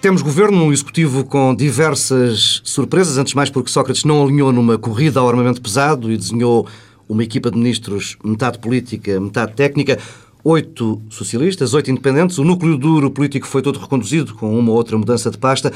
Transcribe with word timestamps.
Temos 0.00 0.22
governo 0.22 0.64
no 0.64 0.72
executivo 0.72 1.24
com 1.24 1.54
diversas 1.54 2.62
surpresas, 2.64 3.18
antes 3.18 3.34
mais 3.34 3.50
porque 3.50 3.70
Sócrates 3.70 4.02
não 4.02 4.22
alinhou 4.22 4.50
numa 4.50 4.78
corrida 4.78 5.20
ao 5.20 5.28
armamento 5.28 5.60
pesado 5.60 6.10
e 6.10 6.16
desenhou 6.16 6.66
uma 7.06 7.22
equipa 7.22 7.50
de 7.50 7.58
ministros 7.58 8.16
metade 8.24 8.58
política, 8.60 9.20
metade 9.20 9.52
técnica. 9.52 9.98
Oito 10.42 11.02
socialistas, 11.10 11.74
oito 11.74 11.90
independentes. 11.90 12.38
O 12.38 12.44
núcleo 12.44 12.78
duro 12.78 13.10
político 13.10 13.46
foi 13.46 13.60
todo 13.60 13.78
reconduzido, 13.78 14.34
com 14.34 14.58
uma 14.58 14.70
ou 14.70 14.76
outra 14.78 14.96
mudança 14.96 15.30
de 15.30 15.36
pasta. 15.36 15.70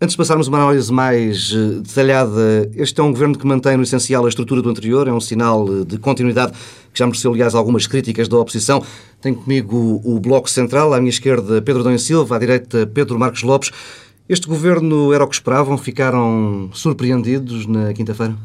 Antes 0.00 0.14
de 0.14 0.18
passarmos 0.18 0.48
uma 0.48 0.58
análise 0.58 0.92
mais 0.92 1.52
eh, 1.52 1.80
detalhada, 1.80 2.70
este 2.74 3.00
é 3.00 3.02
um 3.02 3.12
governo 3.12 3.38
que 3.38 3.46
mantém 3.46 3.76
no 3.76 3.84
essencial 3.84 4.26
a 4.26 4.28
estrutura 4.28 4.60
do 4.60 4.70
anterior, 4.70 5.06
é 5.06 5.12
um 5.12 5.20
sinal 5.20 5.66
eh, 5.68 5.84
de 5.84 5.98
continuidade 5.98 6.52
que 6.98 7.00
já 7.00 7.06
mereceu, 7.06 7.32
aliás, 7.32 7.54
algumas 7.54 7.86
críticas 7.86 8.26
da 8.26 8.36
oposição. 8.36 8.82
Tenho 9.20 9.36
comigo 9.36 10.00
o 10.04 10.18
Bloco 10.18 10.50
Central, 10.50 10.92
à 10.92 10.98
minha 10.98 11.10
esquerda 11.10 11.62
Pedro 11.62 11.84
Dom 11.84 11.96
Silva, 11.96 12.34
à 12.34 12.38
direita 12.38 12.86
Pedro 12.86 13.18
Marcos 13.18 13.42
Lopes. 13.42 13.70
Este 14.28 14.48
governo 14.48 15.12
era 15.12 15.24
o 15.24 15.28
que 15.28 15.36
esperavam? 15.36 15.78
Ficaram 15.78 16.68
surpreendidos 16.72 17.66
na 17.66 17.94
quinta-feira? 17.94 18.36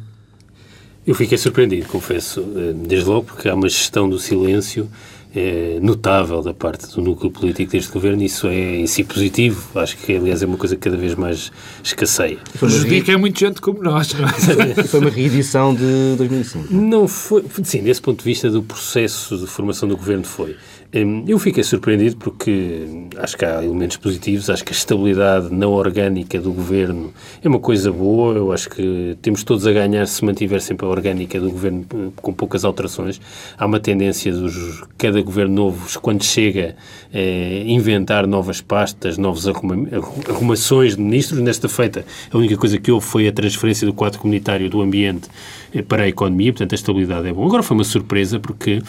Eu 1.05 1.15
fiquei 1.15 1.37
surpreendido, 1.37 1.87
confesso, 1.87 2.45
eh, 2.55 2.73
desde 2.73 3.09
logo, 3.09 3.25
porque 3.25 3.49
há 3.49 3.55
uma 3.55 3.67
gestão 3.67 4.07
do 4.07 4.17
silêncio 4.17 4.87
é, 5.35 5.79
notável 5.81 6.41
da 6.41 6.53
parte 6.53 6.87
do 6.93 7.01
núcleo 7.01 7.31
político 7.31 7.71
deste 7.71 7.91
governo. 7.91 8.21
Isso 8.23 8.47
é 8.47 8.77
em 8.77 8.87
si 8.87 9.03
positivo. 9.03 9.79
Acho 9.79 9.97
que, 9.97 10.15
aliás, 10.15 10.43
é 10.43 10.45
uma 10.45 10.57
coisa 10.57 10.75
que 10.75 10.81
cada 10.81 10.97
vez 10.97 11.15
mais 11.15 11.51
escasseia. 11.83 12.37
Prejudica 12.59 13.11
é 13.11 13.17
muita 13.17 13.39
gente 13.39 13.59
como 13.59 13.81
nós. 13.81 14.13
Não 14.13 14.27
é? 14.27 14.83
foi 14.85 14.99
uma 14.99 15.09
reedição 15.09 15.73
de 15.73 16.15
2005. 16.17 16.73
Não 16.73 17.07
foi. 17.07 17.43
Sim, 17.63 17.83
desse 17.83 18.01
ponto 18.01 18.19
de 18.19 18.25
vista 18.25 18.49
do 18.49 18.61
processo 18.61 19.37
de 19.37 19.47
formação 19.47 19.89
do 19.89 19.97
governo 19.97 20.23
foi. 20.23 20.55
Hum, 20.95 21.25
eu 21.27 21.39
fiquei 21.39 21.63
surpreendido 21.63 22.17
porque 22.17 22.85
acho 23.17 23.35
que 23.35 23.43
há 23.43 23.63
elementos 23.63 23.97
positivos, 23.97 24.47
acho 24.47 24.63
que 24.63 24.71
a 24.71 24.75
estabilidade 24.75 25.51
não 25.51 25.71
orgânica 25.71 26.39
do 26.39 26.53
governo 26.53 27.11
é 27.43 27.47
uma 27.47 27.59
coisa 27.59 27.91
boa, 27.91 28.35
eu 28.35 28.51
acho 28.51 28.69
que 28.69 29.17
temos 29.19 29.43
todos 29.43 29.65
a 29.65 29.71
ganhar 29.71 30.05
se 30.05 30.23
mantiver 30.23 30.61
sempre 30.61 30.85
a 30.85 30.89
orgânica 30.89 31.39
do 31.39 31.49
governo 31.49 31.83
hum, 31.91 32.11
com 32.15 32.31
poucas 32.31 32.63
alterações. 32.63 33.19
Há 33.57 33.65
uma 33.65 33.79
tendência 33.79 34.31
dos 34.31 34.83
cada 34.95 35.19
governo 35.21 35.55
novo, 35.55 35.99
quando 35.99 36.23
chega, 36.23 36.75
é, 37.11 37.63
inventar 37.65 38.27
novas 38.27 38.61
pastas, 38.61 39.17
novas 39.17 39.47
arruma, 39.47 39.87
arrumações 40.29 40.95
de 40.95 41.01
ministros. 41.01 41.39
Nesta 41.41 41.67
feita, 41.67 42.05
a 42.31 42.37
única 42.37 42.55
coisa 42.55 42.77
que 42.77 42.91
houve 42.91 43.05
foi 43.05 43.27
a 43.27 43.31
transferência 43.31 43.87
do 43.87 43.93
quadro 43.93 44.19
comunitário 44.19 44.69
do 44.69 44.79
ambiente 44.79 45.27
eh, 45.73 45.81
para 45.81 46.03
a 46.03 46.07
economia, 46.07 46.51
portanto 46.53 46.73
a 46.73 46.75
estabilidade 46.75 47.27
é 47.27 47.33
bom. 47.33 47.45
Agora 47.45 47.63
foi 47.63 47.75
uma 47.75 47.83
surpresa 47.83 48.39
porque 48.39 48.81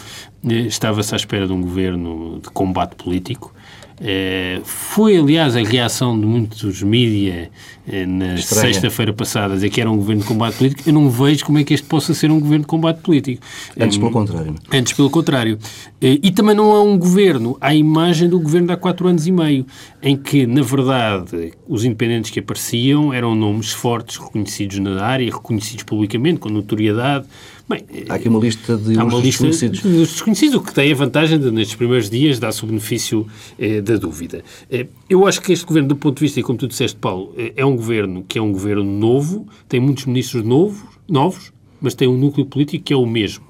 eh, 0.47 0.53
estava-se 0.53 1.13
à 1.13 1.17
espera 1.17 1.47
de 1.47 1.53
um 1.53 1.61
governo 1.61 1.94
de 1.97 2.49
combate 2.49 2.95
político 2.95 3.53
é, 3.99 4.59
foi, 4.63 5.17
aliás, 5.17 5.55
a 5.55 5.61
reação 5.61 6.19
de 6.19 6.25
muitos 6.25 6.83
mídia 6.83 7.49
é, 7.87 8.05
na 8.05 8.37
sexta-feira 8.37 9.13
passada, 9.13 9.53
dizer 9.53 9.69
que 9.69 9.79
era 9.79 9.89
um 9.89 9.95
governo 9.95 10.21
de 10.21 10.27
combate 10.27 10.57
político. 10.57 10.83
Eu 10.85 10.93
não 10.93 11.09
vejo 11.09 11.45
como 11.45 11.59
é 11.59 11.63
que 11.63 11.73
este 11.73 11.87
possa 11.87 12.13
ser 12.13 12.29
um 12.29 12.39
governo 12.39 12.63
de 12.63 12.67
combate 12.67 12.99
político. 12.99 13.41
Antes, 13.79 13.97
pelo 13.97 14.11
contrário. 14.11 14.55
Antes, 14.71 14.93
pelo 14.93 15.09
contrário. 15.09 15.57
É, 16.01 16.19
e 16.21 16.31
também 16.31 16.55
não 16.55 16.75
é 16.75 16.79
um 16.81 16.97
governo 16.97 17.57
à 17.61 17.73
imagem 17.73 18.27
do 18.27 18.39
governo 18.39 18.67
de 18.67 18.73
há 18.73 18.77
quatro 18.77 19.07
anos 19.07 19.27
e 19.27 19.31
meio, 19.31 19.65
em 20.03 20.17
que, 20.17 20.45
na 20.45 20.61
verdade, 20.61 21.53
os 21.67 21.85
independentes 21.85 22.31
que 22.31 22.39
apareciam 22.39 23.13
eram 23.13 23.33
nomes 23.33 23.71
fortes, 23.71 24.17
reconhecidos 24.17 24.77
na 24.79 25.01
área, 25.01 25.25
reconhecidos 25.31 25.83
publicamente, 25.83 26.39
com 26.39 26.49
notoriedade 26.49 27.25
Bem, 27.67 27.83
há 28.07 28.13
aqui 28.13 28.29
uma 28.29 28.39
lista 28.39 28.77
de 28.77 28.97
há 28.97 29.03
uma 29.03 29.19
lista 29.19 29.43
desconhecidos. 29.43 29.81
De 29.81 29.97
desconhecidos, 29.97 30.55
o 30.55 30.61
que 30.61 30.73
tem 30.73 30.91
a 30.91 30.95
vantagem 30.95 31.39
de, 31.39 31.49
nestes 31.49 31.75
primeiros 31.75 32.09
dias, 32.09 32.37
dar-se 32.37 32.63
o 32.63 32.67
benefício 32.67 33.25
eh, 33.57 33.81
da 33.81 33.95
dúvida. 33.95 34.43
Eh, 34.69 34.85
eu 35.09 35.25
acho 35.25 35.41
que 35.41 35.51
este 35.51 35.65
governo, 35.65 35.89
do 35.89 35.95
ponto 35.95 36.17
de 36.17 36.21
vista, 36.21 36.39
e 36.39 36.43
como 36.43 36.59
tu 36.59 36.67
disseste, 36.67 36.95
Paulo, 36.97 37.33
eh, 37.35 37.53
é 37.55 37.65
um 37.65 37.75
governo 37.75 38.23
que 38.27 38.37
é 38.37 38.41
um 38.41 38.51
governo 38.51 38.83
novo, 38.83 39.47
tem 39.67 39.79
muitos 39.79 40.05
ministros 40.05 40.43
novos, 40.43 40.79
novos 41.09 41.51
mas 41.81 41.93
tem 41.93 42.07
um 42.07 42.17
núcleo 42.17 42.45
político 42.45 42.83
que 42.83 42.93
é 42.93 42.97
o 42.97 43.05
mesmo. 43.05 43.45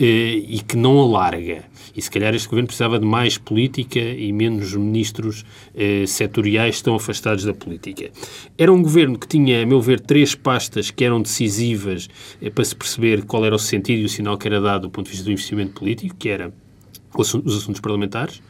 Eh, 0.00 0.44
e 0.48 0.60
que 0.60 0.76
não 0.76 1.00
alarga. 1.00 1.64
E 1.96 2.00
se 2.00 2.08
calhar 2.08 2.32
este 2.32 2.46
governo 2.46 2.68
precisava 2.68 3.00
de 3.00 3.04
mais 3.04 3.36
política 3.36 3.98
e 3.98 4.32
menos 4.32 4.72
ministros 4.74 5.44
eh, 5.74 6.04
setoriais 6.06 6.76
estão 6.76 6.94
afastados 6.94 7.42
da 7.42 7.52
política. 7.52 8.08
Era 8.56 8.72
um 8.72 8.80
governo 8.80 9.18
que 9.18 9.26
tinha, 9.26 9.60
a 9.60 9.66
meu 9.66 9.80
ver, 9.80 9.98
três 9.98 10.36
pastas 10.36 10.92
que 10.92 11.04
eram 11.04 11.20
decisivas 11.20 12.08
eh, 12.40 12.48
para 12.48 12.64
se 12.64 12.76
perceber 12.76 13.24
qual 13.24 13.44
era 13.44 13.56
o 13.56 13.58
sentido 13.58 14.02
e 14.02 14.04
o 14.04 14.08
sinal 14.08 14.38
que 14.38 14.46
era 14.46 14.60
dado 14.60 14.82
do 14.82 14.90
ponto 14.90 15.06
de 15.06 15.10
vista 15.10 15.24
do 15.24 15.32
investimento 15.32 15.72
político, 15.72 16.14
que 16.16 16.28
era 16.28 16.54
os 17.16 17.34
assuntos 17.34 17.80
parlamentares, 17.80 18.40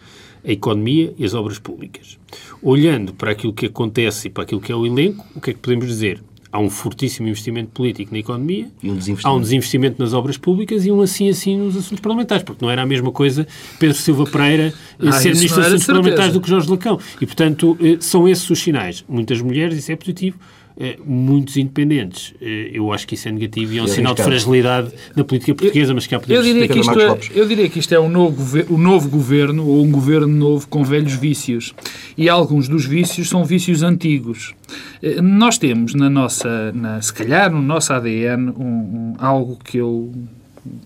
a 0.45 0.53
economia 0.53 1.15
e 1.17 1.25
as 1.25 1.33
obras 1.33 1.59
públicas. 1.59 2.19
Olhando 2.61 3.15
para 3.15 3.31
aquilo 3.31 3.55
que 3.55 3.67
acontece 3.67 4.29
e 4.29 4.31
para 4.31 4.43
aquilo 4.43 4.61
que 4.61 4.71
é 4.71 4.77
o 4.77 4.85
elenco, 4.85 5.25
o 5.35 5.41
que 5.41 5.51
é 5.51 5.55
que 5.55 5.61
podemos 5.61 5.87
dizer? 5.87 6.23
Há 6.53 6.59
um 6.59 6.71
fortíssimo 6.71 7.29
investimento 7.29 7.71
político 7.71 8.13
na 8.13 8.19
economia, 8.19 8.69
um 8.83 8.97
há 9.23 9.33
um 9.33 9.41
desinvestimento 9.41 10.03
nas 10.03 10.13
obras 10.13 10.37
públicas 10.37 10.87
e 10.87 10.91
um 10.91 11.01
assim 11.01 11.29
assim 11.29 11.57
nos 11.57 11.77
assuntos 11.77 12.01
parlamentares, 12.01 12.43
porque 12.43 12.65
não 12.65 12.71
era 12.71 12.83
a 12.83 12.87
mesma 12.87 13.13
coisa 13.13 13.47
Pedro 13.79 13.97
Silva 13.97 14.25
Pereira 14.25 14.73
ah, 14.99 15.13
ser 15.13 15.35
Ministro 15.35 15.57
dos 15.59 15.67
Assuntos 15.67 15.87
Parlamentares 15.87 16.33
do 16.33 16.41
que 16.41 16.49
Jorge 16.49 16.71
Lacão. 16.71 16.99
E, 17.21 17.27
portanto, 17.27 17.77
eh, 17.81 17.97
são 18.01 18.29
esses 18.29 18.49
os 18.49 18.59
sinais. 18.59 19.05
Muitas 19.09 19.41
mulheres, 19.41 19.79
isso 19.79 19.93
é 19.93 19.97
positivo, 19.97 20.39
eh, 20.39 20.58
muitos 21.05 21.57
independentes. 21.57 22.35
Eh, 22.41 22.71
eu 22.73 22.93
acho 22.93 23.07
que 23.07 23.15
isso 23.15 23.29
é 23.29 23.33
negativo 23.33 23.73
e 23.73 23.79
é 23.79 23.83
um 23.83 23.89
sinal 23.89 24.15
de 24.15 24.23
fragilidade 24.23 24.93
na 25.17 25.25
política 25.25 25.55
portuguesa, 25.55 25.93
mas 25.93 26.07
que 26.07 26.15
há 26.15 26.21
eu 26.29 26.43
diria 26.43 26.69
que, 26.69 26.79
isto 26.79 27.01
é, 27.01 27.19
eu 27.35 27.49
diria 27.49 27.69
que 27.69 27.79
isto 27.81 27.95
é 27.95 27.99
um 27.99 28.09
novo, 28.09 28.59
um 28.71 28.79
novo 28.79 29.09
governo 29.09 29.67
ou 29.67 29.85
um 29.85 29.91
governo 29.91 30.29
novo 30.29 30.69
com 30.69 30.85
velhos 30.85 31.15
vícios. 31.15 31.75
E 32.17 32.29
alguns 32.29 32.69
dos 32.69 32.87
vícios 32.87 33.29
são 33.29 33.45
vícios 33.45 33.83
antigos. 33.83 34.55
Eh, 35.03 35.21
nós 35.21 35.59
temos 35.59 35.95
na 35.95 36.09
nossa, 36.09 36.73
na, 36.73 37.03
se 37.03 37.13
calhar 37.13 37.51
no 37.51 37.61
nosso 37.61 37.93
ADN, 37.93 38.51
um, 38.51 38.63
um, 38.63 39.15
algo 39.19 39.59
que 39.65 39.79
eu 39.79 40.13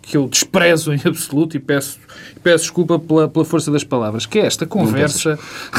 que 0.00 0.16
eu 0.16 0.28
desprezo 0.28 0.92
em 0.92 1.00
absoluto 1.04 1.56
e 1.56 1.60
peço, 1.60 1.98
peço 2.42 2.64
desculpa 2.64 2.98
pela, 2.98 3.28
pela 3.28 3.44
força 3.44 3.70
das 3.70 3.84
palavras, 3.84 4.26
que 4.26 4.38
é 4.38 4.46
esta 4.46 4.66
conversa, 4.66 5.38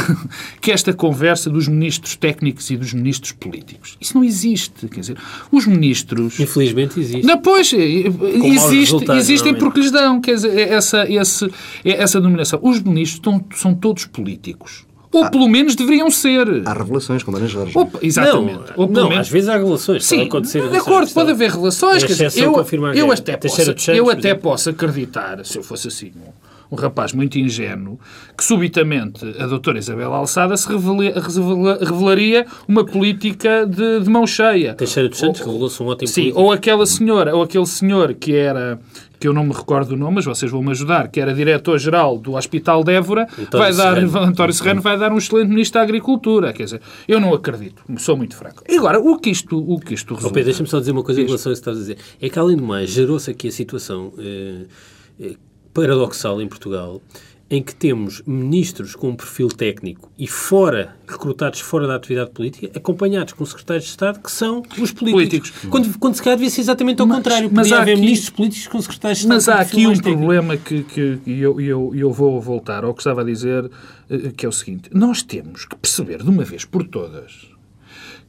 que 0.61 0.71
é 0.71 0.73
esta 0.73 0.93
conversa 0.93 1.49
dos 1.49 1.67
ministros 1.67 2.15
técnicos 2.15 2.69
e 2.69 2.77
dos 2.77 2.93
ministros 2.93 3.31
políticos. 3.31 3.97
Isso 3.99 4.15
não 4.15 4.23
existe. 4.23 4.87
Quer 4.87 4.99
dizer, 4.99 5.17
os 5.51 5.65
ministros. 5.65 6.39
Infelizmente 6.39 6.99
existe. 6.99 7.25
Não, 7.25 7.37
pois, 7.37 7.71
existe, 7.73 9.11
existem 9.11 9.55
porque 9.55 9.79
lhes 9.79 9.91
dão. 9.91 10.21
Quer 10.21 10.35
dizer, 10.35 10.57
é 10.57 10.73
essa, 10.73 11.09
esse, 11.09 11.45
é 11.83 12.01
essa 12.01 12.19
denominação. 12.19 12.59
Os 12.61 12.81
ministros 12.81 13.19
estão, 13.19 13.43
são 13.55 13.73
todos 13.73 14.05
políticos. 14.05 14.85
Ou 15.13 15.29
pelo 15.29 15.47
menos 15.47 15.75
deveriam 15.75 16.09
ser. 16.09 16.63
Há 16.66 16.74
revelações, 16.74 17.22
como 17.22 17.38
Ana 17.38 17.47
Jorge. 17.47 17.78
Ou, 17.78 17.90
exatamente. 18.01 18.72
Não, 18.72 18.74
Ou 18.78 18.88
não 18.88 19.09
menos... 19.09 19.28
às 19.28 19.29
vezes 19.29 19.47
há 19.47 19.53
revelações. 19.57 20.03
Sim, 20.06 20.28
de 20.28 20.78
acordo, 20.78 21.12
pode 21.13 21.31
haver 21.31 21.51
revelações. 21.51 22.03
Quer 22.03 22.13
dizer, 22.13 22.41
eu, 22.41 22.53
eu 22.94 23.12
até, 23.12 23.38
posso, 23.38 23.62
eu 23.91 24.09
até 24.09 24.34
posso 24.34 24.69
acreditar, 24.72 25.46
se 25.46 25.57
eu 25.57 25.63
fosse 25.63 25.88
assim, 25.88 26.12
um, 26.18 26.75
um 26.75 26.75
rapaz 26.75 27.13
muito 27.13 27.38
ingênuo, 27.38 28.00
que 28.35 28.44
subitamente 28.44 29.24
a 29.40 29.46
doutora 29.46 29.78
Isabel 29.78 30.12
Alçada 30.13 30.57
se 30.57 30.68
revela, 30.68 31.03
revela, 31.03 31.78
revelaria 31.80 32.45
uma 32.68 32.84
política 32.84 33.66
de, 33.68 34.00
de 34.00 34.09
mão 34.09 34.25
cheia. 34.25 34.74
Teixeira 34.74 35.07
dos 35.07 35.19
Santos 35.19 35.41
revelou-se 35.41 35.81
um 35.84 35.85
ótimo 35.88 36.07
Sim, 36.07 36.22
político. 36.22 36.41
ou 36.41 36.51
aquela 36.51 36.85
senhora, 36.88 37.35
ou 37.35 37.44
aquele 37.44 37.68
senhor 37.68 38.13
que 38.16 38.35
era 38.35 38.80
que 39.23 39.28
eu 39.29 39.34
não 39.34 39.45
me 39.45 39.53
recordo 39.53 39.91
o 39.91 39.95
nome, 39.95 40.16
mas 40.16 40.25
vocês 40.25 40.51
vão-me 40.51 40.72
ajudar, 40.72 41.07
que 41.07 41.17
era 41.17 41.34
diretor-geral 41.34 42.17
do 42.17 42.34
Hospital 42.34 42.84
de 42.84 42.91
Évora, 42.91 43.25
vai 43.53 43.73
dar, 43.73 43.95
Serrano. 43.95 44.19
António 44.19 44.53
Serrano 44.53 44.81
vai 44.81 45.00
dar 45.00 45.13
um 45.13 45.17
excelente 45.17 45.47
ministro 45.47 45.79
da 45.79 45.84
Agricultura. 45.84 46.51
Quer 46.51 46.66
dizer, 46.66 46.81
eu 47.07 47.22
não 47.22 47.33
acredito, 47.33 47.81
sou 48.00 48.17
muito 48.17 48.35
fraco. 48.35 48.66
E 48.67 48.75
agora, 48.75 49.00
o 49.00 49.17
que 49.17 49.29
isto, 49.29 49.57
o 49.57 49.79
que 49.79 49.94
isto 49.94 50.13
resulta... 50.13 50.38
Oh, 50.38 50.44
deixa-me 50.44 50.67
só 50.67 50.78
dizer 50.78 50.91
uma 50.91 51.03
coisa 51.03 51.22
em 51.22 51.25
relação 51.25 51.51
a 51.51 51.53
isso 51.53 51.63
que 51.63 51.69
estás 51.69 51.78
a 51.78 51.79
dizer. 51.79 51.97
É 52.22 52.28
que, 52.28 52.38
além 52.38 52.57
do 52.57 52.63
mais, 52.66 52.89
gerou-se 52.89 53.31
aqui 53.31 53.47
a 53.47 53.51
situação 53.53 54.12
eh, 54.19 54.66
eh, 55.21 55.36
paradoxal 55.74 56.42
em 56.42 56.47
Portugal, 56.50 57.01
em 57.53 57.61
que 57.61 57.75
temos 57.75 58.23
ministros 58.25 58.95
com 58.95 59.09
um 59.09 59.15
perfil 59.15 59.47
técnico 59.47 60.11
e 60.17 60.25
fora, 60.25 60.95
recrutados 61.07 61.59
fora 61.59 61.85
da 61.85 61.95
atividade 61.95 62.31
política, 62.31 62.71
acompanhados 62.75 63.33
com 63.33 63.45
secretários 63.45 63.83
de 63.85 63.91
Estado 63.91 64.19
que 64.19 64.31
são 64.31 64.63
os 64.81 64.91
políticos. 64.91 65.51
políticos. 65.51 65.53
Quando, 65.69 66.00
quando 66.00 66.15
se 66.15 66.23
calhar 66.23 66.35
devia 66.35 66.50
ser 66.50 66.61
exatamente 66.61 67.00
ao 67.00 67.05
mas, 67.05 67.17
contrário. 67.17 67.51
Mas 67.53 67.71
há 67.71 67.83
haver 67.83 67.91
aqui, 67.91 68.01
ministros 68.01 68.31
políticos 68.31 68.67
com 68.67 68.81
secretários 68.81 69.19
de 69.19 69.25
Estado. 69.25 69.35
Mas 69.35 69.50
há 69.50 69.59
aqui 69.61 69.85
um 69.85 69.95
problema 69.95 70.57
que, 70.57 70.81
que, 70.81 71.17
que 71.17 71.39
eu, 71.39 71.61
eu, 71.61 71.91
eu 71.94 72.11
vou 72.11 72.41
voltar 72.41 72.83
ao 72.83 72.91
que 72.91 73.01
estava 73.01 73.21
a 73.21 73.23
dizer, 73.23 73.69
eh, 74.09 74.31
que 74.35 74.47
é 74.47 74.49
o 74.49 74.51
seguinte. 74.51 74.89
Nós 74.91 75.21
temos 75.21 75.65
que 75.65 75.75
perceber 75.75 76.23
de 76.23 76.29
uma 76.31 76.44
vez 76.44 76.65
por 76.65 76.88
todas 76.88 77.51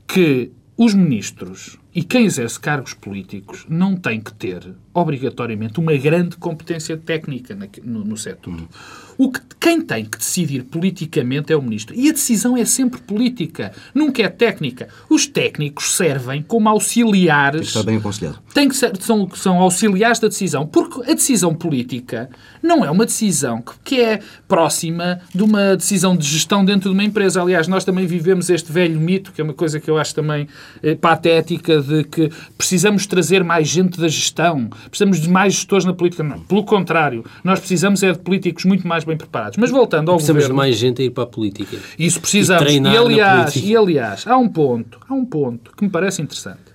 que 0.07 0.51
os 0.77 0.93
ministros 0.93 1.79
E 1.95 2.03
quem 2.03 2.25
exerce 2.25 2.59
cargos 2.59 2.93
políticos 2.93 3.65
não 3.69 3.95
tem 3.95 4.21
que 4.21 4.35
ter, 4.35 4.75
obrigatoriamente, 4.93 5.79
uma 5.79 5.97
grande 5.97 6.37
competência 6.37 6.97
técnica 6.97 7.57
no, 7.85 8.05
no 8.05 8.17
setor. 8.17 8.69
O 9.17 9.31
que, 9.31 9.41
quem 9.61 9.81
tem 9.81 10.05
que 10.05 10.19
decidir 10.19 10.65
politicamente 10.65 11.53
é 11.53 11.57
o 11.57 11.63
ministro. 11.63 11.95
E 11.95 12.09
a 12.09 12.13
decisão 12.13 12.57
é 12.57 12.65
sempre 12.65 13.01
política, 13.01 13.73
nunca 13.95 14.23
é 14.23 14.29
técnica. 14.29 14.89
Os 15.09 15.27
técnicos 15.27 15.95
servem 15.97 16.43
como 16.43 16.69
auxiliares. 16.69 17.61
Tem 17.61 17.61
que 17.61 17.69
estar 17.69 17.83
bem 17.85 17.97
aconselhado. 17.99 18.39
Tem 18.53 18.69
que 18.69 18.77
ser, 18.77 18.97
são, 19.01 19.31
são 19.35 19.61
auxiliares 19.61 20.19
da 20.19 20.27
decisão. 20.27 20.67
Porque 20.67 21.09
a 21.09 21.15
decisão 21.15 21.55
política 21.55 22.29
não 22.61 22.85
é 22.85 22.91
uma 22.91 23.07
decisão 23.07 23.63
que, 23.63 23.73
que 23.85 24.01
é 24.01 24.21
próxima 24.49 25.21
de 25.33 25.45
uma 25.45 25.77
decisão 25.77 26.17
de 26.17 26.27
gestão 26.27 26.65
dentro 26.65 26.91
de 26.91 26.97
uma 26.97 27.05
empresa. 27.05 27.41
Aliás, 27.41 27.69
nós 27.69 27.85
também 27.85 28.07
vivemos 28.07 28.51
este 28.51 28.73
velho 28.73 29.01
mito, 29.01 29.31
que 29.33 29.41
é 29.41 29.45
uma 29.45 29.55
coisa 29.55 29.79
que 29.79 29.89
eu 29.89 29.97
acho 29.97 30.13
também 30.13 30.49
eh, 30.83 30.97
patética, 30.97 31.84
de 31.87 32.05
que 32.05 32.31
precisamos 32.57 33.07
trazer 33.07 33.45
mais 33.45 33.69
gente 33.69 34.01
da 34.01 34.09
gestão, 34.09 34.69
precisamos 34.89 35.21
de 35.21 35.29
mais 35.29 35.55
gestores 35.55 35.85
na 35.85 35.93
política. 35.93 36.23
Não, 36.23 36.41
pelo 36.41 36.65
contrário, 36.65 37.25
nós 37.43 37.59
precisamos 37.59 38.03
é 38.03 38.13
de 38.13 38.19
políticos 38.19 38.65
muito 38.65 38.87
mais 38.87 39.05
bem 39.05 39.17
preparados. 39.17 39.59
Mas 39.59 39.71
voltando 39.71 40.11
ao 40.11 40.17
precisamos 40.17 40.45
governo... 40.45 40.63
de 40.63 40.67
mais 40.67 40.77
gente 40.77 41.03
a 41.03 41.05
ir 41.05 41.11
para 41.11 41.25
a 41.25 41.27
política. 41.27 41.77
Isso 41.99 42.21
precisamos. 42.21 42.73
E, 42.73 42.81
e 42.81 42.97
aliás, 42.97 43.57
e 43.57 43.77
aliás, 43.77 44.27
há 44.27 44.37
um 44.37 44.49
ponto, 44.49 44.99
há 45.09 45.15
um 45.15 45.25
ponto 45.25 45.73
que 45.77 45.85
me 45.85 45.91
parece 45.91 46.23
interessante. 46.23 46.75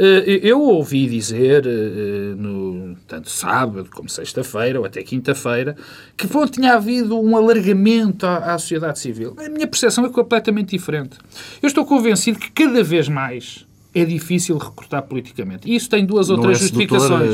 Eh, 0.00 0.40
eu 0.44 0.62
ouvi 0.62 1.08
dizer, 1.08 1.66
eh, 1.66 2.34
no, 2.36 2.94
tanto 3.08 3.28
sábado 3.28 3.88
como 3.92 4.08
sexta-feira, 4.08 4.78
ou 4.78 4.86
até 4.86 5.02
quinta-feira, 5.02 5.76
que 6.16 6.28
bom, 6.28 6.46
tinha 6.46 6.74
havido 6.74 7.20
um 7.20 7.36
alargamento 7.36 8.24
à, 8.24 8.54
à 8.54 8.58
sociedade 8.58 9.00
civil. 9.00 9.34
A 9.36 9.48
minha 9.48 9.66
percepção 9.66 10.06
é 10.06 10.08
completamente 10.08 10.70
diferente. 10.70 11.18
Eu 11.60 11.66
estou 11.66 11.84
convencido 11.84 12.38
que 12.38 12.50
cada 12.52 12.84
vez 12.84 13.08
mais 13.08 13.66
é 13.94 14.04
difícil 14.04 14.56
recrutar 14.58 15.02
politicamente. 15.02 15.72
Isso 15.72 15.88
tem 15.88 16.04
duas 16.04 16.30
ou 16.30 16.36
Não 16.36 16.44
três 16.44 16.58
é 16.58 16.60
justificações. 16.60 17.30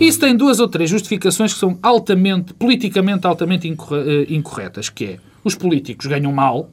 Isso 0.00 0.20
tem 0.20 0.36
duas 0.36 0.60
ou 0.60 0.68
três 0.68 0.90
justificações 0.90 1.54
que 1.54 1.60
são 1.60 1.78
altamente, 1.82 2.52
politicamente 2.54 3.26
altamente 3.26 3.68
eh, 3.68 4.26
incorretas, 4.28 4.88
que 4.88 5.04
é 5.04 5.18
os 5.44 5.54
políticos 5.54 6.06
ganham 6.06 6.32
mal. 6.32 6.70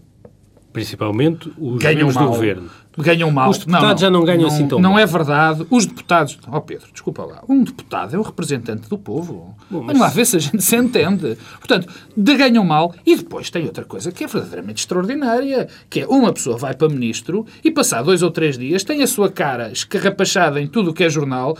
Principalmente 0.73 1.51
os 1.57 1.81
ganham 1.81 2.11
mal, 2.11 2.25
do 2.25 2.29
governo 2.31 2.69
ganham 3.01 3.31
mal. 3.31 3.49
Os 3.49 3.57
deputados 3.57 3.83
não, 3.83 3.89
não, 3.89 3.97
já 3.97 4.09
não 4.09 4.25
ganham 4.25 4.41
não, 4.41 4.47
assim 4.47 4.67
tão 4.67 4.79
Não 4.79 4.91
mal. 4.91 4.99
é 4.99 5.05
verdade. 5.05 5.65
Os 5.69 5.85
deputados... 5.85 6.37
Ó 6.47 6.57
oh 6.57 6.61
Pedro, 6.61 6.87
desculpa 6.91 7.23
lá. 7.23 7.43
Um 7.47 7.63
deputado 7.63 8.15
é 8.15 8.19
o 8.19 8.21
representante 8.21 8.87
do 8.87 8.97
povo. 8.97 9.55
Bom, 9.69 9.81
mas... 9.81 9.87
Vamos 9.87 10.01
lá 10.01 10.07
ver 10.09 10.25
se 10.25 10.35
a 10.35 10.39
gente 10.39 10.61
se 10.61 10.75
entende. 10.75 11.37
Portanto, 11.57 11.87
de 12.15 12.35
ganham 12.35 12.63
mal. 12.63 12.93
E 13.05 13.15
depois 13.15 13.49
tem 13.49 13.65
outra 13.65 13.85
coisa 13.85 14.11
que 14.11 14.23
é 14.23 14.27
verdadeiramente 14.27 14.81
extraordinária, 14.81 15.67
que 15.89 16.01
é 16.01 16.07
uma 16.07 16.31
pessoa 16.31 16.57
vai 16.57 16.73
para 16.73 16.89
ministro 16.89 17.45
e 17.63 17.71
passar 17.71 18.03
dois 18.03 18.21
ou 18.21 18.29
três 18.29 18.57
dias 18.57 18.83
tem 18.83 19.01
a 19.01 19.07
sua 19.07 19.31
cara 19.31 19.71
escarrapachada 19.71 20.61
em 20.61 20.67
tudo 20.67 20.91
o 20.91 20.93
que 20.93 21.03
é 21.03 21.09
jornal 21.09 21.57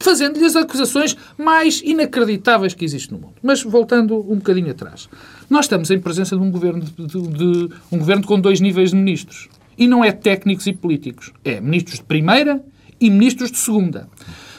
fazendo-lhe 0.00 0.44
as 0.44 0.54
acusações 0.54 1.16
mais 1.36 1.82
inacreditáveis 1.82 2.72
que 2.72 2.84
existe 2.84 3.12
no 3.12 3.18
mundo. 3.18 3.34
Mas 3.42 3.62
voltando 3.64 4.18
um 4.30 4.36
bocadinho 4.36 4.70
atrás. 4.70 5.08
Nós 5.48 5.64
estamos 5.64 5.90
em 5.90 5.98
presença 5.98 6.36
de 6.36 6.42
um 6.42 6.50
governo, 6.50 6.82
de, 6.82 7.06
de, 7.06 7.68
um 7.90 7.98
governo 7.98 8.26
com 8.26 8.38
dois 8.38 8.60
níveis 8.60 8.90
de 8.90 8.96
ministros. 8.96 9.48
E 9.78 9.86
não 9.86 10.04
é 10.04 10.12
técnicos 10.12 10.66
e 10.66 10.72
políticos. 10.72 11.32
É 11.44 11.60
ministros 11.60 11.98
de 11.98 12.04
primeira 12.04 12.62
e 13.00 13.08
ministros 13.10 13.50
de 13.50 13.58
segunda. 13.58 14.08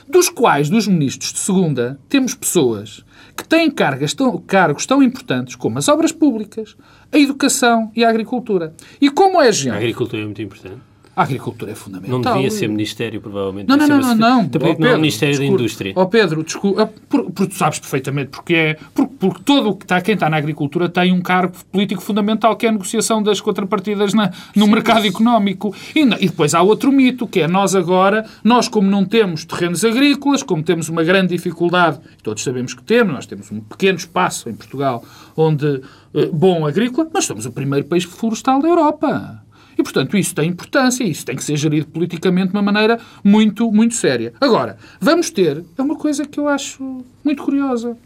Dos 0.08 0.30
quais, 0.30 0.70
dos 0.70 0.88
ministros 0.88 1.32
de 1.32 1.40
segunda, 1.40 2.00
temos 2.10 2.34
pessoas 2.34 3.06
que 3.38 3.48
têm 3.48 3.70
cargas 3.70 4.16
tão, 4.16 4.36
cargos 4.40 4.88
tão 4.88 5.04
importantes 5.04 5.56
como 5.56 5.78
as 5.78 5.88
obras 5.88 6.12
públicas, 6.12 6.76
a 7.12 7.20
educação 7.20 7.92
e 7.96 8.04
a 8.04 8.10
agricultura. 8.10 8.74
E 9.00 9.12
como 9.12 9.40
é 9.40 9.52
gente... 9.52 9.74
A 9.74 9.78
agricultura 9.78 10.24
é 10.24 10.26
muito 10.26 10.42
importante. 10.42 10.89
A 11.20 11.24
agricultura 11.24 11.74
é 11.74 11.76
fundamental. 11.76 12.18
Não 12.18 12.34
devia 12.34 12.50
ser 12.50 12.70
Ministério, 12.70 13.20
provavelmente. 13.20 13.68
Não, 13.68 13.76
não, 13.76 13.88
não, 13.90 14.00
não, 14.00 14.16
não. 14.16 14.48
Também 14.48 14.78
não 14.80 14.88
é 14.88 14.96
o 14.96 15.00
Ministério 15.00 15.38
da 15.38 15.44
Indústria. 15.44 15.92
Ó 15.94 16.04
oh, 16.04 16.08
Pedro, 16.08 16.42
desculpa, 16.46 16.90
porque 17.10 17.48
tu 17.48 17.56
sabes 17.56 17.78
perfeitamente 17.78 18.30
porque 18.30 18.54
é. 18.54 18.78
Porque, 18.94 19.14
porque 19.20 19.42
todo 19.44 19.72
o 19.72 19.76
que 19.76 19.84
está, 19.84 20.00
quem 20.00 20.14
está 20.14 20.30
na 20.30 20.38
agricultura 20.38 20.88
tem 20.88 21.12
um 21.12 21.20
cargo 21.20 21.54
político 21.74 22.02
fundamental, 22.02 22.56
que 22.56 22.66
é 22.66 22.70
a 22.70 22.72
negociação 22.72 23.22
das 23.22 23.42
contrapartidas 23.42 24.14
na, 24.14 24.32
no 24.56 24.66
mercado 24.66 25.06
económico. 25.06 25.76
E, 25.94 26.04
e 26.04 26.30
depois 26.30 26.54
há 26.54 26.62
outro 26.62 26.90
mito, 26.90 27.28
que 27.28 27.42
é 27.42 27.50
nós 27.50 27.76
agora, 27.76 28.26
nós 28.42 28.70
como 28.70 28.90
não 28.90 29.04
temos 29.04 29.44
terrenos 29.44 29.84
agrícolas, 29.84 30.42
como 30.42 30.64
temos 30.64 30.88
uma 30.88 31.04
grande 31.04 31.36
dificuldade, 31.36 32.00
todos 32.24 32.42
sabemos 32.42 32.74
que 32.74 32.82
temos, 32.82 33.14
nós 33.14 33.26
temos 33.26 33.52
um 33.52 33.60
pequeno 33.60 33.98
espaço 33.98 34.50
em 34.50 34.54
Portugal 34.54 35.04
onde, 35.36 35.82
eh, 36.14 36.30
bom 36.32 36.66
agrícola, 36.66 37.10
mas 37.14 37.26
somos 37.26 37.46
o 37.46 37.52
primeiro 37.52 37.86
país 37.88 38.06
florestal 38.06 38.62
da 38.62 38.70
Europa. 38.70 39.44
E, 39.80 39.84
portanto, 39.84 40.18
isso 40.18 40.36
tem 40.36 40.50
importância, 40.50 41.06
isso 41.06 41.26
tem 41.26 41.38
que 41.38 41.44
ser 41.44 41.56
gerido 41.56 41.88
politicamente 41.88 42.50
de 42.50 42.54
uma 42.54 42.62
maneira 42.62 43.00
muito, 43.24 43.72
muito 43.72 43.96
séria. 43.96 44.34
Agora, 44.42 44.78
vamos 45.00 45.30
ter, 45.30 45.64
é 45.78 45.82
uma 45.82 45.96
coisa 45.96 46.26
que 46.26 46.38
eu 46.38 46.50
acho 46.50 47.02
muito 47.24 47.42
curiosa, 47.42 47.98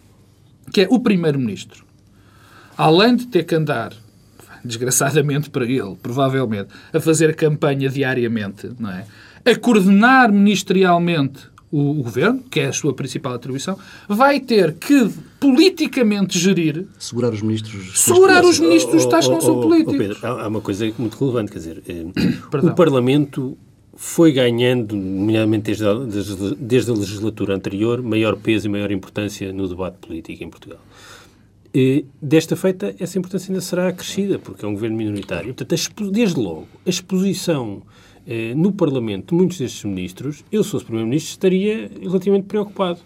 que 0.72 0.81
é 0.81 0.88
o 0.88 1.00
Primeiro-Ministro, 1.00 1.84
além 2.78 3.16
de 3.16 3.25
ter 3.25 3.44
que 3.44 3.56
andar, 3.56 3.92
desgraçadamente 4.64 5.50
para 5.50 5.66
ele, 5.66 5.98
provavelmente, 6.00 6.70
a 6.94 7.00
fazer 7.00 7.36
campanha 7.36 7.90
diariamente, 7.90 8.70
não 8.80 8.92
é? 8.92 9.08
a 9.44 9.56
coordenar 9.56 10.31
ministerialmente 10.31 11.53
o, 11.74 12.00
o, 12.00 12.04
governo, 12.04 12.44
que 12.52 12.60
é 12.60 12.68
a 12.68 12.72
sua 12.72 12.94
principal 12.94 13.34
atribuição, 13.34 13.75
vai 14.08 14.40
ter 14.40 14.74
que 14.75 15.10
politicamente 15.40 16.38
gerir. 16.38 16.86
Segurar 17.00 17.34
os 17.34 17.42
ministros. 17.42 18.00
Segurar 18.00 18.46
os 18.46 18.60
ministros 18.60 19.08
tais 19.08 19.25
que 19.25 19.34
não 19.34 19.42
são 19.42 19.60
políticos. 19.60 19.96
Oh, 19.96 19.98
Pedro, 19.98 20.28
há 20.28 20.48
uma 20.48 20.62
coisa 20.62 20.94
muito 21.00 21.18
relevante, 21.18 21.52
quer 21.52 21.58
dizer, 21.58 21.84
eh, 21.88 22.06
o 22.64 22.75
Parlamento 22.75 23.58
foi 23.96 24.31
ganhando, 24.31 24.96
nomeadamente 24.96 25.64
desde 25.64 25.88
a, 25.88 25.94
desde, 25.96 26.56
desde 26.56 26.92
a 26.92 26.94
legislatura 26.94 27.56
anterior, 27.56 28.04
maior 28.04 28.36
peso 28.36 28.68
e 28.68 28.70
maior 28.70 28.92
importância 28.92 29.52
no 29.52 29.68
debate 29.68 29.98
político 29.98 30.44
em 30.44 30.50
Portugal. 30.50 30.80
E, 31.74 32.06
desta 32.22 32.56
feita, 32.56 32.94
essa 33.00 33.18
importância 33.18 33.52
ainda 33.52 33.62
será 33.62 33.88
acrescida, 33.88 34.38
porque 34.38 34.64
é 34.64 34.68
um 34.68 34.74
governo 34.74 34.96
minoritário. 34.96 35.56
Portanto, 35.56 36.12
desde 36.12 36.40
logo, 36.40 36.68
a 36.86 36.90
exposição 36.90 37.81
eh, 38.28 38.54
no 38.56 38.72
Parlamento 38.72 39.36
muitos 39.36 39.58
destes 39.58 39.84
ministros, 39.84 40.44
eu, 40.52 40.64
se 40.64 40.72
fosse 40.72 40.86
Primeiro-Ministro, 40.86 41.31
estaria 41.31 41.92
relativamente 42.02 42.46
preocupado. 42.46 43.00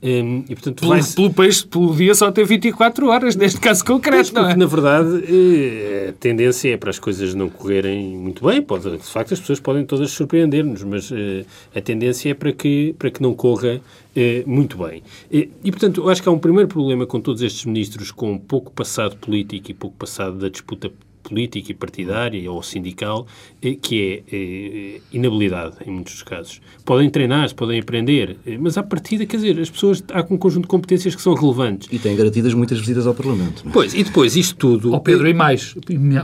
Um, 0.00 0.44
e, 0.48 0.54
portanto, 0.54 0.80
pelo, 0.80 1.14
pelo 1.14 1.34
país 1.34 1.64
podia 1.64 2.14
só 2.14 2.30
ter 2.30 2.44
24 2.44 3.08
horas, 3.08 3.34
neste 3.34 3.58
caso 3.58 3.84
concreto, 3.84 4.32
não 4.32 4.48
é? 4.48 4.54
Na 4.54 4.66
verdade, 4.66 5.24
eh, 5.28 6.10
a 6.10 6.12
tendência 6.12 6.72
é 6.72 6.76
para 6.76 6.90
as 6.90 7.00
coisas 7.00 7.34
não 7.34 7.48
correrem 7.48 8.16
muito 8.16 8.46
bem. 8.46 8.62
Pode, 8.62 8.88
de 8.88 8.98
facto, 8.98 9.34
as 9.34 9.40
pessoas 9.40 9.58
podem 9.58 9.84
todas 9.84 10.12
surpreender-nos, 10.12 10.84
mas 10.84 11.10
uh, 11.10 11.44
a 11.74 11.80
tendência 11.80 12.30
é 12.30 12.34
para 12.34 12.52
que, 12.52 12.94
para 12.96 13.10
que 13.10 13.20
não 13.20 13.34
corra 13.34 13.80
uh, 13.80 14.48
muito 14.48 14.78
bem. 14.78 15.02
E, 15.32 15.50
e, 15.64 15.70
portanto, 15.72 16.02
eu 16.02 16.08
acho 16.08 16.22
que 16.22 16.28
há 16.28 16.32
um 16.32 16.38
primeiro 16.38 16.68
problema 16.68 17.04
com 17.04 17.20
todos 17.20 17.42
estes 17.42 17.64
ministros 17.64 18.12
com 18.12 18.38
pouco 18.38 18.70
passado 18.70 19.16
político 19.16 19.72
e 19.72 19.74
pouco 19.74 19.96
passado 19.96 20.38
da 20.38 20.48
disputa 20.48 20.92
política 21.28 21.72
e 21.72 21.74
partidária 21.74 22.50
ou 22.50 22.62
sindical, 22.62 23.26
eh, 23.62 23.74
que 23.74 24.24
é 24.30 24.36
eh, 24.36 25.00
inabilidade, 25.12 25.76
em 25.86 25.90
muitos 25.90 26.22
casos. 26.22 26.60
Podem 26.84 27.10
treinar, 27.10 27.54
podem 27.54 27.78
aprender, 27.78 28.38
eh, 28.46 28.56
mas 28.58 28.78
à 28.78 28.82
partida, 28.82 29.26
quer 29.26 29.36
dizer, 29.36 29.60
as 29.60 29.68
pessoas, 29.68 30.02
há 30.12 30.20
um 30.30 30.38
conjunto 30.38 30.62
de 30.62 30.68
competências 30.68 31.14
que 31.14 31.20
são 31.20 31.34
relevantes. 31.34 31.88
E 31.92 31.98
têm 31.98 32.16
garantidas 32.16 32.54
muitas 32.54 32.78
visitas 32.78 33.06
ao 33.06 33.14
Parlamento. 33.14 33.62
É? 33.66 33.70
Pois, 33.70 33.92
e 33.94 34.02
depois 34.02 34.34
isto 34.36 34.56
tudo... 34.56 34.92
Oh, 34.92 35.00
Pedro, 35.00 35.28
e 35.28 35.34
mais, 35.34 35.74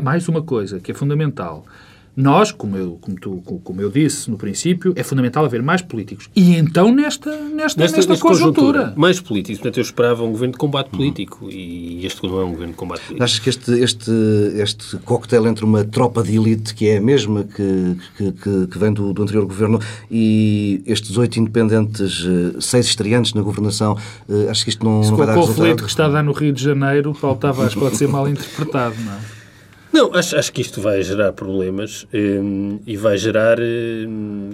mais 0.02 0.26
uma 0.28 0.42
coisa 0.42 0.80
que 0.80 0.90
é 0.90 0.94
fundamental. 0.94 1.64
Nós, 2.16 2.52
como 2.52 2.76
eu, 2.76 2.98
como, 3.00 3.16
tu, 3.18 3.42
como 3.64 3.80
eu 3.80 3.90
disse 3.90 4.30
no 4.30 4.36
princípio, 4.36 4.92
é 4.94 5.02
fundamental 5.02 5.44
haver 5.44 5.62
mais 5.62 5.82
políticos. 5.82 6.28
E 6.34 6.54
então 6.54 6.94
nesta, 6.94 7.30
nesta, 7.30 7.80
nesta, 7.80 7.96
nesta 7.96 8.16
conjuntura. 8.16 8.54
conjuntura. 8.54 8.94
Mais 8.96 9.20
políticos. 9.20 9.58
Portanto, 9.60 9.78
eu 9.78 9.82
esperava 9.82 10.22
um 10.22 10.30
governo 10.30 10.52
de 10.52 10.58
combate 10.58 10.90
político 10.90 11.44
uhum. 11.44 11.50
e 11.50 12.06
este 12.06 12.22
não 12.24 12.40
é 12.40 12.44
um 12.44 12.52
governo 12.52 12.72
de 12.72 12.78
combate 12.78 13.00
político. 13.00 13.24
Achas 13.24 13.38
que 13.40 13.48
este, 13.48 13.72
este, 13.80 14.10
este 14.54 14.96
coquetel 14.98 15.46
entre 15.48 15.64
uma 15.64 15.84
tropa 15.84 16.22
de 16.22 16.36
elite, 16.36 16.74
que 16.74 16.88
é 16.88 16.98
a 16.98 17.00
mesma 17.00 17.44
que, 17.44 17.96
que, 18.16 18.32
que, 18.32 18.66
que 18.68 18.78
vem 18.78 18.92
do, 18.92 19.12
do, 19.12 19.22
anterior 19.22 19.44
governo, 19.44 19.80
e 20.10 20.82
estes 20.86 21.16
oito 21.16 21.40
independentes, 21.40 22.24
eh, 22.24 22.60
seis 22.60 22.86
estreantes 22.86 23.34
na 23.34 23.42
governação, 23.42 23.98
eh, 24.28 24.48
acho 24.48 24.64
que 24.64 24.70
isto 24.70 24.84
não, 24.84 25.00
não 25.00 25.16
vai 25.16 25.26
dar 25.26 25.34
resultado? 25.34 25.52
O 25.52 25.56
conflito 25.56 25.84
que 25.84 25.90
está 25.90 26.06
a 26.06 26.08
dar 26.08 26.22
no 26.22 26.32
Rio 26.32 26.52
de 26.52 26.62
Janeiro, 26.62 27.12
faltava, 27.12 27.64
acho 27.64 27.74
que 27.74 27.80
pode 27.80 27.96
ser 27.96 28.08
mal 28.08 28.26
interpretado, 28.28 28.94
não 29.04 29.12
é? 29.12 29.43
Não, 29.94 30.12
acho, 30.12 30.36
acho 30.36 30.52
que 30.52 30.60
isto 30.60 30.80
vai 30.80 31.00
gerar 31.04 31.32
problemas 31.34 32.04
um, 32.12 32.80
e 32.84 32.96
vai 32.96 33.16
gerar. 33.16 33.60
Um, 33.60 34.50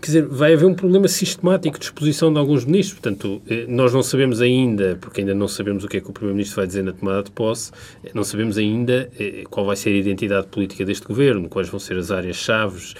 quer 0.00 0.06
dizer, 0.06 0.26
vai 0.26 0.54
haver 0.54 0.66
um 0.66 0.74
problema 0.74 1.06
sistemático 1.06 1.78
de 1.78 1.84
exposição 1.84 2.32
de 2.32 2.40
alguns 2.40 2.64
ministros. 2.64 2.98
Portanto, 2.98 3.40
eh, 3.48 3.64
nós 3.68 3.94
não 3.94 4.02
sabemos 4.02 4.40
ainda, 4.40 4.98
porque 5.00 5.20
ainda 5.20 5.32
não 5.34 5.46
sabemos 5.46 5.84
o 5.84 5.88
que 5.88 5.98
é 5.98 6.00
que 6.00 6.10
o 6.10 6.12
Primeiro-Ministro 6.12 6.56
vai 6.56 6.66
dizer 6.66 6.82
na 6.82 6.92
tomada 6.92 7.22
de 7.22 7.30
posse, 7.30 7.70
eh, 8.02 8.10
não 8.12 8.24
sabemos 8.24 8.58
ainda 8.58 9.08
eh, 9.20 9.44
qual 9.48 9.64
vai 9.64 9.76
ser 9.76 9.90
a 9.90 9.98
identidade 9.98 10.48
política 10.48 10.84
deste 10.84 11.06
governo, 11.06 11.48
quais 11.48 11.68
vão 11.68 11.78
ser 11.78 11.96
as 11.96 12.10
áreas-chave. 12.10 12.94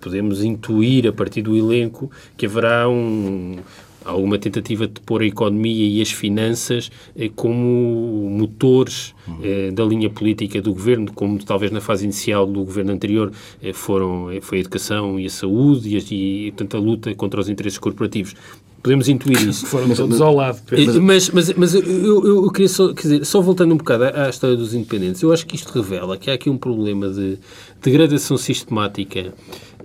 Podemos 0.00 0.42
intuir, 0.42 1.06
a 1.06 1.12
partir 1.12 1.42
do 1.42 1.56
elenco, 1.56 2.10
que 2.36 2.46
haverá 2.46 2.88
um 2.88 3.60
alguma 4.04 4.38
tentativa 4.38 4.86
de 4.86 5.00
pôr 5.00 5.22
a 5.22 5.26
economia 5.26 5.88
e 5.88 6.00
as 6.00 6.10
finanças 6.10 6.90
eh, 7.16 7.30
como 7.34 8.28
motores 8.30 9.14
eh, 9.42 9.70
da 9.70 9.84
linha 9.84 10.08
política 10.08 10.60
do 10.60 10.72
governo, 10.72 11.12
como 11.12 11.38
talvez 11.38 11.70
na 11.70 11.80
fase 11.80 12.04
inicial 12.04 12.46
do 12.46 12.64
governo 12.64 12.92
anterior 12.92 13.32
eh, 13.62 13.72
foram, 13.72 14.28
foi 14.40 14.58
a 14.58 14.60
educação 14.60 15.18
e 15.18 15.26
a 15.26 15.30
saúde 15.30 15.96
e, 15.96 16.46
e, 16.46 16.50
portanto, 16.52 16.76
a 16.76 16.80
luta 16.80 17.14
contra 17.14 17.40
os 17.40 17.48
interesses 17.48 17.78
corporativos. 17.78 18.34
Podemos 18.82 19.08
intuir 19.10 19.46
isso. 19.46 19.66
Foram 19.66 19.94
todos 19.94 20.20
ao 20.22 20.34
lado. 20.34 20.58
Mas, 21.02 21.28
mas, 21.30 21.52
mas 21.52 21.74
eu, 21.74 21.82
eu, 21.82 22.44
eu, 22.44 22.50
queria 22.50 22.68
só, 22.68 22.94
quer 22.94 23.02
dizer, 23.02 23.24
só 23.26 23.40
voltando 23.42 23.74
um 23.74 23.76
bocado 23.76 24.04
à, 24.04 24.26
à, 24.26 24.30
história 24.30 24.56
dos 24.56 24.72
independentes, 24.72 25.20
eu 25.20 25.32
acho 25.32 25.46
que 25.46 25.54
isto 25.54 25.70
revela 25.70 26.16
que 26.16 26.30
há 26.30 26.34
aqui 26.34 26.48
um 26.48 26.56
problema 26.56 27.10
de 27.10 27.38
degradação 27.82 28.38
sistemática 28.38 29.34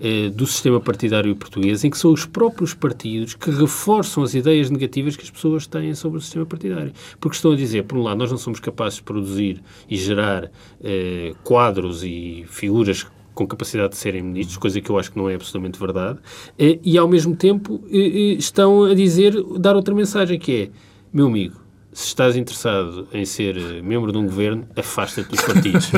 eh, 0.02 0.30
do 0.30 0.46
sistema 0.46 0.80
partidário 0.80 1.36
português, 1.36 1.84
em 1.84 1.90
que 1.90 1.98
são 1.98 2.12
os 2.12 2.26
próprios 2.26 2.74
partidos 2.74 3.34
que 3.34 3.52
reforçam 3.52 4.24
as 4.24 4.34
ideias 4.34 4.70
negativas 4.70 5.16
que 5.16 5.24
as 5.24 5.30
pessoas 5.30 5.68
têm 5.68 5.94
sobre 5.96 6.18
o 6.18 6.22
sistema 6.22 6.46
partidário. 6.46 6.94
Porque 7.20 7.36
estão 7.36 7.52
a 7.52 7.56
dizer, 7.56 7.84
por 7.84 7.98
um 7.98 8.04
lado, 8.04 8.18
nós 8.18 8.32
não 8.32 8.38
somos 8.38 8.60
capazes 8.60 8.98
de 8.98 9.04
produzir 9.04 9.62
e 9.90 9.96
gerar 9.98 10.52
eh, 10.84 11.34
quadros 11.44 12.04
e 12.04 12.46
figuras 12.48 13.06
com 13.36 13.46
capacidade 13.46 13.90
de 13.90 13.98
serem 13.98 14.24
ministros, 14.24 14.58
coisa 14.58 14.80
que 14.80 14.90
eu 14.90 14.98
acho 14.98 15.12
que 15.12 15.18
não 15.18 15.30
é 15.30 15.36
absolutamente 15.36 15.78
verdade, 15.78 16.20
eh, 16.58 16.80
e 16.82 16.98
ao 16.98 17.08
mesmo 17.08 17.36
tempo 17.36 17.84
eh, 17.92 17.98
eh, 17.98 18.34
estão 18.34 18.86
a 18.86 18.96
dizer, 18.96 19.36
dar 19.60 19.76
outra 19.76 19.94
mensagem 19.94 20.40
que 20.40 20.64
é, 20.64 20.70
meu 21.14 21.28
amigo, 21.28 21.65
se 21.96 22.08
estás 22.08 22.36
interessado 22.36 23.08
em 23.14 23.24
ser 23.24 23.56
membro 23.82 24.12
de 24.12 24.18
um 24.18 24.26
governo, 24.26 24.68
afasta-te 24.76 25.30
dos 25.30 25.40
partidos. 25.40 25.90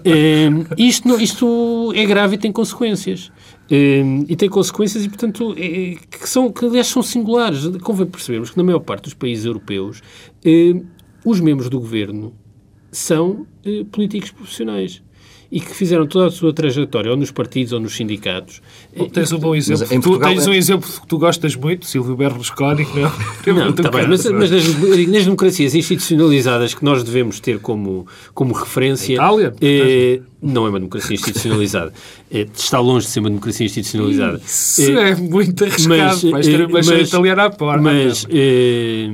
isto, 0.78 1.20
isto 1.20 1.92
é 1.94 2.06
grave 2.06 2.36
e 2.36 2.38
tem 2.38 2.50
consequências. 2.50 3.30
e 3.70 4.34
tem 4.36 4.48
consequências 4.48 5.04
e, 5.04 5.08
portanto, 5.08 5.54
é, 5.58 5.96
que, 6.10 6.26
são, 6.26 6.50
que 6.50 6.64
aliás 6.64 6.86
são 6.86 7.02
singulares. 7.02 7.66
Convém 7.82 8.06
percebermos 8.06 8.48
que 8.48 8.56
na 8.56 8.64
maior 8.64 8.78
parte 8.78 9.04
dos 9.04 9.12
países 9.12 9.44
europeus 9.44 10.00
os 11.22 11.40
membros 11.40 11.68
do 11.68 11.78
governo 11.78 12.34
são 12.90 13.46
políticos 13.92 14.30
profissionais 14.30 15.02
e 15.50 15.60
que 15.60 15.74
fizeram 15.74 16.06
toda 16.06 16.26
a 16.26 16.30
sua 16.30 16.52
trajetória, 16.52 17.10
ou 17.10 17.16
nos 17.16 17.30
partidos 17.30 17.72
ou 17.72 17.80
nos 17.80 17.96
sindicatos. 17.96 18.60
Bom, 18.94 19.08
tens 19.08 19.32
um 19.32 19.38
bom 19.38 19.54
exemplo. 19.54 19.86
tu, 19.86 20.00
Portugal, 20.02 20.34
tens 20.34 20.46
um 20.46 20.52
exemplo 20.52 20.88
que 20.88 21.06
tu 21.06 21.18
gostas 21.18 21.56
muito, 21.56 21.86
Silvio 21.86 22.16
Berlusconi. 22.16 22.86
Não, 23.46 23.54
não 23.54 23.72
tá 23.72 23.90
bem, 23.90 24.06
mas, 24.06 24.26
mas 24.26 24.50
nas, 24.50 24.66
nas, 25.08 25.24
democracias 25.24 25.74
institucionalizadas 25.74 26.74
que 26.74 26.84
nós 26.84 27.02
devemos 27.02 27.40
ter 27.40 27.58
como, 27.58 28.06
como 28.34 28.52
referência... 28.52 29.14
Itália? 29.14 29.54
É, 29.60 30.20
não 30.42 30.66
é 30.66 30.68
uma 30.68 30.78
democracia 30.78 31.14
institucionalizada. 31.14 31.92
É, 32.30 32.40
está 32.54 32.78
longe 32.78 33.06
de 33.06 33.12
ser 33.12 33.20
uma 33.20 33.30
democracia 33.30 33.64
institucionalizada. 33.64 34.38
Isso 34.44 34.82
é, 34.82 35.10
é 35.10 35.14
muito 35.14 35.64
arriscado. 35.64 35.96
Mas, 35.96 36.22
Vais 36.22 36.46
ter 36.46 36.66
uma 36.66 36.80
mas, 36.84 37.08
italiana 37.08 37.44
à 37.44 37.50
porta. 37.50 37.82
Mas... 37.82 38.26
É, 38.30 39.08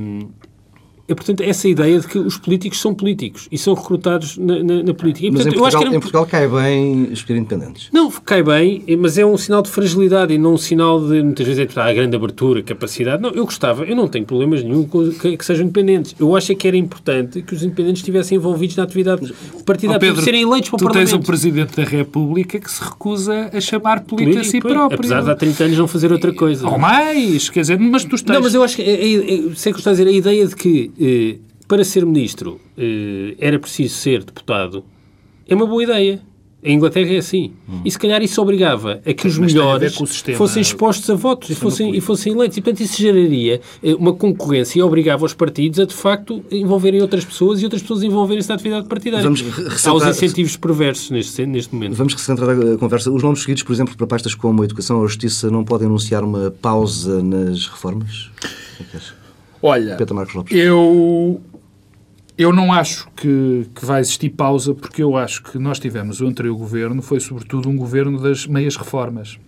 é, 1.07 1.13
portanto, 1.13 1.41
essa 1.41 1.67
ideia 1.67 1.99
de 1.99 2.07
que 2.07 2.17
os 2.17 2.37
políticos 2.37 2.81
são 2.81 2.93
políticos 2.93 3.47
e 3.51 3.57
são 3.59 3.75
recrutados 3.75 4.37
na, 4.37 4.63
na, 4.63 4.83
na 4.83 4.93
política. 4.93 5.27
E, 5.27 5.31
mas 5.31 5.43
portanto, 5.43 5.55
em, 5.55 5.59
Portugal, 5.59 5.81
era... 5.81 5.95
em 5.95 5.99
Portugal 5.99 6.25
cai 6.25 6.47
bem 6.47 7.13
escolher 7.13 7.39
independentes? 7.39 7.89
Não, 7.93 8.09
cai 8.09 8.41
bem, 8.41 8.83
mas 8.97 9.17
é 9.17 9.25
um 9.25 9.37
sinal 9.37 9.61
de 9.61 9.69
fragilidade 9.69 10.33
e 10.33 10.37
não 10.39 10.53
um 10.53 10.57
sinal 10.57 10.99
de, 10.99 11.21
muitas 11.21 11.45
vezes, 11.45 11.59
é, 11.75 11.79
a 11.79 11.93
grande 11.93 12.15
abertura, 12.15 12.63
capacidade. 12.63 13.21
Não, 13.21 13.29
eu 13.29 13.45
gostava, 13.45 13.83
eu 13.83 13.95
não 13.95 14.07
tenho 14.07 14.25
problemas 14.25 14.63
nenhum 14.63 14.83
com 14.85 15.11
que, 15.11 15.37
que, 15.37 15.45
sejam 15.45 15.65
independentes. 15.65 16.15
Eu 16.19 16.35
acho 16.35 16.51
é 16.51 16.55
que 16.55 16.67
era 16.67 16.75
importante 16.75 17.41
que 17.43 17.53
os 17.53 17.61
independentes 17.61 17.99
estivessem 17.99 18.37
envolvidos 18.37 18.75
na 18.75 18.83
atividade 18.83 19.31
partidária, 19.63 19.97
oh, 19.97 19.99
Pedro, 19.99 20.23
serem 20.23 20.41
eleitos 20.41 20.69
para 20.69 20.75
o 20.75 20.79
tu 20.79 20.85
Parlamento. 20.85 21.09
Tu 21.09 21.11
tens 21.11 21.19
um 21.19 21.23
Presidente 21.23 21.75
da 21.75 21.83
República 21.83 22.59
que 22.59 22.71
se 22.71 22.83
recusa 22.83 23.51
a 23.53 23.61
chamar 23.61 24.01
político 24.01 24.39
a 24.39 24.43
si 24.43 24.59
próprio. 24.59 24.97
Apesar 24.97 25.21
de 25.21 25.29
há 25.29 25.35
30 25.35 25.63
anos 25.65 25.77
não 25.77 25.87
fazer 25.87 26.11
outra 26.11 26.33
coisa. 26.33 26.67
Ou 26.67 26.79
mais, 26.79 27.49
quer 27.49 27.61
dizer, 27.61 27.79
mas 27.79 28.03
tu 28.03 28.15
estás... 28.15 28.35
Não, 28.35 28.43
mas 28.43 28.55
eu 28.55 28.63
acho 28.63 28.77
que, 28.77 28.81
é, 28.81 28.87
é, 28.87 29.35
é, 29.35 29.55
sei 29.55 29.71
que 29.71 29.79
estás 29.79 29.99
a 29.99 30.03
dizer, 30.03 30.07
a 30.07 30.11
ideia 30.11 30.47
de 30.47 30.55
que... 30.55 30.91
Eh, 30.99 31.37
para 31.67 31.83
ser 31.83 32.05
ministro 32.05 32.59
eh, 32.77 33.35
era 33.39 33.59
preciso 33.59 33.95
ser 33.95 34.23
deputado, 34.23 34.83
é 35.47 35.55
uma 35.55 35.65
boa 35.65 35.83
ideia. 35.83 36.21
A 36.63 36.69
Inglaterra 36.69 37.13
é 37.13 37.17
assim. 37.17 37.53
Hum. 37.69 37.81
E 37.85 37.91
se 37.91 37.99
calhar 37.99 38.23
isso 38.23 38.41
obrigava 38.41 38.99
a 39.05 39.13
que 39.13 39.27
os 39.27 39.37
melhores 39.37 39.95
fossem 40.35 40.63
expostos 40.63 41.07
a 41.11 41.13
votos 41.13 41.51
e 41.51 41.53
fossem, 41.53 41.95
e 41.95 42.01
fossem 42.01 42.33
eleitos. 42.33 42.57
E 42.57 42.61
portanto 42.61 42.81
isso 42.81 42.99
geraria 42.99 43.61
eh, 43.83 43.93
uma 43.93 44.13
concorrência 44.13 44.79
e 44.79 44.81
obrigava 44.81 45.23
os 45.25 45.33
partidos 45.35 45.79
a 45.79 45.85
de 45.85 45.93
facto 45.93 46.43
envolverem 46.51 47.01
outras 47.01 47.23
pessoas 47.23 47.61
e 47.61 47.65
outras 47.65 47.83
pessoas 47.83 48.01
envolverem-se 48.01 48.49
na 48.49 48.55
atividade 48.55 48.87
partidária. 48.87 49.23
Vamos 49.23 49.43
Há 49.85 49.93
os 49.93 50.07
incentivos 50.07 50.57
perversos 50.57 51.11
neste, 51.11 51.45
neste 51.45 51.71
momento. 51.71 51.93
Vamos 51.93 52.15
recentrar 52.15 52.49
a 52.49 52.77
conversa. 52.77 53.11
Os 53.11 53.21
nomes 53.21 53.41
seguidos, 53.41 53.61
por 53.61 53.71
exemplo, 53.71 53.95
para 53.95 54.07
pastas 54.07 54.33
como 54.33 54.63
a 54.63 54.65
educação 54.65 54.97
ou 54.97 55.03
a 55.03 55.07
justiça 55.07 55.51
não 55.51 55.63
podem 55.63 55.85
anunciar 55.85 56.23
uma 56.23 56.49
pausa 56.49 57.21
nas 57.21 57.67
reformas? 57.67 58.31
É 58.79 59.24
Olha, 59.67 59.97
eu 60.51 61.41
eu 62.37 62.51
não 62.51 62.71
acho 62.73 63.07
que, 63.15 63.65
que 63.73 63.85
vai 63.85 64.01
existir 64.01 64.29
pausa, 64.29 64.73
porque 64.73 65.01
eu 65.01 65.15
acho 65.15 65.41
que 65.41 65.57
nós 65.57 65.79
tivemos 65.79 66.19
o 66.19 66.27
anterior 66.27 66.55
governo, 66.55 67.01
foi 67.01 67.19
sobretudo 67.19 67.69
um 67.69 67.77
governo 67.77 68.19
das 68.19 68.45
meias 68.45 68.75
reformas. 68.75 69.39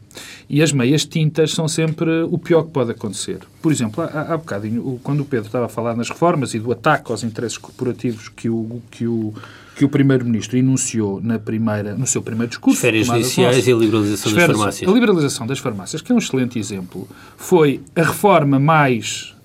E 0.50 0.64
as 0.64 0.72
meias 0.72 1.06
tintas 1.06 1.52
são 1.52 1.68
sempre 1.68 2.24
o 2.24 2.38
pior 2.38 2.64
que 2.64 2.72
pode 2.72 2.92
acontecer. 2.92 3.40
Por 3.62 3.72
exemplo, 3.72 4.04
há, 4.04 4.34
há 4.34 4.38
bocadinho, 4.38 5.00
quando 5.04 5.20
o 5.20 5.26
Pedro 5.26 5.48
estava 5.48 5.66
a 5.66 5.70
falar 5.70 5.96
nas 5.96 6.10
reformas 6.10 6.54
e 6.54 6.60
do 6.60 6.72
ataque 6.72 7.12
aos 7.12 7.24
interesses 7.24 7.58
corporativos 7.58 8.30
que 8.30 8.50
o, 8.50 8.82
que 8.90 9.06
o, 9.06 9.34
que 9.76 9.86
o 9.86 9.90
Primeiro-Ministro 9.90 10.58
enunciou 10.58 11.22
na 11.22 11.38
primeira, 11.38 11.94
no 11.94 12.08
seu 12.08 12.22
primeiro 12.22 12.50
discurso... 12.50 12.78
As 12.78 12.82
férias 12.82 13.06
judiciais 13.06 13.68
e 13.68 13.72
a 13.72 13.76
liberalização 13.76 14.34
das 14.34 14.46
farmácias. 14.46 14.90
A 14.90 14.94
liberalização 14.94 15.46
das 15.46 15.60
farmácias, 15.60 16.02
que 16.02 16.12
é 16.12 16.16
um 16.16 16.20
excelente 16.20 16.58
exemplo, 16.58 17.08
foi 17.36 17.82
a 17.96 18.02
reforma 18.02 18.58
mais 18.58 19.37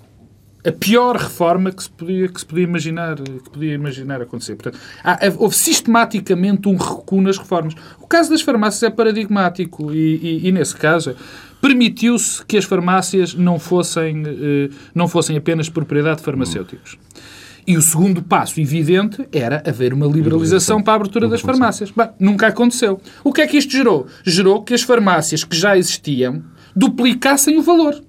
a 0.64 0.70
pior 0.70 1.16
reforma 1.16 1.72
que 1.72 1.82
se 1.82 1.90
podia, 1.90 2.28
que 2.28 2.38
se 2.38 2.46
podia, 2.46 2.64
imaginar, 2.64 3.16
que 3.16 3.50
podia 3.50 3.74
imaginar 3.74 4.22
acontecer. 4.22 4.54
Portanto, 4.54 4.80
há, 5.02 5.18
houve 5.36 5.56
sistematicamente 5.56 6.68
um 6.68 6.76
recuo 6.76 7.20
nas 7.20 7.36
reformas. 7.36 7.74
O 8.00 8.06
caso 8.06 8.30
das 8.30 8.42
farmácias 8.42 8.82
é 8.82 8.90
paradigmático 8.90 9.92
e, 9.92 10.16
e, 10.16 10.48
e 10.48 10.52
nesse 10.52 10.76
caso, 10.76 11.16
permitiu-se 11.60 12.44
que 12.44 12.56
as 12.56 12.64
farmácias 12.64 13.34
não 13.34 13.58
fossem, 13.58 14.22
eh, 14.24 14.70
não 14.94 15.08
fossem 15.08 15.36
apenas 15.36 15.68
propriedade 15.68 16.18
de 16.18 16.24
farmacêuticos. 16.24 16.96
E 17.64 17.76
o 17.76 17.82
segundo 17.82 18.22
passo 18.22 18.60
evidente 18.60 19.26
era 19.32 19.62
haver 19.64 19.94
uma 19.94 20.06
liberalização 20.06 20.82
para 20.82 20.94
a 20.94 20.96
abertura 20.96 21.28
das 21.28 21.40
farmácias. 21.40 21.92
Bem, 21.92 22.08
nunca 22.18 22.48
aconteceu. 22.48 23.00
O 23.22 23.32
que 23.32 23.40
é 23.40 23.46
que 23.46 23.56
isto 23.56 23.70
gerou? 23.70 24.06
Gerou 24.24 24.62
que 24.62 24.74
as 24.74 24.82
farmácias 24.82 25.44
que 25.44 25.56
já 25.56 25.76
existiam 25.76 26.42
duplicassem 26.74 27.56
o 27.58 27.62
valor 27.62 28.02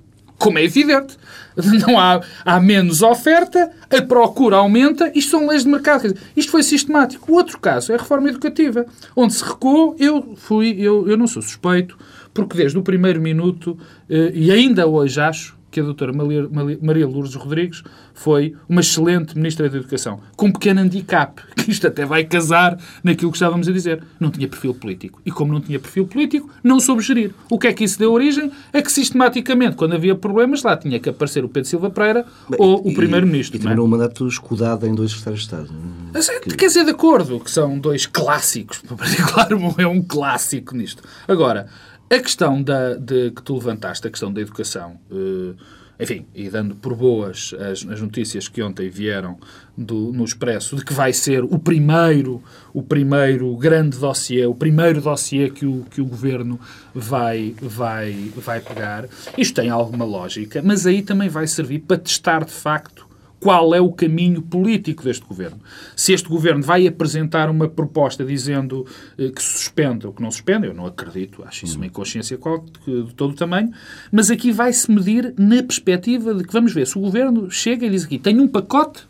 como 0.44 0.60
é 0.60 0.64
evidente. 0.64 1.18
Não 1.88 2.00
há, 2.00 2.22
há 2.44 2.60
menos 2.60 3.02
oferta, 3.02 3.72
a 3.90 4.02
procura 4.02 4.58
aumenta, 4.58 5.12
isto 5.16 5.32
são 5.32 5.48
leis 5.48 5.64
de 5.64 5.70
mercado. 5.70 6.16
Isto 6.36 6.52
foi 6.52 6.64
sistemático. 6.64 7.32
O 7.32 7.36
outro 7.36 7.60
caso 7.60 7.92
é 7.92 7.96
a 7.96 8.00
reforma 8.00 8.30
educativa, 8.30 8.86
onde 9.16 9.34
se 9.34 9.44
recuou, 9.44 9.96
eu 10.00 10.34
fui, 10.36 10.76
eu, 10.80 11.08
eu 11.08 11.16
não 11.16 11.28
sou 11.28 11.42
suspeito, 11.42 11.98
porque 12.34 12.58
desde 12.58 12.78
o 12.78 12.82
primeiro 12.82 13.22
minuto, 13.22 13.78
eh, 14.10 14.32
e 14.34 14.52
ainda 14.52 14.88
hoje 14.88 15.22
acho, 15.22 15.56
que 15.74 15.80
a 15.80 15.84
doutora 15.84 16.14
Maria 16.14 17.08
Lourdes 17.08 17.34
Rodrigues 17.34 17.84
foi 18.14 18.56
uma 18.70 18.82
excelente 18.82 19.36
Ministra 19.36 19.68
da 19.68 19.78
Educação, 19.78 20.20
com 20.36 20.46
um 20.46 20.52
pequeno 20.52 20.82
handicap, 20.82 21.42
que 21.58 21.72
isto 21.72 21.88
até 21.88 22.06
vai 22.06 22.24
casar 22.24 22.78
naquilo 23.04 23.32
que 23.32 23.38
estávamos 23.38 23.68
a 23.68 23.72
dizer. 23.72 24.04
Não 24.20 24.30
tinha 24.30 24.48
perfil 24.48 24.76
político. 24.76 25.20
E 25.26 25.32
como 25.32 25.52
não 25.52 25.60
tinha 25.60 25.80
perfil 25.80 26.06
político, 26.06 26.48
não 26.64 26.80
soube 26.80 27.02
gerir. 27.02 27.34
O 27.50 27.58
que 27.58 27.68
é 27.68 27.74
que 27.74 27.84
isso 27.84 27.98
deu 27.98 28.14
origem? 28.14 28.52
É 28.72 28.84
que 28.84 28.92
sistematicamente, 28.92 29.76
quando 29.76 29.96
havia 29.96 30.14
problemas, 30.14 30.62
lá 30.62 30.78
tinha 30.78 31.00
que 31.00 31.10
aparecer 31.10 31.44
o 31.44 31.50
Pedro 31.50 31.68
Silva 31.68 31.90
Pereira 31.90 32.24
Bem, 32.48 32.60
ou 32.60 32.88
o 32.88 32.94
Primeiro-Ministro. 32.94 33.58
E, 33.58 33.60
e 33.60 33.62
terminou 33.62 33.86
é? 33.86 33.88
o 33.88 33.92
mandato 33.92 34.28
escudado 34.28 34.86
em 34.86 34.94
dois 34.94 35.10
secretários 35.10 35.42
de 35.42 35.46
Estado. 35.48 35.70
Mas, 36.14 36.30
é, 36.30 36.40
que... 36.40 36.56
Quer 36.56 36.68
dizer, 36.68 36.86
de 36.86 36.92
acordo, 36.92 37.40
que 37.40 37.50
são 37.50 37.80
dois 37.80 38.06
clássicos. 38.06 38.78
Para 38.86 38.98
particular, 38.98 39.48
é 39.80 39.88
um 39.88 40.04
clássico 40.04 40.76
nisto. 40.76 41.02
Agora, 41.28 41.68
a 42.16 42.22
questão 42.22 42.62
da, 42.62 42.96
de, 42.96 43.32
que 43.32 43.42
tu 43.42 43.56
levantaste, 43.56 44.08
a 44.08 44.10
questão 44.10 44.32
da 44.32 44.42
educação, 44.42 45.00
uh, 45.12 45.56
enfim, 46.00 46.26
e 46.34 46.50
dando 46.50 46.76
por 46.76 46.96
boas 46.96 47.54
as, 47.54 47.86
as 47.88 48.02
notícias 48.02 48.48
que 48.48 48.62
ontem 48.62 48.90
vieram 48.90 49.38
do, 49.78 50.12
no 50.12 50.24
Expresso, 50.24 50.76
de 50.76 50.84
que 50.84 50.94
vai 50.94 51.14
ser 51.14 51.44
o 51.44 51.58
primeiro, 51.60 52.44
o 52.74 52.82
primeiro 52.82 53.56
grande 53.56 53.98
dossiê, 53.98 54.46
o 54.46 54.56
primeiro 54.56 55.02
dossiê 55.02 55.50
que 55.50 55.66
o, 55.66 55.86
que 55.90 56.02
o 56.02 56.06
Governo 56.06 56.60
vai, 56.94 57.56
vai, 57.62 58.32
vai 58.36 58.60
pegar, 58.60 59.08
isto 59.38 59.56
tem 59.56 59.70
alguma 59.70 60.06
lógica, 60.06 60.62
mas 60.64 60.86
aí 60.86 61.02
também 61.02 61.30
vai 61.30 61.48
servir 61.48 61.80
para 61.80 61.98
testar 61.98 62.44
de 62.44 62.52
facto 62.52 63.03
qual 63.44 63.76
é 63.76 63.82
o 63.82 63.92
caminho 63.92 64.42
político 64.42 65.04
deste 65.04 65.26
governo. 65.26 65.60
Se 65.98 66.14
este 66.14 66.30
governo 66.30 66.64
vai 66.64 66.88
apresentar 66.88 67.50
uma 67.50 67.68
proposta 67.68 68.24
dizendo 68.24 68.86
eh, 69.18 69.30
que 69.30 69.44
suspende 69.44 70.08
ou 70.08 70.14
que 70.14 70.22
não 70.22 70.32
suspende, 70.32 70.68
eu 70.68 70.74
não 70.74 70.86
acredito, 70.86 71.44
acho 71.46 71.66
isso 71.66 71.76
uma 71.76 71.86
inconsciência 71.86 72.38
de 72.38 73.14
todo 73.16 73.32
o 73.32 73.36
tamanho, 73.36 73.72
mas 74.10 74.32
aqui 74.32 74.50
vai-se 74.50 74.90
medir 74.90 75.34
na 75.38 75.62
perspectiva 75.62 76.34
de 76.34 76.46
que, 76.46 76.54
vamos 76.54 76.74
ver, 76.74 76.88
se 76.88 76.98
o 76.98 77.02
governo 77.02 77.52
chega 77.52 77.86
e 77.86 77.90
diz 77.90 78.06
aqui, 78.06 78.18
tem 78.18 78.40
um 78.40 78.48
pacote 78.48 79.06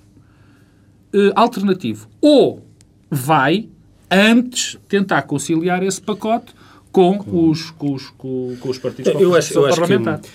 eh, 1.13 1.31
alternativo, 1.35 2.07
ou 2.19 2.65
vai 3.11 3.69
antes 4.09 4.79
tentar 4.87 5.21
conciliar 5.23 5.83
esse 5.83 6.01
pacote 6.01 6.55
com, 6.91 7.19
com... 7.19 7.49
Os, 7.49 7.69
com, 7.71 7.93
os, 7.93 8.09
com, 8.09 8.55
com 8.59 8.69
os 8.69 8.77
partidos 8.79 9.13
eu 9.21 9.35
acho, 9.35 9.53
eu 9.53 9.65
acho 9.65 9.79
parlamentar. 9.79 10.19
Que 10.19 10.29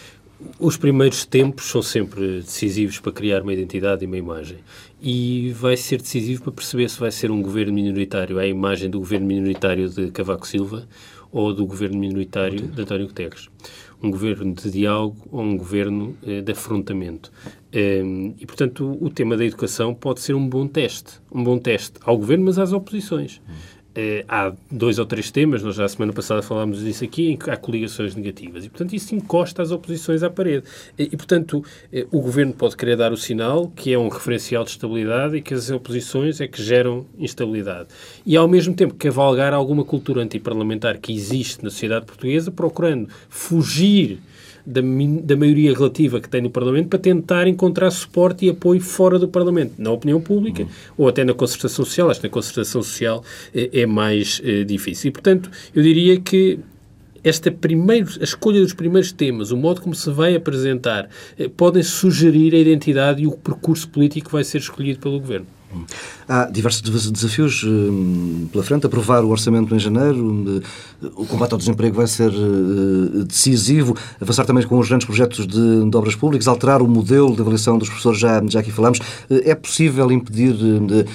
Os 0.61 0.77
primeiros 0.77 1.25
tempos 1.25 1.65
são 1.67 1.83
sempre 1.83 2.41
decisivos 2.41 3.01
para 3.01 3.11
criar 3.11 3.43
uma 3.43 3.53
identidade 3.53 4.05
e 4.05 4.07
uma 4.07 4.17
imagem. 4.17 4.59
E 5.03 5.53
vai 5.53 5.77
ser 5.77 6.01
decisivo 6.01 6.45
para 6.45 6.53
perceber 6.53 6.89
se 6.89 7.01
vai 7.01 7.11
ser 7.11 7.31
um 7.31 7.43
governo 7.43 7.73
minoritário 7.73 8.39
à 8.39 8.47
imagem 8.47 8.89
do 8.89 9.01
governo 9.01 9.27
minoritário 9.27 9.89
de 9.89 10.13
Cavaco 10.13 10.47
Silva 10.47 10.87
ou 11.33 11.53
do 11.53 11.67
governo 11.67 11.99
minoritário 11.99 12.69
de 12.69 12.81
António 12.81 13.09
Guterres. 13.09 13.49
Um 14.01 14.13
governo 14.13 14.55
de 14.55 14.71
diálogo 14.71 15.17
ou 15.31 15.43
um 15.43 15.57
governo 15.57 16.17
eh, 16.25 16.41
de 16.41 16.53
afrontamento. 16.53 17.33
Um, 17.75 18.35
e, 18.39 18.47
portanto, 18.47 18.85
o, 18.85 19.07
o, 19.07 19.11
tema 19.11 19.37
da 19.37 19.45
educação 19.45 19.93
pode 19.93 20.21
ser 20.21 20.35
um 20.35 20.49
bom 20.49 20.69
teste. 20.69 21.15
Um 21.33 21.43
bom 21.43 21.59
teste 21.59 21.99
ao 22.05 22.17
governo, 22.17 22.45
mas 22.45 22.59
às 22.59 22.73
oposições. 22.73 23.43
Eh, 23.49 23.53
há 24.29 24.53
dois 24.71 24.99
ou 24.99 25.07
três 25.07 25.31
temas, 25.31 25.63
nós 25.63 25.75
já 25.75 25.85
a 25.85 25.89
semana 25.89 26.13
passada 26.13 26.43
falámos 26.43 26.81
disso 26.81 27.05
aqui, 27.05 27.31
em 27.33 27.37
que 27.37 27.51
há 27.51 27.57
coligações 27.57 28.15
negativas. 28.15 28.65
E, 28.65 28.69
portanto, 28.69 28.95
isso 28.95 29.15
encosta 29.15 29.63
as 29.63 29.71
oposições 29.71 30.23
à 30.23 30.31
parede. 30.31 30.65
E, 30.99 31.05
e, 31.05 31.17
portanto, 31.17 31.65
eh, 31.93 32.07
o 32.11 32.21
governo 32.21 32.53
pode 32.53 32.77
querer 32.77 32.97
dar 32.97 33.13
o 33.13 33.17
sinal 33.17 33.69
que 33.75 33.93
é 33.93 33.99
um 33.99 34.09
referencial 34.09 34.65
de 34.65 34.71
estabilidade 34.71 35.37
e 35.37 35.43
que 35.43 35.55
as 35.55 35.71
oposições 35.71 36.41
é 36.41 36.47
que 36.47 36.63
geram 36.63 37.07
instabilidade. 37.19 37.89
E, 38.25 38.37
ao 38.37 38.47
mesmo 38.47 38.75
tempo, 38.75 38.95
cavalgar 38.95 39.53
alguma 39.53 39.85
cultura 39.85 40.23
antiparlamentar 40.23 40.99
que 41.01 41.13
existe 41.13 41.65
na 41.65 41.71
sociedade 41.71 42.07
portuguesa, 42.07 42.51
procurando 42.51 43.09
fugir 43.29 44.21
da, 44.69 44.83
da 45.23 45.37
maioria 45.37 45.73
relativa 45.73 46.21
que 46.21 46.29
tem 46.29 46.43
no 46.43 46.51
Parlamento 46.51 46.89
para 46.89 46.99
tentar 46.99 47.49
encontrar 47.49 47.91
suporte 47.91 48.45
e 48.45 48.51
apoio 48.51 48.81
fora 48.81 49.19
do 49.19 49.27
Parlamento, 49.27 49.73
na 49.79 49.91
opinião 49.91 50.21
pública 50.21 50.63
uhum. 50.63 50.69
ou 50.99 51.09
até 51.09 51.25
na 51.25 51.33
concertação 51.33 51.85
social. 51.87 52.11
Acho 52.11 52.21
que 52.21 52.27
na 52.27 52.33
concertação 52.33 52.83
social 52.83 53.25
é, 53.55 53.81
é 53.81 53.87
mais 53.87 54.43
é, 54.45 54.65
difícil. 54.65 55.09
E, 55.09 55.13
portanto, 55.13 55.51
eu 55.75 55.83
diria 55.83 56.21
que 56.21 56.59
esta 57.25 57.51
primeiro, 57.51 58.11
a 58.21 58.25
escolha 58.25 58.61
dos 58.61 58.75
primeiros 58.75 59.11
temas, 59.11 59.51
o 59.51 59.57
modo 59.57 59.81
como 59.81 59.95
se 59.95 60.11
vai 60.11 60.37
apresentar, 60.37 61.09
eh, 61.39 61.49
podem 61.49 61.83
sugerir 61.83 62.55
a 62.55 62.59
identidade 62.59 63.23
e 63.23 63.27
o 63.27 63.33
percurso 63.33 63.89
político 63.89 64.27
que 64.27 64.33
vai 64.33 64.45
ser 64.45 64.59
escolhido 64.59 65.01
pelo 65.01 65.19
Governo. 65.19 65.47
Há 66.29 66.45
diversos 66.45 66.83
desafios 67.11 67.65
hum, 67.65 68.49
pela 68.53 68.63
frente. 68.63 68.85
Aprovar 68.85 69.25
o 69.25 69.31
orçamento 69.31 69.75
em 69.75 69.79
janeiro, 69.79 70.19
hum, 70.19 70.61
o 71.17 71.25
combate 71.25 71.53
ao 71.53 71.59
desemprego 71.59 71.97
vai 71.97 72.07
ser 72.07 72.31
hum, 72.31 73.25
decisivo. 73.27 73.97
Avançar 74.21 74.45
também 74.45 74.63
com 74.67 74.79
os 74.79 74.89
grandes 74.89 75.07
projetos 75.07 75.47
de, 75.47 75.91
de 75.91 75.97
obras 75.97 76.15
públicas, 76.15 76.47
alterar 76.47 76.83
o 76.83 76.87
modelo 76.87 77.35
de 77.35 77.41
avaliação 77.41 77.79
dos 77.79 77.89
professores, 77.89 78.21
já, 78.21 78.43
já 78.47 78.61
aqui 78.61 78.71
falamos. 78.71 78.99
É 79.31 79.55
possível 79.55 80.13
impedir. 80.13 80.53
De, 80.53 81.07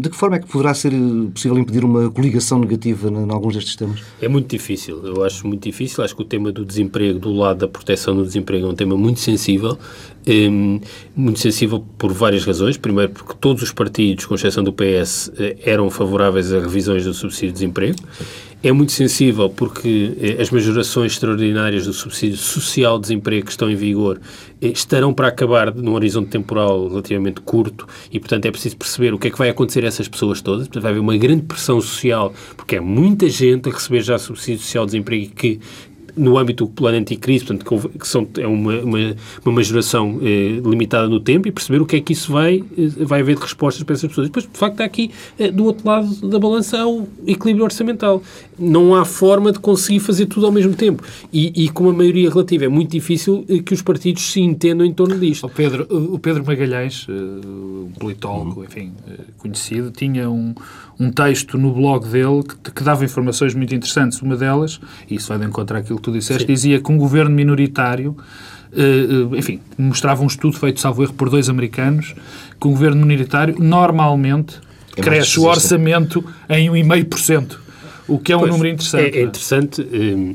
de 0.00 0.08
que 0.10 0.16
forma 0.16 0.34
é 0.34 0.38
que 0.40 0.48
poderá 0.48 0.74
ser 0.74 0.92
possível 1.32 1.56
impedir 1.56 1.84
uma 1.84 2.10
coligação 2.10 2.58
negativa 2.58 3.08
em 3.08 3.30
alguns 3.30 3.54
destes 3.54 3.76
temas? 3.76 4.00
É 4.20 4.26
muito 4.26 4.48
difícil. 4.48 5.00
Eu 5.04 5.22
acho 5.22 5.46
muito 5.46 5.62
difícil. 5.62 6.02
Acho 6.02 6.16
que 6.16 6.22
o 6.22 6.24
tema 6.24 6.50
do 6.50 6.64
desemprego, 6.64 7.20
do 7.20 7.32
lado 7.32 7.60
da 7.60 7.68
proteção 7.68 8.16
do 8.16 8.24
desemprego, 8.24 8.66
é 8.66 8.70
um 8.70 8.74
tema 8.74 8.96
muito 8.96 9.20
sensível. 9.20 9.78
muito 11.14 11.38
sensível 11.38 11.84
por 11.96 12.12
várias 12.12 12.44
razões. 12.44 12.76
Primeiro, 12.76 13.12
porque 13.12 13.34
todos 13.40 13.62
os 13.62 13.70
partidos, 13.70 14.26
exceção 14.40 14.64
do 14.64 14.72
PS, 14.72 15.30
eh, 15.38 15.56
eram 15.64 15.90
favoráveis 15.90 16.52
a 16.52 16.60
revisões 16.60 17.04
do 17.04 17.14
subsídio 17.14 17.48
de 17.48 17.54
desemprego. 17.54 17.98
É 18.62 18.72
muito 18.72 18.92
sensível 18.92 19.48
porque 19.48 20.16
eh, 20.20 20.42
as 20.42 20.50
majorações 20.50 21.12
extraordinárias 21.12 21.86
do 21.86 21.94
subsídio 21.94 22.36
social 22.36 22.98
de 22.98 23.02
desemprego 23.02 23.46
que 23.46 23.52
estão 23.52 23.70
em 23.70 23.74
vigor 23.74 24.20
eh, 24.60 24.68
estarão 24.68 25.14
para 25.14 25.28
acabar 25.28 25.74
num 25.74 25.94
horizonte 25.94 26.28
temporal 26.28 26.88
relativamente 26.88 27.40
curto 27.40 27.86
e, 28.12 28.20
portanto, 28.20 28.44
é 28.44 28.50
preciso 28.50 28.76
perceber 28.76 29.14
o 29.14 29.18
que 29.18 29.28
é 29.28 29.30
que 29.30 29.38
vai 29.38 29.48
acontecer 29.48 29.82
a 29.84 29.88
essas 29.88 30.08
pessoas 30.08 30.42
todas. 30.42 30.66
Portanto, 30.66 30.82
vai 30.82 30.92
haver 30.92 31.00
uma 31.00 31.16
grande 31.16 31.42
pressão 31.42 31.80
social, 31.80 32.34
porque 32.54 32.76
é 32.76 32.80
muita 32.80 33.30
gente 33.30 33.70
a 33.70 33.72
receber 33.72 34.02
já 34.02 34.18
subsídio 34.18 34.60
social 34.60 34.84
de 34.84 34.92
desemprego 34.92 35.32
que 35.34 35.58
no 36.16 36.38
âmbito 36.38 36.64
do 36.64 36.70
plano 36.70 36.98
anticrise, 36.98 37.44
portanto, 37.44 37.90
que 37.98 38.08
são, 38.08 38.26
é 38.38 38.46
uma, 38.46 38.78
uma, 38.80 39.16
uma 39.44 39.54
majoração 39.54 40.18
eh, 40.22 40.60
limitada 40.64 41.08
no 41.08 41.20
tempo 41.20 41.48
e 41.48 41.52
perceber 41.52 41.80
o 41.80 41.86
que 41.86 41.96
é 41.96 42.00
que 42.00 42.12
isso 42.12 42.32
vai, 42.32 42.64
eh, 42.76 43.04
vai 43.04 43.20
haver 43.20 43.36
de 43.36 43.42
respostas 43.42 43.82
para 43.82 43.94
essas 43.94 44.08
pessoas. 44.08 44.28
depois, 44.28 44.46
de 44.46 44.58
facto, 44.58 44.74
está 44.74 44.84
aqui, 44.84 45.10
eh, 45.38 45.50
do 45.50 45.64
outro 45.64 45.86
lado 45.86 46.28
da 46.28 46.38
balança, 46.38 46.86
o 46.86 47.08
equilíbrio 47.26 47.64
orçamental. 47.64 48.22
Não 48.58 48.94
há 48.94 49.04
forma 49.04 49.52
de 49.52 49.58
conseguir 49.58 50.00
fazer 50.00 50.26
tudo 50.26 50.46
ao 50.46 50.52
mesmo 50.52 50.74
tempo. 50.74 51.02
E, 51.32 51.64
e 51.64 51.68
com 51.70 51.84
uma 51.84 51.92
maioria 51.92 52.28
relativa 52.28 52.64
é 52.64 52.68
muito 52.68 52.90
difícil 52.90 53.44
eh, 53.48 53.58
que 53.58 53.74
os 53.74 53.82
partidos 53.82 54.32
se 54.32 54.40
entendam 54.40 54.86
em 54.86 54.92
torno 54.92 55.18
disto. 55.18 55.46
O 55.46 55.50
Pedro, 55.50 55.86
o 55.90 56.18
Pedro 56.18 56.44
Magalhães, 56.44 57.06
eh, 57.08 57.12
um 57.12 57.92
politólogo, 57.98 58.64
enfim, 58.64 58.92
eh, 59.08 59.20
conhecido, 59.38 59.90
tinha 59.90 60.30
um, 60.30 60.54
um 60.98 61.10
texto 61.10 61.56
no 61.56 61.72
blog 61.72 62.08
dele 62.08 62.42
que, 62.42 62.72
que, 62.72 62.82
dava 62.82 63.04
informações 63.04 63.54
muito 63.54 63.74
interessantes. 63.74 64.20
Uma 64.20 64.36
delas, 64.36 64.80
e 65.08 65.14
isso 65.14 65.28
vai 65.28 65.38
de 65.38 65.46
encontro 65.46 65.76
àquilo 65.76 65.99
que 66.00 66.04
tu 66.04 66.12
disseste, 66.12 66.46
Sim. 66.46 66.52
dizia 66.52 66.80
que 66.80 66.90
um 66.90 66.96
governo 66.96 67.34
minoritário, 67.34 68.16
uh, 68.72 69.36
enfim, 69.36 69.60
mostrava 69.78 70.22
um 70.22 70.26
estudo 70.26 70.58
feito, 70.58 70.80
salvo 70.80 71.02
erro, 71.02 71.12
por 71.12 71.30
dois 71.30 71.48
americanos, 71.48 72.14
que 72.60 72.66
um 72.66 72.72
governo 72.72 73.06
minoritário 73.06 73.56
normalmente 73.58 74.58
é 74.96 75.00
cresce 75.00 75.38
o 75.38 75.44
orçamento 75.44 76.24
em 76.48 76.68
1,5%. 76.68 77.56
O 78.08 78.18
que 78.18 78.32
é 78.32 78.36
um 78.36 78.40
pois, 78.40 78.50
número 78.50 78.68
interessante. 78.68 79.16
É, 79.16 79.20
é 79.20 79.22
interessante. 79.22 79.82
Um, 79.82 80.34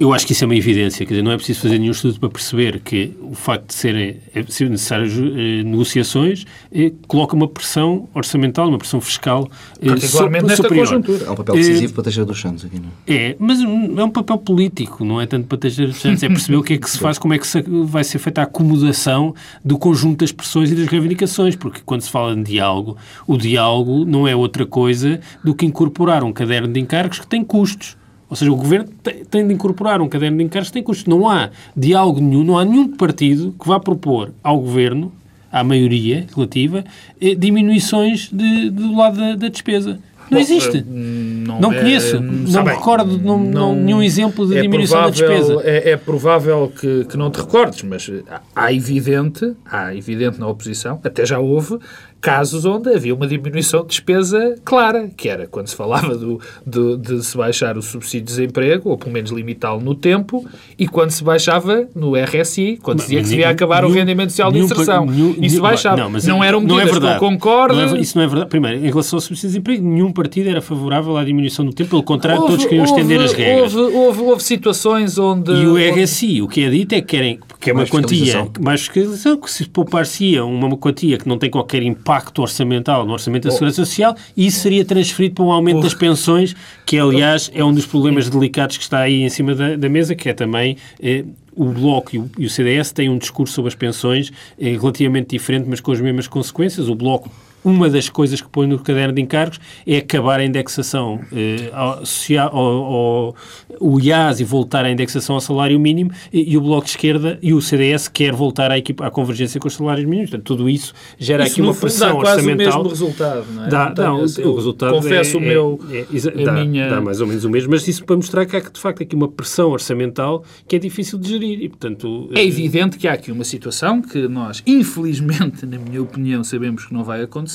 eu 0.00 0.12
acho 0.12 0.26
que 0.26 0.32
isso 0.32 0.42
é 0.44 0.46
uma 0.46 0.56
evidência, 0.56 1.06
quer 1.06 1.12
dizer, 1.12 1.22
não 1.22 1.30
é 1.30 1.36
preciso 1.36 1.60
fazer 1.60 1.78
nenhum 1.78 1.92
estudo 1.92 2.18
para 2.18 2.28
perceber 2.28 2.80
que 2.80 3.16
o 3.20 3.34
facto 3.34 3.68
de 3.68 3.74
serem 3.74 4.16
é 4.34 4.42
ser 4.48 4.68
necessárias 4.68 5.12
eh, 5.12 5.62
negociações 5.62 6.44
eh, 6.72 6.92
coloca 7.06 7.36
uma 7.36 7.46
pressão 7.46 8.08
orçamental, 8.14 8.68
uma 8.68 8.78
pressão 8.78 9.00
fiscal 9.00 9.48
eh, 9.80 9.86
Particularmente 9.86 10.46
nesta 10.46 10.62
superior. 10.62 10.86
conjuntura. 10.86 11.24
É 11.24 11.30
um 11.30 11.36
papel 11.36 11.54
decisivo 11.54 11.94
para 11.94 12.02
Teixeira 12.04 12.26
dos 12.26 12.40
Santos 12.40 12.64
aqui, 12.64 12.80
não 12.80 12.88
é? 13.06 13.14
É, 13.14 13.36
mas 13.38 13.60
é 13.60 14.04
um 14.04 14.10
papel 14.10 14.38
político, 14.38 15.04
não 15.04 15.20
é 15.20 15.26
tanto 15.26 15.46
para 15.46 15.58
Teixeira 15.58 15.92
dos 15.92 16.00
Santos, 16.00 16.22
é 16.22 16.28
perceber 16.28 16.56
o 16.56 16.62
que 16.62 16.74
é 16.74 16.78
que 16.78 16.90
se 16.90 16.98
faz, 16.98 17.18
como 17.18 17.34
é 17.34 17.38
que 17.38 17.46
se, 17.46 17.62
vai 17.84 18.02
ser 18.02 18.18
feita 18.18 18.40
a 18.40 18.44
acomodação 18.44 19.34
do 19.64 19.78
conjunto 19.78 20.20
das 20.20 20.32
pressões 20.32 20.70
e 20.70 20.74
das 20.74 20.86
reivindicações, 20.86 21.54
porque 21.54 21.80
quando 21.84 22.00
se 22.00 22.10
fala 22.10 22.34
de 22.34 22.42
diálogo, 22.42 22.96
o 23.26 23.36
diálogo 23.36 24.04
não 24.04 24.26
é 24.26 24.34
outra 24.34 24.66
coisa 24.66 25.20
do 25.44 25.54
que 25.54 25.64
incorporar 25.64 26.24
um 26.24 26.32
caderno 26.32 26.72
de 26.72 26.80
encargos 26.80 27.20
que 27.20 27.26
tem 27.26 27.44
custos. 27.44 27.99
Ou 28.30 28.36
seja, 28.36 28.52
o 28.52 28.56
governo 28.56 28.88
tem 29.28 29.46
de 29.46 29.52
incorporar 29.52 30.00
um 30.00 30.08
caderno 30.08 30.38
de 30.38 30.44
encargos 30.44 30.68
que 30.68 30.74
tem 30.74 30.82
custos. 30.84 31.06
Não 31.06 31.28
há 31.28 31.50
diálogo 31.76 32.20
nenhum, 32.20 32.44
não 32.44 32.56
há 32.56 32.64
nenhum 32.64 32.96
partido 32.96 33.52
que 33.60 33.66
vá 33.66 33.80
propor 33.80 34.30
ao 34.42 34.60
governo, 34.60 35.12
à 35.50 35.64
maioria 35.64 36.26
relativa, 36.32 36.84
eh, 37.20 37.34
diminuições 37.34 38.28
de, 38.32 38.70
do 38.70 38.96
lado 38.96 39.16
da, 39.16 39.34
da 39.34 39.48
despesa. 39.48 39.98
Não 40.30 40.38
existe. 40.38 40.78
Eh, 40.78 40.84
não, 40.86 41.60
não 41.60 41.72
é, 41.72 41.80
conheço. 41.80 42.20
Não 42.20 42.62
me 42.62 42.70
recordo 42.70 43.18
de 43.18 43.24
nenhum 43.24 44.00
exemplo 44.00 44.46
de 44.46 44.58
é 44.58 44.62
diminuição 44.62 45.02
provável, 45.02 45.26
da 45.26 45.34
despesa. 45.34 45.62
É, 45.68 45.90
é, 45.90 45.96
provável 45.96 46.72
que, 46.80 47.04
que 47.06 47.16
não 47.16 47.32
te 47.32 47.40
recordes, 47.40 47.82
mas 47.82 48.08
há 48.54 48.72
evidente, 48.72 49.52
há 49.66 49.92
evidente 49.92 50.38
na 50.38 50.46
oposição, 50.46 51.00
até 51.02 51.26
já 51.26 51.40
houve, 51.40 51.80
casos 52.20 52.64
onde 52.64 52.92
havia 52.94 53.14
uma 53.14 53.26
diminuição 53.26 53.82
de 53.82 53.88
despesa 53.88 54.56
clara, 54.64 55.10
que 55.16 55.28
era 55.28 55.46
quando 55.46 55.68
se 55.68 55.76
falava 55.76 56.16
do, 56.16 56.40
do 56.64 56.96
de 56.96 57.24
se 57.24 57.36
baixar 57.36 57.78
o 57.78 57.82
subsídio 57.82 58.20
de 58.20 58.26
desemprego, 58.26 58.90
ou 58.90 58.98
pelo 58.98 59.12
menos 59.12 59.30
limitá-lo 59.30 59.80
no 59.80 59.94
tempo, 59.94 60.46
e 60.78 60.86
quando 60.86 61.10
se 61.10 61.24
baixava 61.24 61.88
no 61.94 62.14
RSI, 62.14 62.78
quando 62.82 63.00
se 63.00 63.06
dizia 63.06 63.22
que 63.22 63.28
se 63.28 63.36
ia 63.38 63.48
acabar 63.48 63.82
nenhum, 63.82 63.94
o 63.94 63.96
rendimento 63.96 64.30
social 64.30 64.52
de 64.52 64.58
inserção. 64.58 65.06
Nenhum, 65.06 65.48
se 65.48 65.60
baixava. 65.60 65.96
Não, 65.96 66.10
mas 66.10 66.26
não 66.26 66.44
eram 66.44 66.60
medidas 66.60 66.76
não 66.76 66.88
é 66.88 66.92
verdade. 66.92 67.18
que 67.18 67.24
eu 67.24 67.28
concordo. 67.28 67.74
Não 67.74 67.96
é, 67.96 68.00
isso 68.00 68.16
não 68.16 68.24
é 68.24 68.26
verdade. 68.26 68.50
Primeiro, 68.50 68.78
em 68.78 68.88
relação 68.88 69.16
ao 69.16 69.20
subsídio 69.20 69.48
de 69.48 69.54
desemprego, 69.54 69.88
nenhum 69.88 70.12
partido 70.12 70.48
era 70.48 70.60
favorável 70.60 71.16
à 71.16 71.24
diminuição 71.24 71.64
do 71.64 71.72
tempo, 71.72 71.90
pelo 71.90 72.02
contrário, 72.02 72.42
houve, 72.42 72.52
todos 72.52 72.66
queriam 72.66 72.84
houve, 72.84 73.00
estender 73.00 73.20
as 73.20 73.32
regras. 73.32 73.74
Houve, 73.74 73.96
houve, 73.96 74.20
houve, 74.22 74.42
situações 74.42 75.18
onde... 75.18 75.52
E 75.52 75.66
o 75.66 75.76
RSI, 75.76 76.42
o 76.42 76.48
que 76.48 76.62
é 76.62 76.70
dito 76.70 76.94
é 76.94 77.00
que 77.00 77.06
querem 77.06 77.40
que 77.58 77.70
é 77.70 77.72
uma 77.72 77.86
quantia, 77.86 78.48
mais 78.58 78.80
fiscalização, 78.80 79.36
que 79.36 79.50
se 79.50 79.66
poupar-se-ia 79.66 80.44
uma 80.44 80.76
quantia 80.76 81.18
que 81.18 81.28
não 81.28 81.36
tem 81.36 81.50
qualquer 81.50 81.82
impacto 81.82 82.09
orçamental 82.40 83.04
no 83.04 83.12
Orçamento 83.12 83.44
da 83.44 83.50
Segurança 83.50 83.84
Social 83.84 84.14
e 84.36 84.46
isso 84.46 84.60
seria 84.60 84.84
transferido 84.84 85.36
para 85.36 85.44
um 85.44 85.52
aumento 85.52 85.82
das 85.82 85.94
pensões, 85.94 86.54
que 86.86 86.98
aliás 86.98 87.50
é 87.54 87.64
um 87.64 87.72
dos 87.72 87.86
problemas 87.86 88.28
delicados 88.28 88.76
que 88.76 88.82
está 88.82 89.00
aí 89.00 89.22
em 89.22 89.28
cima 89.28 89.54
da, 89.54 89.76
da 89.76 89.88
mesa, 89.88 90.14
que 90.14 90.28
é 90.28 90.32
também 90.32 90.76
eh, 91.02 91.24
o 91.54 91.66
Bloco 91.66 92.14
e 92.14 92.18
o, 92.18 92.30
e 92.38 92.46
o, 92.46 92.50
CDS 92.50 92.92
têm 92.92 93.08
um 93.08 93.18
discurso 93.18 93.54
sobre 93.54 93.68
as 93.68 93.74
pensões 93.74 94.32
eh, 94.58 94.70
relativamente 94.70 95.28
diferente, 95.30 95.66
mas 95.68 95.80
com 95.80 95.92
as 95.92 96.00
mesmas 96.00 96.26
consequências. 96.26 96.88
O 96.88 96.94
Bloco 96.94 97.30
uma 97.64 97.88
das 97.88 98.08
coisas 98.08 98.40
que 98.40 98.48
põe 98.48 98.66
no 98.66 98.78
caderno 98.78 99.14
de 99.14 99.22
encargos 99.22 99.60
é 99.86 99.98
acabar 99.98 100.40
a 100.40 100.44
indexação 100.44 101.20
eh, 101.32 101.70
social, 102.04 102.50
ao, 102.52 102.64
ao, 102.64 103.36
o 103.78 104.00
IAS 104.00 104.40
e 104.40 104.44
voltar 104.44 104.84
à 104.84 104.90
indexação 104.90 105.34
ao 105.34 105.40
salário 105.40 105.78
mínimo 105.78 106.10
e, 106.32 106.52
e, 106.52 106.56
o 106.56 106.60
Bloco 106.60 106.84
de 106.84 106.90
Esquerda 106.90 107.38
e 107.42 107.52
o 107.52 107.60
CDS 107.60 108.08
quer 108.08 108.32
voltar 108.32 108.70
à, 108.70 108.78
equipa, 108.78 109.06
à 109.06 109.10
convergência 109.10 109.60
com 109.60 109.68
os 109.68 109.74
salários 109.74 110.06
mínimos. 110.06 110.30
Portanto, 110.30 110.46
tudo 110.46 110.68
isso 110.68 110.92
gera 111.18 111.44
isso 111.44 111.52
aqui 111.52 111.62
uma 111.62 111.74
pressão 111.74 112.08
dá 112.08 112.14
quase 112.14 112.36
orçamental. 112.36 112.80
o 112.80 112.82
mesmo 112.84 112.88
resultado, 112.88 113.46
não 113.52 113.64
é? 113.64 113.68
Dá, 113.68 113.94
não, 113.96 114.16
o, 114.16 114.22
o 114.22 114.56
resultado 114.56 114.94
confesso 114.94 115.36
é, 115.36 115.38
o 115.38 115.40
meu, 115.40 115.80
é, 115.90 115.98
é, 116.00 116.44
dá, 116.44 116.52
minha... 116.52 116.88
dá 116.88 117.00
mais 117.00 117.20
ou 117.20 117.26
menos 117.26 117.44
o 117.44 117.50
mesmo, 117.50 117.70
mas 117.70 117.86
isso 117.86 118.04
para 118.04 118.16
mostrar 118.16 118.46
que 118.46 118.56
há 118.56 118.60
de 118.60 118.80
facto 118.80 119.02
aqui 119.02 119.14
uma 119.14 119.28
pressão 119.28 119.70
orçamental 119.70 120.44
que 120.66 120.76
é 120.76 120.78
difícil 120.78 121.18
de 121.18 121.28
gerir 121.28 121.62
e, 121.62 121.68
portanto... 121.68 122.30
É 122.34 122.44
evidente 122.44 122.98
que 122.98 123.06
há 123.06 123.12
aqui 123.12 123.30
uma 123.30 123.44
situação 123.44 124.00
que 124.02 124.28
nós, 124.28 124.62
infelizmente, 124.66 125.64
na 125.66 125.78
minha 125.78 126.02
opinião, 126.02 126.42
sabemos 126.44 126.84
que 126.84 126.94
não 126.94 127.04
vai 127.04 127.22
acontecer, 127.22 127.49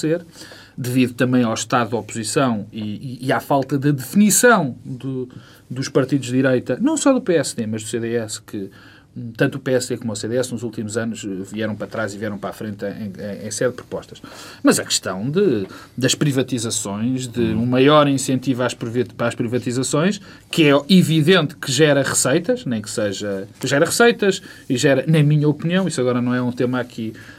devido 0.77 1.13
também 1.13 1.43
ao 1.43 1.53
estado 1.53 1.91
da 1.91 1.97
oposição 1.97 2.67
e, 2.71 3.19
e, 3.21 3.25
e 3.27 3.31
à 3.31 3.39
falta 3.39 3.77
de 3.77 3.91
definição 3.91 4.75
do, 4.83 5.29
dos 5.69 5.87
partidos 5.87 6.27
de 6.27 6.33
direita, 6.33 6.77
não 6.81 6.97
só 6.97 7.13
do 7.13 7.21
PSD, 7.21 7.65
mas 7.65 7.83
do 7.83 7.89
CDS, 7.89 8.39
que 8.39 8.69
tanto 9.37 9.57
o 9.57 9.61
PSD 9.61 9.97
como 9.97 10.11
o 10.11 10.15
CDS 10.15 10.51
nos 10.51 10.61
últimos 10.61 10.97
anos 10.97 11.25
vieram 11.49 11.73
para 11.73 11.87
trás 11.87 12.13
e 12.13 12.17
vieram 12.17 12.37
para 12.37 12.49
a 12.49 12.53
frente 12.53 12.83
em, 12.85 13.13
em, 13.17 13.47
em 13.47 13.51
série 13.51 13.71
de 13.71 13.77
propostas. 13.77 14.21
Mas 14.61 14.77
a 14.77 14.83
questão 14.83 15.29
de, 15.29 15.65
das 15.97 16.13
privatizações, 16.13 17.25
de 17.25 17.39
um 17.39 17.65
maior 17.65 18.09
incentivo 18.09 18.63
às, 18.63 18.73
para 18.73 19.27
as 19.27 19.35
privatizações, 19.35 20.19
que 20.51 20.67
é 20.67 20.73
evidente 20.89 21.55
que 21.55 21.71
gera 21.71 22.03
receitas, 22.03 22.65
nem 22.65 22.81
que 22.81 22.89
seja. 22.89 23.47
gera 23.63 23.85
receitas 23.85 24.41
e 24.69 24.75
gera, 24.75 25.05
na 25.07 25.23
minha 25.23 25.47
opinião, 25.47 25.87
isso 25.87 26.01
agora 26.01 26.21
não 26.21 26.33
é 26.33 26.41
um 26.41 26.51
tema 26.51 26.81
aqui 26.81 27.13
eh, 27.15 27.17
eh, 27.17 27.34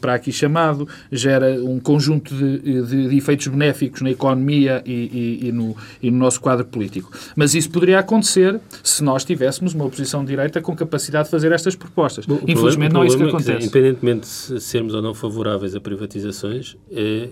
para 0.00 0.14
aqui 0.14 0.32
chamado, 0.32 0.88
gera 1.10 1.62
um 1.62 1.78
conjunto 1.78 2.34
de, 2.34 2.58
de, 2.82 3.08
de 3.08 3.16
efeitos 3.16 3.46
benéficos 3.48 4.02
na 4.02 4.10
economia 4.10 4.82
e, 4.84 4.92
e, 4.92 5.48
e, 5.48 5.52
no, 5.52 5.76
e, 6.02 6.10
no, 6.10 6.18
nosso 6.18 6.40
quadro 6.40 6.64
político. 6.66 7.10
Mas 7.34 7.54
isso 7.54 7.70
poderia 7.70 7.98
acontecer 7.98 8.60
se 8.82 9.02
nós 9.02 9.24
tivéssemos 9.24 9.74
uma 9.74 9.84
oposição 9.84 10.22
de 10.24 10.28
direita 10.28 10.60
com 10.60 10.74
capacidade 10.74 11.26
de 11.26 11.30
fazer 11.30 11.52
estas 11.52 11.74
propostas. 11.74 12.26
Bom, 12.26 12.40
Infelizmente 12.46 12.92
problema, 12.92 12.94
não 12.94 13.02
é 13.02 13.06
isso 13.06 13.16
que 13.16 13.24
acontece. 13.24 13.50
É 13.50 13.56
que, 13.56 13.64
independentemente 13.64 14.26
de 14.26 14.60
sermos 14.60 14.94
ou 14.94 15.02
não 15.02 15.14
favoráveis 15.14 15.74
a 15.74 15.80
privatizações, 15.80 16.76
eh, 16.90 17.28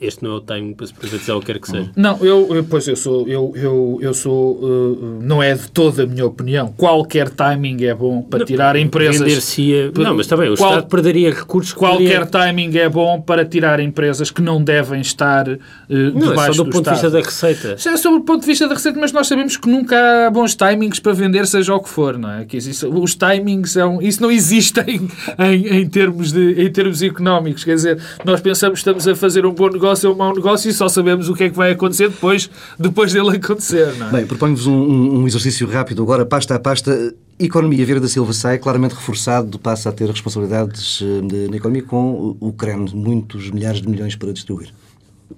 este 0.00 0.22
não 0.22 0.32
é 0.32 0.34
o 0.36 0.40
timing 0.40 0.74
para 0.74 0.86
se 0.86 0.94
privatizar 0.94 1.36
o 1.36 1.40
que 1.40 1.46
quer 1.46 1.58
que 1.58 1.68
seja. 1.68 1.90
Não, 1.96 2.18
eu, 2.24 2.54
eu 2.54 2.62
pois 2.62 2.86
eu 2.86 2.94
sou, 2.94 3.26
eu, 3.26 3.52
eu, 3.56 3.98
eu 4.00 4.14
sou, 4.14 4.54
uh, 4.62 5.18
não 5.20 5.42
é 5.42 5.54
de 5.54 5.68
toda 5.72 6.04
a 6.04 6.06
minha 6.06 6.24
opinião. 6.24 6.72
Qualquer 6.76 7.28
timing 7.30 7.84
é 7.84 7.92
bom 7.92 8.22
para 8.22 8.40
não, 8.40 8.46
tirar 8.46 8.76
empresas. 8.76 9.20
Vender-se 9.20 9.92
Não, 9.96 10.14
mas 10.14 10.26
está 10.26 10.36
bem, 10.36 10.50
o 10.50 10.56
qual, 10.56 10.70
Estado 10.70 10.88
perderia 10.88 11.30
recursos. 11.30 11.72
Qualquer 11.72 12.26
poderia... 12.26 12.26
timing 12.26 12.78
é 12.78 12.88
bom 12.88 13.20
para 13.20 13.44
tirar 13.44 13.80
empresas 13.80 14.30
que 14.30 14.40
não 14.40 14.62
devem 14.62 15.00
estar 15.00 15.48
uh, 15.48 15.58
não, 15.88 16.28
debaixo 16.28 16.52
é 16.52 16.54
só 16.54 16.62
do, 16.62 16.70
do 16.70 16.70
ponto 16.70 16.76
Estado. 16.76 16.84
de 16.84 16.90
vista 16.90 17.10
da 17.10 17.20
receita. 17.20 17.76
Já 17.76 17.92
é 17.92 17.96
sobre 17.96 18.20
o 18.20 18.22
ponto 18.22 18.40
de 18.42 18.46
vista 18.46 18.68
da 18.68 18.74
receita, 18.74 19.00
mas 19.00 19.10
nós 19.10 19.26
sabemos 19.26 19.56
que 19.56 19.68
nunca 19.68 20.26
há 20.28 20.30
bons 20.30 20.54
timings 20.54 21.00
para 21.00 21.12
vender, 21.12 21.44
seja 21.48 21.74
o 21.74 21.80
que 21.80 21.88
for, 21.88 22.16
não 22.16 22.30
é? 22.30 22.44
Que 22.44 22.56
existe, 22.56 22.86
os 22.86 23.16
timings, 23.16 23.72
são, 23.72 24.00
isso 24.00 24.22
não 24.22 24.30
existe 24.30 24.78
em, 24.86 25.08
em, 25.40 25.66
em, 25.80 25.88
termos 25.88 26.30
de, 26.30 26.62
em 26.62 26.70
termos 26.70 27.02
económicos. 27.02 27.64
Quer 27.64 27.74
dizer, 27.74 27.98
nós 28.24 28.40
pensamos 28.40 28.74
que 28.74 28.88
estamos 28.88 29.08
a 29.08 29.16
fazer 29.16 29.44
um 29.44 29.52
bom 29.52 29.68
negócio 29.68 29.87
ou 29.88 30.14
um 30.14 30.16
mau 30.16 30.34
negócio 30.34 30.70
e 30.70 30.72
só 30.72 30.88
sabemos 30.88 31.28
o 31.28 31.34
que 31.34 31.44
é 31.44 31.50
que 31.50 31.56
vai 31.56 31.72
acontecer 31.72 32.08
depois, 32.08 32.50
depois 32.78 33.12
dele 33.12 33.36
acontecer. 33.36 33.94
Não 33.96 34.08
é? 34.08 34.12
Bem, 34.12 34.26
proponho-vos 34.26 34.66
um, 34.66 35.20
um, 35.20 35.26
exercício 35.26 35.68
rápido 35.68 36.02
agora, 36.02 36.24
pasta 36.26 36.54
a 36.54 36.58
pasta. 36.58 37.14
Economia 37.38 37.84
Vieira 37.84 38.00
da 38.00 38.08
Silva 38.08 38.32
sai 38.32 38.58
claramente 38.58 38.94
reforçado, 38.94 39.58
passa 39.58 39.90
a 39.90 39.92
ter 39.92 40.08
responsabilidades 40.10 41.00
eh, 41.00 41.20
de, 41.24 41.48
na 41.48 41.56
economia 41.56 41.84
com 41.84 42.36
o 42.40 42.52
CREN, 42.52 42.86
muitos 42.92 43.50
milhares 43.50 43.80
de 43.80 43.88
milhões 43.88 44.16
para 44.16 44.32
distribuir 44.32 44.72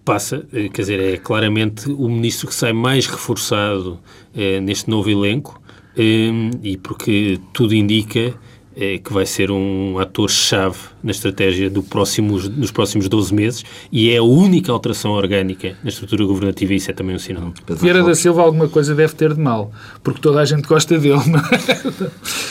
passa, 0.05 0.47
eh, 0.53 0.69
quer 0.69 0.83
dizer, 0.83 1.01
é 1.01 1.17
claramente 1.17 1.91
o 1.91 2.09
ministro 2.09 2.47
que 2.49 2.55
sai 2.55 2.73
mais 2.73 3.07
reforçado 3.07 3.99
é, 4.35 4.61
neste 4.61 4.89
novo 4.89 5.11
elenco 5.11 5.61
é, 5.97 6.31
e 6.63 6.77
porque 6.77 7.39
tudo 7.53 7.75
indica 7.75 8.35
é, 8.77 8.99
que 8.99 9.13
vai 9.13 9.27
ser 9.27 9.51
um 9.51 9.99
ator-chave 9.99 10.79
na 11.03 11.11
estratégia 11.11 11.69
do 11.69 11.83
próximos, 11.83 12.49
nos 12.49 12.71
próximos 12.71 13.09
12 13.09 13.35
meses 13.35 13.65
e 13.91 14.11
é 14.11 14.19
a 14.19 14.23
única 14.23 14.71
alteração 14.71 15.13
orgânica 15.13 15.77
na 15.83 15.89
estrutura 15.89 16.25
governativa 16.25 16.73
e 16.73 16.77
isso 16.77 16.91
é 16.91 16.95
também 16.95 17.17
um 17.17 17.19
sinal. 17.19 17.53
Vieira 17.69 18.03
da 18.03 18.15
Silva 18.15 18.43
alguma 18.43 18.69
coisa 18.69 18.95
deve 18.95 19.15
ter 19.15 19.35
de 19.35 19.41
mal, 19.41 19.73
porque 20.03 20.21
toda 20.21 20.41
a 20.41 20.45
gente 20.45 20.67
gosta 20.67 20.99
dele, 20.99 21.21
não 21.27 21.41
é? 21.41 22.11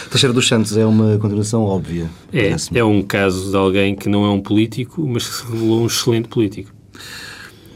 Teixeira 0.09 0.33
dos 0.33 0.47
Santos 0.47 0.75
é 0.75 0.85
uma 0.85 1.17
continuação 1.17 1.63
óbvia. 1.63 2.09
É, 2.33 2.55
é 2.75 2.83
um 2.83 3.01
caso 3.01 3.49
de 3.49 3.55
alguém 3.55 3.95
que 3.95 4.09
não 4.09 4.25
é 4.25 4.29
um 4.29 4.41
político, 4.41 5.07
mas 5.07 5.27
que 5.27 5.35
se 5.35 5.51
revelou 5.51 5.83
um 5.83 5.85
excelente 5.87 6.27
político. 6.27 6.71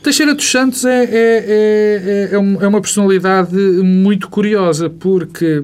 Teixeira 0.04 0.36
dos 0.36 0.52
Santos 0.52 0.84
é, 0.84 1.06
é, 1.06 1.08
é, 1.08 2.30
é, 2.32 2.36
é 2.36 2.68
uma 2.68 2.82
personalidade 2.82 3.56
muito 3.56 4.30
curiosa, 4.30 4.90
porque 4.90 5.64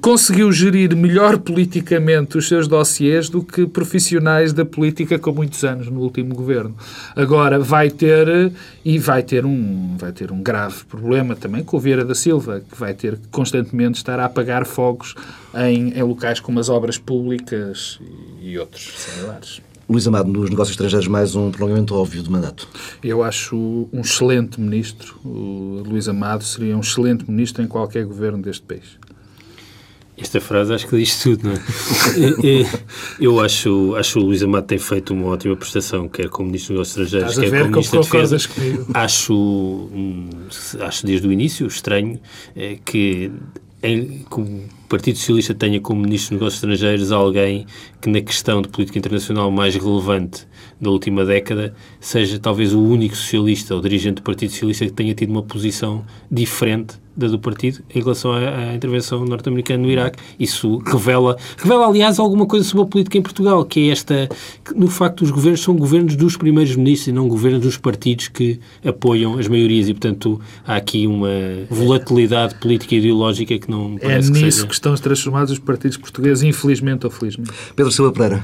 conseguiu 0.00 0.50
gerir 0.52 0.94
melhor 0.96 1.38
politicamente 1.38 2.36
os 2.36 2.48
seus 2.48 2.68
dossiers 2.68 3.28
do 3.28 3.42
que 3.42 3.66
profissionais 3.66 4.52
da 4.52 4.64
política 4.64 5.18
com 5.18 5.32
muitos 5.32 5.64
anos 5.64 5.88
no 5.88 6.00
último 6.00 6.34
governo. 6.34 6.76
Agora 7.16 7.58
vai 7.58 7.90
ter 7.90 8.52
e 8.84 8.98
vai 8.98 9.22
ter 9.22 9.44
um 9.44 9.96
vai 9.98 10.12
ter 10.12 10.30
um 10.30 10.42
grave 10.42 10.84
problema 10.84 11.34
também 11.34 11.62
com 11.62 11.76
o 11.76 11.80
Vieira 11.80 12.04
da 12.04 12.14
Silva, 12.14 12.60
que 12.60 12.78
vai 12.78 12.94
ter 12.94 13.16
que 13.16 13.28
constantemente 13.28 13.98
estar 13.98 14.18
a 14.20 14.26
apagar 14.26 14.66
fogos 14.66 15.14
em, 15.54 15.90
em 15.90 16.02
locais 16.02 16.40
como 16.40 16.60
as 16.60 16.68
obras 16.68 16.98
públicas 16.98 17.98
e 18.40 18.58
outros 18.58 18.92
similares. 18.96 19.60
Luís 19.88 20.06
Amado, 20.06 20.30
nos 20.30 20.48
negócios 20.48 20.70
estrangeiros, 20.70 21.08
mais 21.08 21.34
um 21.34 21.50
prolongamento 21.50 21.96
óbvio 21.96 22.22
de 22.22 22.30
mandato. 22.30 22.68
Eu 23.02 23.24
acho 23.24 23.88
um 23.92 24.02
excelente 24.02 24.60
ministro. 24.60 25.18
O 25.24 25.82
Luís 25.84 26.06
Amado 26.06 26.44
seria 26.44 26.76
um 26.76 26.80
excelente 26.80 27.28
ministro 27.28 27.60
em 27.60 27.66
qualquer 27.66 28.04
governo 28.04 28.40
deste 28.40 28.62
país. 28.62 28.84
Esta 30.20 30.40
frase 30.40 30.74
acho 30.74 30.86
que 30.86 30.96
diz 30.96 31.22
tudo, 31.22 31.48
não 31.48 31.52
é? 31.52 31.58
Eu 33.18 33.40
acho, 33.40 33.94
acho 33.96 34.12
que 34.14 34.18
o 34.18 34.22
Luís 34.22 34.42
Amado 34.42 34.66
tem 34.66 34.78
feito 34.78 35.14
uma 35.14 35.28
ótima 35.28 35.56
prestação, 35.56 36.08
quer 36.08 36.28
como 36.28 36.48
Ministro 36.48 36.74
dos 36.74 36.94
Negócios 36.94 37.14
Estrangeiros, 37.14 37.38
quer 37.38 37.60
como 37.62 37.70
Ministro 37.70 38.00
da 38.00 38.04
Defesa. 38.04 38.36
Acho, 38.94 39.34
hum, 39.34 40.28
acho 40.80 41.06
desde 41.06 41.26
o 41.26 41.32
início 41.32 41.66
estranho 41.66 42.20
é, 42.54 42.78
que 42.84 43.30
em, 43.82 44.24
que 44.30 44.40
o 44.40 44.64
Partido 44.88 45.16
Socialista 45.16 45.54
tenha 45.54 45.80
como 45.80 46.02
Ministro 46.02 46.36
dos 46.36 46.40
Negócios 46.40 46.62
Estrangeiros 46.62 47.12
alguém 47.12 47.66
que 48.00 48.10
na 48.10 48.20
questão 48.20 48.60
de 48.60 48.68
política 48.68 48.98
internacional 48.98 49.50
mais 49.50 49.74
relevante 49.74 50.46
da 50.80 50.90
última 50.90 51.24
década 51.24 51.74
seja 51.98 52.38
talvez 52.38 52.74
o 52.74 52.82
único 52.82 53.16
socialista 53.16 53.74
ou 53.74 53.80
dirigente 53.80 54.16
do 54.16 54.22
Partido 54.22 54.50
Socialista 54.50 54.84
que 54.86 54.92
tenha 54.92 55.14
tido 55.14 55.30
uma 55.30 55.42
posição 55.42 56.04
diferente 56.30 56.96
da 57.20 57.28
do 57.28 57.38
partido 57.38 57.82
em 57.94 58.00
relação 58.00 58.32
à, 58.32 58.38
à 58.38 58.74
intervenção 58.74 59.24
norte-americana 59.24 59.82
no 59.82 59.90
Iraque. 59.90 60.18
Isso 60.38 60.78
revela, 60.78 61.36
revela, 61.56 61.86
aliás, 61.86 62.18
alguma 62.18 62.46
coisa 62.46 62.64
sobre 62.64 62.84
a 62.84 62.86
política 62.86 63.18
em 63.18 63.22
Portugal, 63.22 63.64
que 63.64 63.88
é 63.88 63.92
esta, 63.92 64.28
que, 64.64 64.74
no 64.74 64.88
facto, 64.88 65.22
os 65.22 65.30
governos 65.30 65.60
são 65.60 65.76
governos 65.76 66.16
dos 66.16 66.36
primeiros 66.36 66.74
ministros 66.74 67.08
e 67.08 67.12
não 67.12 67.28
governos 67.28 67.60
dos 67.60 67.76
partidos 67.76 68.28
que 68.28 68.58
apoiam 68.84 69.38
as 69.38 69.46
maiorias 69.46 69.88
e, 69.88 69.94
portanto, 69.94 70.40
há 70.66 70.76
aqui 70.76 71.06
uma 71.06 71.28
volatilidade 71.68 72.54
política 72.56 72.94
e 72.94 72.98
ideológica 72.98 73.58
que 73.58 73.70
não 73.70 73.96
É 74.00 74.16
nisso 74.16 74.32
que, 74.32 74.38
seja... 74.38 74.66
que 74.66 74.74
estão 74.74 74.94
transformados 74.94 75.52
os 75.52 75.58
partidos 75.58 75.96
portugueses, 75.96 76.42
infelizmente 76.42 77.04
ou 77.06 77.10
felizmente. 77.10 77.50
Pedro 77.76 77.92
Silva 77.92 78.12
Pereira. 78.12 78.42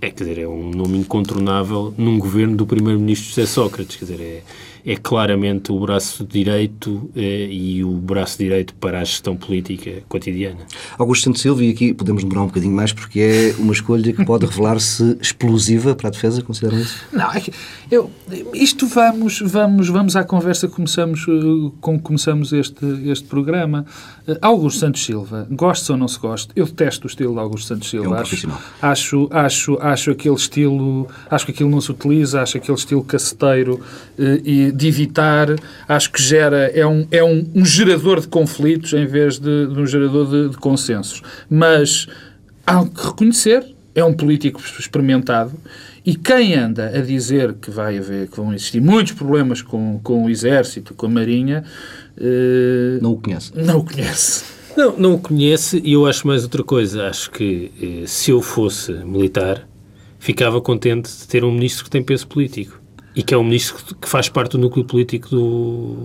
É, 0.00 0.10
quer 0.10 0.24
dizer, 0.24 0.42
é 0.42 0.46
um 0.46 0.70
nome 0.70 0.98
incontornável 0.98 1.94
num 1.96 2.18
governo 2.18 2.54
do 2.56 2.66
primeiro-ministro 2.66 3.28
José 3.30 3.46
Sócrates, 3.46 3.96
quer 3.96 4.04
dizer, 4.04 4.20
é 4.20 4.42
é 4.86 4.96
claramente 4.96 5.72
o 5.72 5.80
braço 5.80 6.26
direito 6.26 7.10
eh, 7.16 7.48
e 7.50 7.82
o 7.82 7.92
braço 7.92 8.36
direito 8.36 8.74
para 8.74 9.00
a 9.00 9.04
gestão 9.04 9.34
política 9.34 10.02
cotidiana. 10.08 10.60
Augusto 10.98 11.24
Santos 11.24 11.40
Silva, 11.40 11.64
e 11.64 11.70
aqui 11.70 11.94
podemos 11.94 12.22
demorar 12.22 12.42
um 12.42 12.46
bocadinho 12.48 12.74
mais 12.74 12.92
porque 12.92 13.20
é 13.20 13.54
uma 13.58 13.72
escolha 13.72 14.12
que 14.12 14.24
pode 14.26 14.44
revelar-se 14.44 15.16
explosiva 15.22 15.94
para 15.94 16.08
a 16.08 16.10
defesa, 16.10 16.42
consideram 16.42 16.78
isso? 16.78 17.02
Não, 17.10 17.32
é 17.32 17.42
eu, 17.90 18.10
isto 18.52 18.86
vamos, 18.86 19.40
vamos, 19.40 19.88
vamos 19.88 20.16
à 20.16 20.24
conversa 20.24 20.68
começamos, 20.68 21.24
eh, 21.28 21.72
com 21.80 21.98
começamos 21.98 22.52
este, 22.52 22.84
este 23.06 23.26
programa. 23.26 23.86
Eh, 24.28 24.38
Augusto 24.42 24.80
Santos 24.80 25.02
Silva, 25.02 25.46
goste 25.50 25.90
ou 25.92 25.96
não 25.96 26.08
se 26.08 26.18
goste, 26.18 26.50
eu 26.54 26.66
detesto 26.66 27.06
o 27.06 27.08
estilo 27.08 27.32
de 27.32 27.40
Augusto 27.40 27.68
Santos 27.68 27.88
Silva. 27.88 28.06
É 28.06 28.10
um 28.10 28.14
acho, 28.14 28.48
acho, 28.82 29.28
acho, 29.30 29.78
acho 29.80 30.10
aquele 30.10 30.34
estilo, 30.34 31.08
acho 31.30 31.46
que 31.46 31.52
aquilo 31.52 31.70
não 31.70 31.80
se 31.80 31.90
utiliza, 31.90 32.42
acho 32.42 32.58
aquele 32.58 32.76
estilo 32.76 33.02
caceteiro 33.02 33.80
e 34.44 34.73
de 34.74 34.88
evitar, 34.88 35.54
acho 35.88 36.10
que 36.10 36.20
gera, 36.20 36.70
é 36.74 36.84
um, 36.84 37.06
é 37.10 37.22
um, 37.22 37.48
um 37.54 37.64
gerador 37.64 38.20
de 38.20 38.26
conflitos 38.26 38.92
em 38.92 39.06
vez 39.06 39.38
de, 39.38 39.68
de 39.68 39.80
um 39.80 39.86
gerador 39.86 40.28
de, 40.28 40.48
de 40.50 40.56
consensos. 40.56 41.22
Mas 41.48 42.08
há 42.66 42.84
que 42.84 43.06
reconhecer, 43.06 43.64
é 43.94 44.04
um 44.04 44.12
político 44.12 44.60
experimentado 44.78 45.52
e 46.04 46.16
quem 46.16 46.54
anda 46.54 46.88
a 46.88 47.00
dizer 47.00 47.54
que 47.54 47.70
vai 47.70 47.96
haver, 47.96 48.28
que 48.28 48.36
vão 48.36 48.52
existir 48.52 48.80
muitos 48.80 49.12
problemas 49.12 49.62
com, 49.62 50.00
com 50.02 50.24
o 50.24 50.28
Exército, 50.28 50.92
com 50.92 51.06
a 51.06 51.08
Marinha, 51.08 51.64
eh, 52.18 52.98
não 53.00 53.12
o 53.12 53.20
conhece. 53.20 53.52
Não 53.54 53.78
o 53.78 53.84
conhece. 53.84 54.44
Não, 54.76 54.98
não 54.98 55.14
o 55.14 55.18
conhece 55.18 55.80
e 55.84 55.92
eu 55.92 56.04
acho 56.04 56.26
mais 56.26 56.42
outra 56.42 56.64
coisa. 56.64 57.06
Acho 57.06 57.30
que 57.30 57.70
eh, 57.80 58.06
se 58.06 58.32
eu 58.32 58.42
fosse 58.42 58.92
militar, 58.92 59.66
ficava 60.18 60.60
contente 60.60 61.08
de 61.08 61.28
ter 61.28 61.44
um 61.44 61.52
ministro 61.52 61.84
que 61.84 61.90
tem 61.90 62.02
peso 62.02 62.26
político 62.26 62.83
e 63.16 63.22
que 63.22 63.32
é 63.32 63.38
um 63.38 63.44
ministro 63.44 63.94
que 63.96 64.08
faz 64.08 64.28
parte 64.28 64.52
do 64.52 64.58
núcleo 64.58 64.84
político 64.84 65.28
do, 65.28 65.96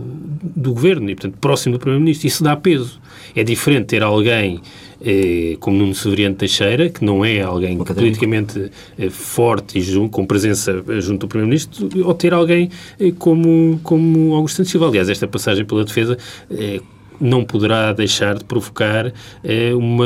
do 0.41 0.73
governo 0.73 1.09
e, 1.09 1.15
portanto, 1.15 1.37
próximo 1.39 1.73
do 1.75 1.79
primeiro-ministro. 1.79 2.27
Isso 2.27 2.43
dá 2.43 2.55
peso. 2.55 2.99
É 3.35 3.43
diferente 3.43 3.87
ter 3.87 4.03
alguém 4.03 4.61
eh, 5.01 5.57
como 5.59 5.77
Nuno 5.77 5.95
Severiano 5.95 6.35
Teixeira, 6.35 6.89
que 6.89 7.03
não 7.03 7.25
é 7.25 7.41
alguém 7.41 7.77
politicamente 7.77 8.71
eh, 8.97 9.09
forte 9.09 9.79
e 9.79 9.81
junto, 9.81 10.11
com 10.11 10.25
presença 10.25 10.83
junto 10.99 11.21
do 11.21 11.27
primeiro-ministro, 11.27 11.89
ou 12.05 12.13
ter 12.13 12.33
alguém 12.33 12.69
eh, 12.99 13.11
como, 13.17 13.79
como 13.81 14.35
Augusto 14.35 14.57
Santos 14.57 14.71
Silva. 14.71 14.87
Aliás, 14.87 15.09
esta 15.09 15.27
passagem 15.27 15.65
pela 15.65 15.83
defesa 15.83 16.17
eh, 16.51 16.81
não 17.19 17.43
poderá 17.43 17.91
deixar 17.93 18.37
de 18.37 18.43
provocar 18.43 19.11
eh, 19.43 19.73
uma 19.73 20.05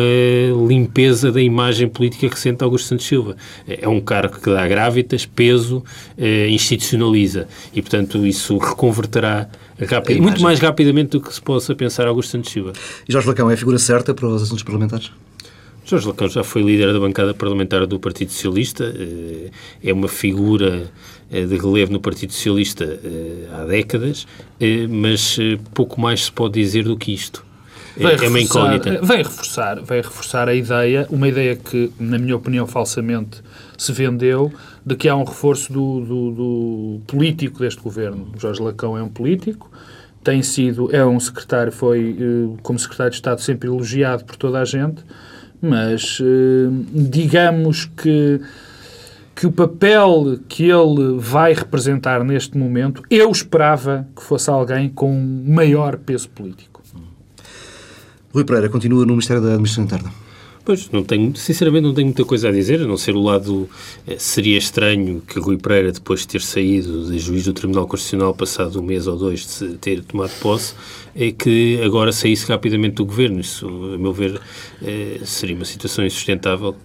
limpeza 0.67 1.31
da 1.31 1.41
imagem 1.41 1.87
política 1.87 2.27
recente 2.27 2.57
de 2.57 2.63
Augusto 2.63 2.87
Santos 2.87 3.05
Silva. 3.05 3.35
É 3.67 3.87
um 3.87 3.99
cargo 3.99 4.39
que 4.39 4.49
dá 4.49 4.67
grávidas, 4.67 5.25
peso, 5.25 5.83
eh, 6.17 6.47
institucionaliza 6.49 7.47
e, 7.73 7.81
portanto, 7.81 8.25
isso 8.25 8.57
reconverterá 8.57 9.47
rapid, 9.87 10.19
muito 10.19 10.41
mais 10.41 10.59
rapidamente 10.59 11.11
do 11.11 11.21
que 11.21 11.33
se 11.33 11.41
possa 11.41 11.75
pensar 11.75 12.07
Augusto 12.07 12.31
Santos 12.31 12.51
Silva. 12.51 12.73
E 13.07 13.11
Jorge 13.11 13.27
Lacão 13.27 13.49
é 13.49 13.53
a 13.53 13.57
figura 13.57 13.77
certa 13.77 14.13
para 14.13 14.27
os 14.27 14.43
assuntos 14.43 14.63
parlamentares? 14.63 15.11
Jorge 15.85 16.07
Lacão 16.07 16.29
já 16.29 16.43
foi 16.43 16.61
líder 16.61 16.93
da 16.93 16.99
bancada 16.99 17.33
parlamentar 17.33 17.85
do 17.85 17.99
Partido 17.99 18.31
Socialista, 18.31 18.85
eh, 18.97 19.51
é 19.83 19.91
uma 19.91 20.07
figura 20.07 20.83
eh, 20.85 20.87
de 21.41 21.57
relevo 21.57 21.91
no 21.91 21.99
Partido 21.99 22.31
Socialista 22.33 22.83
eh, 22.83 23.47
há 23.51 23.65
décadas, 23.65 24.27
mas 24.89 25.37
pouco 25.73 25.99
mais 25.99 26.25
se 26.25 26.31
pode 26.31 26.53
dizer 26.53 26.83
do 26.83 26.95
que 26.95 27.13
isto. 27.13 27.45
Vai 27.97 28.15
é 28.15 28.27
uma 28.27 28.39
incógnita. 28.39 28.99
Vai 29.01 29.17
reforçar, 29.17 29.81
vai 29.81 29.97
reforçar 29.97 30.49
a 30.49 30.55
ideia, 30.55 31.07
uma 31.09 31.27
ideia 31.27 31.55
que, 31.55 31.91
na 31.99 32.17
minha 32.17 32.35
opinião, 32.35 32.65
falsamente 32.65 33.41
se 33.77 33.91
vendeu, 33.91 34.51
de 34.85 34.95
que 34.95 35.07
há 35.07 35.15
um 35.15 35.23
reforço 35.23 35.71
do, 35.71 36.01
do, 36.01 36.31
do 36.31 37.01
político 37.05 37.59
deste 37.59 37.81
governo. 37.81 38.31
Jorge 38.39 38.61
Lacão 38.61 38.97
é 38.97 39.03
um 39.03 39.09
político, 39.09 39.71
tem 40.23 40.41
sido, 40.41 40.93
é 40.95 41.05
um 41.05 41.19
secretário, 41.19 41.71
foi 41.71 42.15
como 42.63 42.79
secretário 42.79 43.11
de 43.11 43.17
Estado 43.17 43.41
sempre 43.41 43.67
elogiado 43.67 44.23
por 44.23 44.37
toda 44.37 44.59
a 44.59 44.65
gente, 44.65 45.03
mas 45.61 46.19
eh, 46.21 46.69
digamos 46.93 47.85
que 47.85 48.41
que 49.35 49.47
o 49.47 49.51
papel 49.51 50.39
que 50.47 50.69
ele 50.69 51.17
vai 51.17 51.53
representar 51.53 52.23
neste 52.23 52.57
momento, 52.57 53.03
eu 53.09 53.31
esperava 53.31 54.07
que 54.15 54.23
fosse 54.23 54.49
alguém 54.49 54.89
com 54.89 55.13
maior 55.45 55.97
peso 55.97 56.29
político. 56.29 56.73
Rui 58.33 58.43
Pereira 58.43 58.67
continua 58.67 59.05
no 59.05 59.13
Ministério 59.13 59.43
da 59.43 59.49
Administração 59.49 59.83
Interna. 59.83 60.23
Pois, 60.65 60.89
não 60.91 61.03
tenho, 61.03 61.35
sinceramente 61.35 61.83
não 61.83 61.93
tenho 61.93 62.07
muita 62.07 62.23
coisa 62.23 62.47
a 62.47 62.51
dizer, 62.51 62.81
a 62.81 62.87
não 62.87 62.95
ser 62.95 63.15
o 63.15 63.21
lado, 63.21 63.69
eh, 64.07 64.15
seria 64.17 64.57
estranho 64.57 65.21
que 65.21 65.37
Rui 65.37 65.57
Pereira, 65.57 65.91
depois 65.91 66.21
de 66.21 66.29
ter 66.29 66.41
saído 66.41 67.11
de 67.11 67.19
juiz 67.19 67.43
do 67.43 67.53
Tribunal 67.53 67.85
Constitucional, 67.85 68.33
passado 68.33 68.79
um 68.79 68.83
mês 68.83 69.05
ou 69.05 69.17
dois 69.17 69.59
de 69.59 69.77
ter 69.77 70.01
tomado 70.03 70.31
posse, 70.39 70.73
é 71.13 71.31
que 71.31 71.81
agora 71.83 72.13
saísse 72.13 72.47
rapidamente 72.47 72.95
do 72.95 73.05
governo. 73.05 73.41
Isso, 73.41 73.67
a 73.67 73.97
meu 73.97 74.13
ver, 74.13 74.39
eh, 74.81 75.19
seria 75.25 75.55
uma 75.55 75.65
situação 75.65 76.05
insustentável. 76.05 76.75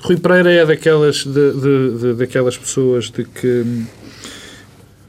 Rui 0.00 0.16
Pereira 0.16 0.50
é 0.50 0.66
daquelas, 0.66 1.24
de, 1.24 1.52
de, 1.52 1.98
de, 1.98 2.14
daquelas 2.14 2.56
pessoas 2.56 3.10
de 3.10 3.24
que 3.24 3.64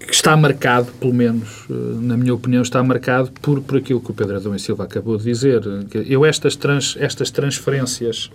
que 0.09 0.15
está 0.15 0.35
marcado, 0.35 0.91
pelo 0.99 1.13
menos, 1.13 1.65
eh, 1.69 1.73
na 2.01 2.17
minha 2.17 2.33
opinião, 2.33 2.63
está 2.63 2.81
marcado 2.83 3.31
por, 3.43 3.61
por 3.61 3.77
aquilo 3.77 4.01
que 4.01 4.09
o 4.09 4.13
Pedro 4.13 4.37
Adão 4.37 4.55
e 4.55 4.59
Silva 4.59 4.85
acabou 4.85 5.15
de 5.17 5.23
dizer. 5.23 5.61
Eu, 6.07 6.25
estas, 6.25 6.55
trans, 6.55 6.97
estas 6.99 7.29
transferências 7.29 8.31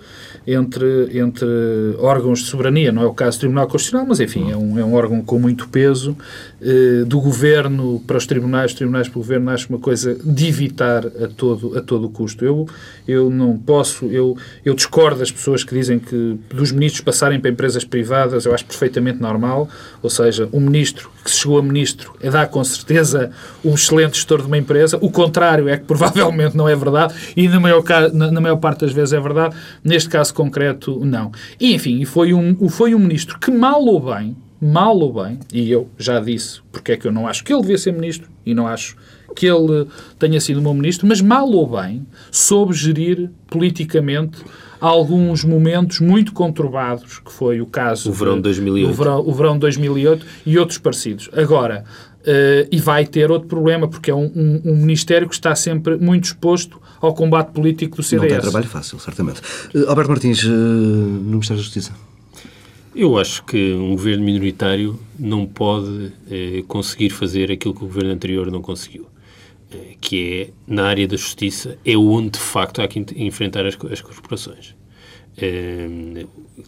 entre, 0.47 1.19
entre 1.19 1.47
órgãos 1.99 2.41
de 2.41 2.45
soberania, 2.45 2.93
não 2.93 3.03
é 3.03 3.07
o 3.07 3.13
caso 3.13 3.39
do 3.39 3.41
Tribunal 3.41 3.67
Constitucional, 3.67 4.07
mas, 4.07 4.21
enfim, 4.21 4.53
é 4.53 4.57
um, 4.57 4.79
é 4.79 4.85
um 4.85 4.95
órgão 4.95 5.21
com 5.21 5.37
muito 5.37 5.69
peso, 5.69 6.17
eh, 6.63 7.05
do 7.05 7.21
governo 7.21 8.01
para 8.07 8.19
os 8.19 8.27
tribunais, 8.27 8.71
os 8.71 8.77
tribunais 8.77 9.09
para 9.09 9.19
o 9.19 9.23
governo, 9.23 9.51
acho 9.51 9.69
uma 9.69 9.81
coisa 9.81 10.15
de 10.15 10.47
evitar 10.47 11.05
a 11.05 11.27
todo, 11.27 11.77
a 11.77 11.83
todo 11.83 12.09
custo. 12.09 12.45
Eu, 12.45 12.69
eu 13.09 13.29
não 13.29 13.59
posso, 13.59 14.07
eu, 14.07 14.37
eu 14.65 14.75
discordo 14.75 15.19
das 15.19 15.33
pessoas 15.33 15.65
que 15.65 15.75
dizem 15.75 15.99
que 15.99 16.39
dos 16.55 16.71
ministros 16.71 17.01
passarem 17.01 17.41
para 17.41 17.51
empresas 17.51 17.85
privadas, 17.85 18.47
eu 18.47 18.55
acho 18.55 18.65
perfeitamente 18.65 19.21
normal, 19.21 19.69
ou 20.01 20.09
seja, 20.09 20.49
um 20.53 20.61
ministro 20.61 21.11
que 21.25 21.31
chegou 21.31 21.59
a 21.59 21.64
ministro 21.65 22.15
é 22.21 22.31
dar 22.31 22.47
com 22.49 22.63
certeza 22.63 23.31
um 23.65 23.75
excelente 23.75 24.17
gestor 24.17 24.41
de 24.41 24.47
uma 24.47 24.59
empresa. 24.59 24.99
O 25.01 25.11
contrário 25.11 25.69
é 25.69 25.77
que 25.77 25.85
provavelmente 25.85 26.57
não 26.57 26.69
é 26.69 26.77
verdade 26.77 27.15
e 27.37 27.49
na 27.49 27.59
maior, 27.59 27.83
na, 28.13 28.41
maior 28.41 28.57
parte 28.57 28.81
das 28.81 28.93
vezes 28.93 29.13
é 29.13 29.21
verdade. 29.21 29.57
Neste 29.83 30.09
caso 30.09 30.33
concreto, 30.35 31.05
não. 31.05 31.33
E, 31.59 31.75
enfim, 31.75 32.05
foi 32.05 32.33
um, 32.33 32.69
foi 32.69 32.95
um 32.95 32.99
ministro 32.99 33.39
que, 33.39 33.51
mal 33.51 33.83
ou 33.85 34.01
bem, 34.01 34.37
mal 34.61 34.97
ou 34.99 35.13
bem, 35.13 35.39
e 35.53 35.71
eu 35.71 35.89
já 35.99 36.21
disse 36.21 36.61
porque 36.73 36.93
é 36.93 36.97
que 36.97 37.07
eu 37.07 37.13
não 37.13 37.27
acho 37.27 37.45
que 37.45 37.53
ele 37.53 37.63
devia 37.63 37.79
ser 37.79 37.93
ministro 37.93 38.29
e 38.47 38.55
não 38.55 38.67
acho 38.67 38.97
que 39.35 39.47
ele 39.47 39.87
tenha 40.19 40.41
sido 40.41 40.61
um 40.61 40.63
bom 40.63 40.75
ministro, 40.75 41.07
mas 41.07 41.21
mal 41.21 41.51
ou 41.51 41.67
bem 41.67 42.07
soube 42.31 42.73
gerir 42.73 43.31
politicamente 43.49 44.39
alguns 44.89 45.45
momentos 45.45 46.01
muito 46.01 46.33
conturbados, 46.33 47.19
que 47.19 47.33
foi 47.33 47.61
o 47.61 47.67
caso... 47.67 48.11
O 48.11 48.13
verão 48.13 48.37
de 48.37 48.43
2008. 48.43 48.91
O 48.91 48.93
verão, 48.93 49.21
o 49.27 49.33
verão 49.33 49.55
de 49.55 49.61
2008 49.61 50.27
e 50.45 50.59
outros 50.59 50.77
parecidos. 50.77 51.31
Agora, 51.33 51.85
uh, 52.21 52.69
e 52.71 52.79
vai 52.79 53.07
ter 53.07 53.31
outro 53.31 53.49
problema, 53.49 53.89
porque 53.89 54.11
é 54.11 54.15
um, 54.15 54.31
um, 54.35 54.61
um, 54.65 54.77
Ministério 54.77 55.27
que 55.27 55.35
está 55.35 55.55
sempre 55.55 55.97
muito 55.97 56.25
exposto 56.25 56.81
ao 57.01 57.15
combate 57.15 57.53
político 57.53 57.97
do 57.97 58.03
CDS. 58.03 58.23
Não 58.23 58.41
tem 58.41 58.41
trabalho 58.41 58.69
fácil, 58.69 58.99
certamente. 58.99 59.41
Uh, 59.75 59.89
Alberto 59.89 60.11
Martins, 60.11 60.45
uh, 60.45 60.49
no 60.49 61.31
Ministério 61.31 61.57
da 61.57 61.65
Justiça. 61.65 61.93
Eu 62.95 63.19
acho 63.19 63.43
que 63.45 63.73
um 63.73 63.91
governo 63.91 64.23
minoritário 64.23 65.01
não 65.19 65.47
pode 65.47 66.13
conseguir 66.69 67.11
fazer 67.11 67.51
aquilo 67.51 67.75
que 67.75 67.83
o 67.83 67.89
governo 67.89 68.13
anterior 68.13 68.53
não 68.53 68.63
conseguiu 68.63 69.09
que 70.01 70.43
é, 70.43 70.53
na 70.67 70.87
área 70.87 71.07
da 71.07 71.17
justiça, 71.17 71.79
é 71.85 71.97
onde, 71.97 72.31
de 72.31 72.39
facto, 72.39 72.83
há 72.83 72.89
que 72.89 73.05
enfrentar 73.17 73.67
as, 73.67 73.77
as 73.91 74.01
corporações. 74.01 74.75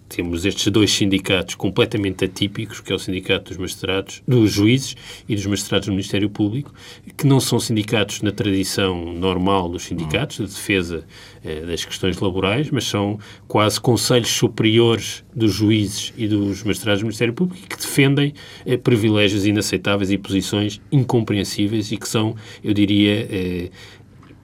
Temos 0.09 0.45
estes 0.45 0.67
dois 0.73 0.91
sindicatos 0.91 1.55
completamente 1.55 2.25
atípicos, 2.25 2.81
que 2.81 2.93
é 2.93 2.97
o 2.97 2.99
sindicato 2.99 3.51
dos 3.51 3.59
magistrados, 3.59 4.23
dos 4.27 4.51
juízes 4.51 4.97
e 5.29 5.37
dos 5.37 5.47
magistrados 5.47 5.87
do 5.87 5.93
Ministério 5.93 6.29
Público, 6.29 6.75
que 7.17 7.27
não 7.27 7.39
são 7.39 7.61
sindicatos 7.61 8.23
na 8.23 8.33
tradição 8.33 9.13
normal 9.13 9.69
dos 9.69 9.85
sindicatos, 9.85 10.39
de 10.39 10.47
defesa 10.47 11.05
uh, 11.45 11.67
das 11.67 11.85
questões 11.85 12.19
laborais, 12.19 12.69
mas 12.71 12.85
são 12.85 13.21
quase 13.47 13.81
conselhos 13.81 14.31
superiores 14.31 15.25
dos 15.35 15.53
juízes 15.53 16.13
e 16.17 16.27
dos 16.27 16.65
magistrados 16.65 17.01
do 17.01 17.07
Ministério 17.07 17.35
Público 17.35 17.69
que 17.69 17.77
defendem 17.77 18.35
uh, 18.67 18.79
privilégios 18.79 19.47
inaceitáveis 19.47 20.11
e 20.11 20.19
posições 20.19 20.81
incompreensíveis 20.91 21.93
e 21.93 21.97
que 21.97 22.09
são, 22.09 22.35
eu 22.65 22.75
diria, 22.75 23.29
eh, 23.31 23.71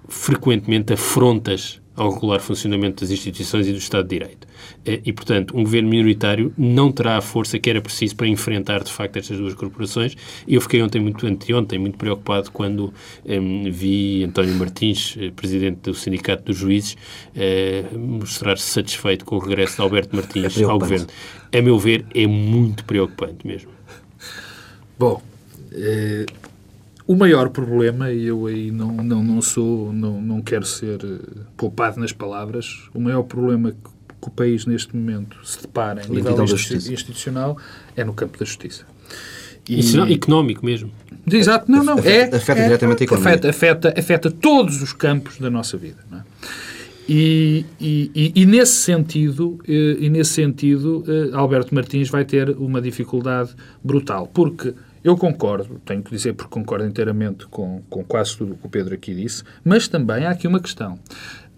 frequentemente 0.09 0.93
afrontas 0.93 1.82
ao 1.95 2.11
regular 2.13 2.41
funcionamento 2.41 3.03
das 3.03 3.11
instituições 3.11 3.67
e 3.67 3.73
do 3.73 3.79
Estado 3.79 4.05
de 4.09 4.19
Direito. 4.19 4.47
Eh, 4.85 5.01
e, 5.05 5.13
portanto, 5.13 5.57
um 5.57 5.63
governo 5.63 5.89
minoritário 5.89 6.53
não 6.57 6.91
terá 6.91 7.19
a 7.19 7.21
força 7.21 7.59
que 7.59 7.69
era 7.69 7.81
preciso 7.81 8.17
para 8.17 8.27
enfrentar, 8.27 8.83
de 8.83 8.91
facto, 8.91 9.19
estas 9.19 9.39
duas 9.39 9.55
corporações. 9.55 10.17
Eu 10.49 10.61
fiquei 10.61 10.83
ontem, 10.83 11.01
muito 11.01 11.27
anteontem, 11.27 11.79
muito 11.79 11.99
preocupado 11.99 12.51
quando 12.51 12.93
um, 13.27 13.33
ehm, 13.67 13.71
vi 13.71 14.25
António 14.25 14.55
Martins, 14.55 15.17
eh, 15.19 15.31
presidente 15.31 15.81
do 15.83 15.95
Sindicato 15.95 16.45
dos 16.45 16.57
Juízes, 16.57 16.97
uh, 17.37 17.99
mostrar-se 17.99 18.65
satisfeito 18.65 19.25
com 19.25 19.37
o 19.37 19.39
regresso 19.39 19.77
de 19.77 19.83
Alberto 19.83 20.17
Martins 20.17 20.61
é 20.61 20.65
ao 20.65 20.79
governo. 20.79 21.07
A 21.53 21.61
meu 21.61 21.79
ver, 21.79 22.07
é 22.15 22.27
muito 22.27 22.85
preocupante 22.85 23.47
mesmo. 23.47 23.71
Bom, 24.99 25.21
o 27.07 27.15
maior 27.15 27.51
problema, 27.51 28.13
e 28.13 28.25
eu 28.25 28.47
aí 28.47 28.71
não, 28.71 28.93
não, 28.93 29.23
não 29.23 29.43
sou, 29.43 29.93
não, 29.93 30.21
não 30.21 30.41
quero 30.41 30.65
ser 30.65 31.05
uh, 31.05 31.45
poupado 31.57 32.01
nas 32.01 32.13
palavras, 32.13 32.89
o 32.95 33.01
maior 33.01 33.23
problema 33.23 33.73
que, 33.73 33.91
que 34.21 34.29
o 34.29 34.31
país 34.31 34.67
neste 34.67 34.97
momento 34.97 35.37
se 35.45 35.63
depara 35.63 36.03
em 36.07 36.11
nível 36.11 36.45
institucional 36.45 37.57
é 37.97 38.05
no 38.05 38.15
campo 38.15 38.39
da 38.39 38.45
justiça. 38.45 38.85
E... 39.69 39.81
Isso 39.81 39.97
não, 39.97 40.07
económico 40.07 40.65
mesmo. 40.65 40.91
Exato, 41.31 41.71
não, 41.71 41.85
não. 41.85 41.95
Afeta, 41.95 42.37
é, 42.37 42.39
afeta 42.39 42.61
é, 42.61 42.65
diretamente 42.65 43.03
a 43.03 43.05
economia. 43.05 43.31
Afeta, 43.31 43.51
afeta, 43.51 43.95
afeta 43.97 44.31
todos 44.31 44.83
os 44.83 44.93
campos 44.93 45.39
da 45.39 45.51
nossa 45.51 45.77
vida. 45.77 45.99
É? 46.13 46.23
E, 47.09 47.65
e, 47.81 48.33
e, 48.35 48.47
nesse 48.47 48.75
sentido, 48.75 49.59
eh, 49.67 49.97
e 49.99 50.09
nesse 50.09 50.35
sentido 50.35 51.05
eh, 51.07 51.35
Alberto 51.35 51.75
Martins 51.75 52.09
vai 52.09 52.25
ter 52.25 52.51
uma 52.51 52.81
dificuldade 52.81 53.51
brutal, 53.83 54.29
porque 54.33 54.73
eu 55.05 55.17
concordo, 55.17 55.81
tenho 55.85 56.03
que 56.03 56.11
dizer 56.11 56.35
porque 56.35 56.53
concordo 56.53 56.87
inteiramente 56.87 57.47
com, 57.47 57.83
com 57.91 58.05
quase 58.05 58.37
tudo 58.37 58.53
o 58.53 58.57
que 58.57 58.67
o 58.67 58.71
Pedro 58.71 58.95
aqui 58.95 59.15
disse, 59.15 59.43
mas 59.65 59.89
também 59.89 60.27
há 60.27 60.31
aqui 60.31 60.47
uma 60.47 60.61
questão. 60.61 60.99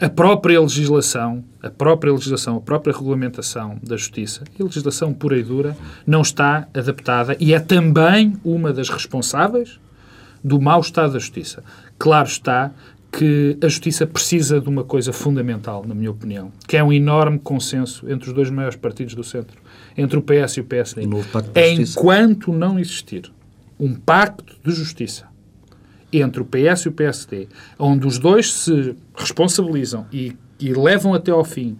A 0.00 0.08
própria 0.08 0.60
legislação, 0.60 1.44
a 1.62 1.70
própria 1.70 2.12
legislação, 2.12 2.56
a 2.56 2.60
própria 2.60 2.92
regulamentação 2.92 3.78
da 3.82 3.96
justiça, 3.96 4.44
a 4.58 4.62
legislação 4.62 5.12
pura 5.12 5.38
e 5.38 5.42
dura, 5.42 5.76
não 6.06 6.22
está 6.22 6.66
adaptada 6.74 7.36
e 7.38 7.52
é 7.52 7.60
também 7.60 8.34
uma 8.44 8.72
das 8.72 8.88
responsáveis 8.88 9.78
do 10.42 10.60
mau 10.60 10.80
estado 10.80 11.12
da 11.12 11.18
justiça. 11.18 11.62
Claro 11.98 12.28
está 12.28 12.70
que 13.16 13.56
a 13.62 13.68
justiça 13.68 14.06
precisa 14.06 14.60
de 14.60 14.68
uma 14.68 14.82
coisa 14.82 15.12
fundamental, 15.12 15.84
na 15.86 15.94
minha 15.94 16.10
opinião, 16.10 16.50
que 16.66 16.76
é 16.76 16.82
um 16.82 16.92
enorme 16.92 17.38
consenso 17.38 18.10
entre 18.10 18.28
os 18.28 18.34
dois 18.34 18.50
maiores 18.50 18.76
partidos 18.76 19.14
do 19.14 19.22
centro, 19.22 19.56
entre 19.96 20.18
o 20.18 20.22
PS 20.22 20.56
e 20.56 20.60
o 20.60 20.64
PSD. 20.64 21.06
Enquanto 21.98 22.52
não 22.52 22.78
existir 22.78 23.30
um 23.78 23.94
pacto 23.94 24.56
de 24.64 24.72
justiça 24.72 25.28
entre 26.12 26.42
o 26.42 26.44
PS 26.44 26.82
e 26.82 26.88
o 26.88 26.92
PSD, 26.92 27.48
onde 27.78 28.06
os 28.06 28.18
dois 28.18 28.52
se 28.52 28.96
responsabilizam 29.16 30.06
e, 30.12 30.36
e 30.58 30.72
levam 30.72 31.14
até 31.14 31.30
ao 31.30 31.44
fim 31.44 31.76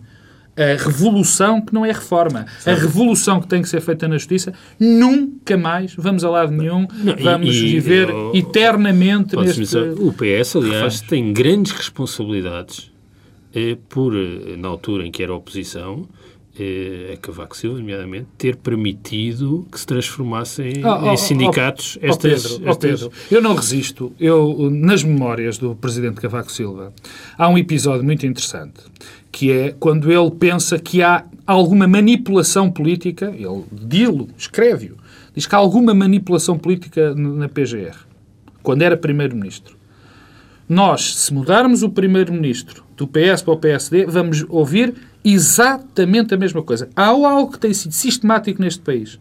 a 0.57 0.83
revolução 0.83 1.61
que 1.61 1.75
não 1.75 1.85
é 1.85 1.93
reforma, 1.93 2.47
Sim. 2.59 2.71
a 2.71 2.75
revolução 2.75 3.41
que 3.41 3.49
tem 3.49 3.61
que 3.61 3.69
ser 3.69 3.81
feita 3.81 4.07
na 4.07 4.17
justiça, 4.17 4.53
nunca 4.79 5.57
mais 5.57 5.95
vamos 5.95 6.25
a 6.25 6.31
lado 6.31 6.53
nenhum, 6.53 6.87
não, 6.93 7.17
vamos 7.17 7.55
e, 7.55 7.61
viver 7.61 8.09
e, 8.33 8.39
eternamente 8.39 9.37
neste... 9.37 9.61
Dizer, 9.61 9.93
o 9.99 10.13
PS, 10.13 10.57
aliás, 10.57 11.01
tem 11.01 11.33
grandes 11.33 11.73
responsabilidades 11.73 12.93
eh, 13.55 13.77
por, 13.89 14.15
eh, 14.15 14.57
na 14.57 14.69
altura 14.69 15.07
em 15.07 15.11
que 15.11 15.23
era 15.23 15.35
oposição, 15.35 16.09
a 16.57 17.17
Cavaco 17.17 17.57
Silva, 17.57 17.79
nomeadamente, 17.79 18.27
ter 18.39 18.57
permitido 18.57 19.67
que 19.71 19.79
se 19.79 19.87
transformassem 19.87 20.83
oh, 20.85 21.11
em 21.11 21.17
sindicatos 21.17 21.99
oh, 22.01 22.07
estas, 22.07 22.43
Pedro, 22.43 22.71
estas... 22.71 23.01
Pedro, 23.01 23.13
eu 23.31 23.43
não 23.43 23.55
resisto. 23.55 24.13
Eu, 24.21 24.71
nas 24.71 25.03
memórias 25.03 25.59
do 25.59 25.75
presidente 25.75 26.21
Cavaco 26.21 26.53
Silva, 26.53 26.93
há 27.37 27.49
um 27.49 27.59
episódio 27.59 28.05
muito 28.05 28.25
interessante, 28.25 28.81
que 29.33 29.51
é 29.51 29.75
quando 29.79 30.13
ele 30.13 30.31
pensa 30.31 30.79
que 30.79 31.03
há 31.03 31.25
alguma 31.45 31.89
manipulação 31.89 32.71
política, 32.71 33.35
ele 33.37 33.65
dilo, 33.73 34.29
escreve-o, 34.39 34.97
diz 35.35 35.47
que 35.47 35.55
há 35.55 35.59
alguma 35.59 35.93
manipulação 35.93 36.57
política 36.57 37.15
na 37.15 37.49
PGR, 37.49 37.97
quando 38.63 38.83
era 38.83 38.97
primeiro-ministro. 38.97 39.77
Nós, 40.69 41.17
se 41.17 41.35
mudarmos 41.35 41.83
o 41.83 41.91
primeiro-ministro 41.91 42.85
do 42.97 43.07
PS 43.07 43.43
para 43.43 43.55
o 43.55 43.59
PSD, 43.59 44.07
vamos 44.07 44.47
ouvir 44.49 44.95
exatamente 45.25 46.35
a 46.35 46.37
mesma 46.37 46.63
coisa. 46.63 46.91
Há 46.95 47.07
algo 47.07 47.53
que 47.53 47.59
tem 47.59 47.73
sido 47.73 47.93
sistemático 47.93 48.61
neste 48.61 48.81
país. 48.81 49.19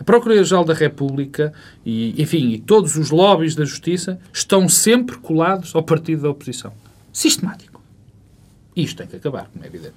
A 0.00 0.04
Procuradoria-Geral 0.04 0.64
da 0.64 0.74
República 0.74 1.52
e, 1.84 2.20
enfim, 2.20 2.50
e 2.50 2.58
todos 2.58 2.96
os 2.96 3.10
lobbies 3.10 3.54
da 3.54 3.64
Justiça 3.64 4.18
estão 4.32 4.68
sempre 4.68 5.16
colados 5.18 5.74
ao 5.74 5.82
partido 5.82 6.22
da 6.22 6.30
oposição. 6.30 6.72
Sistemático. 7.12 7.80
Isto 8.74 8.98
tem 8.98 9.06
que 9.06 9.16
acabar, 9.16 9.48
como 9.52 9.64
é 9.64 9.68
evidente. 9.68 9.94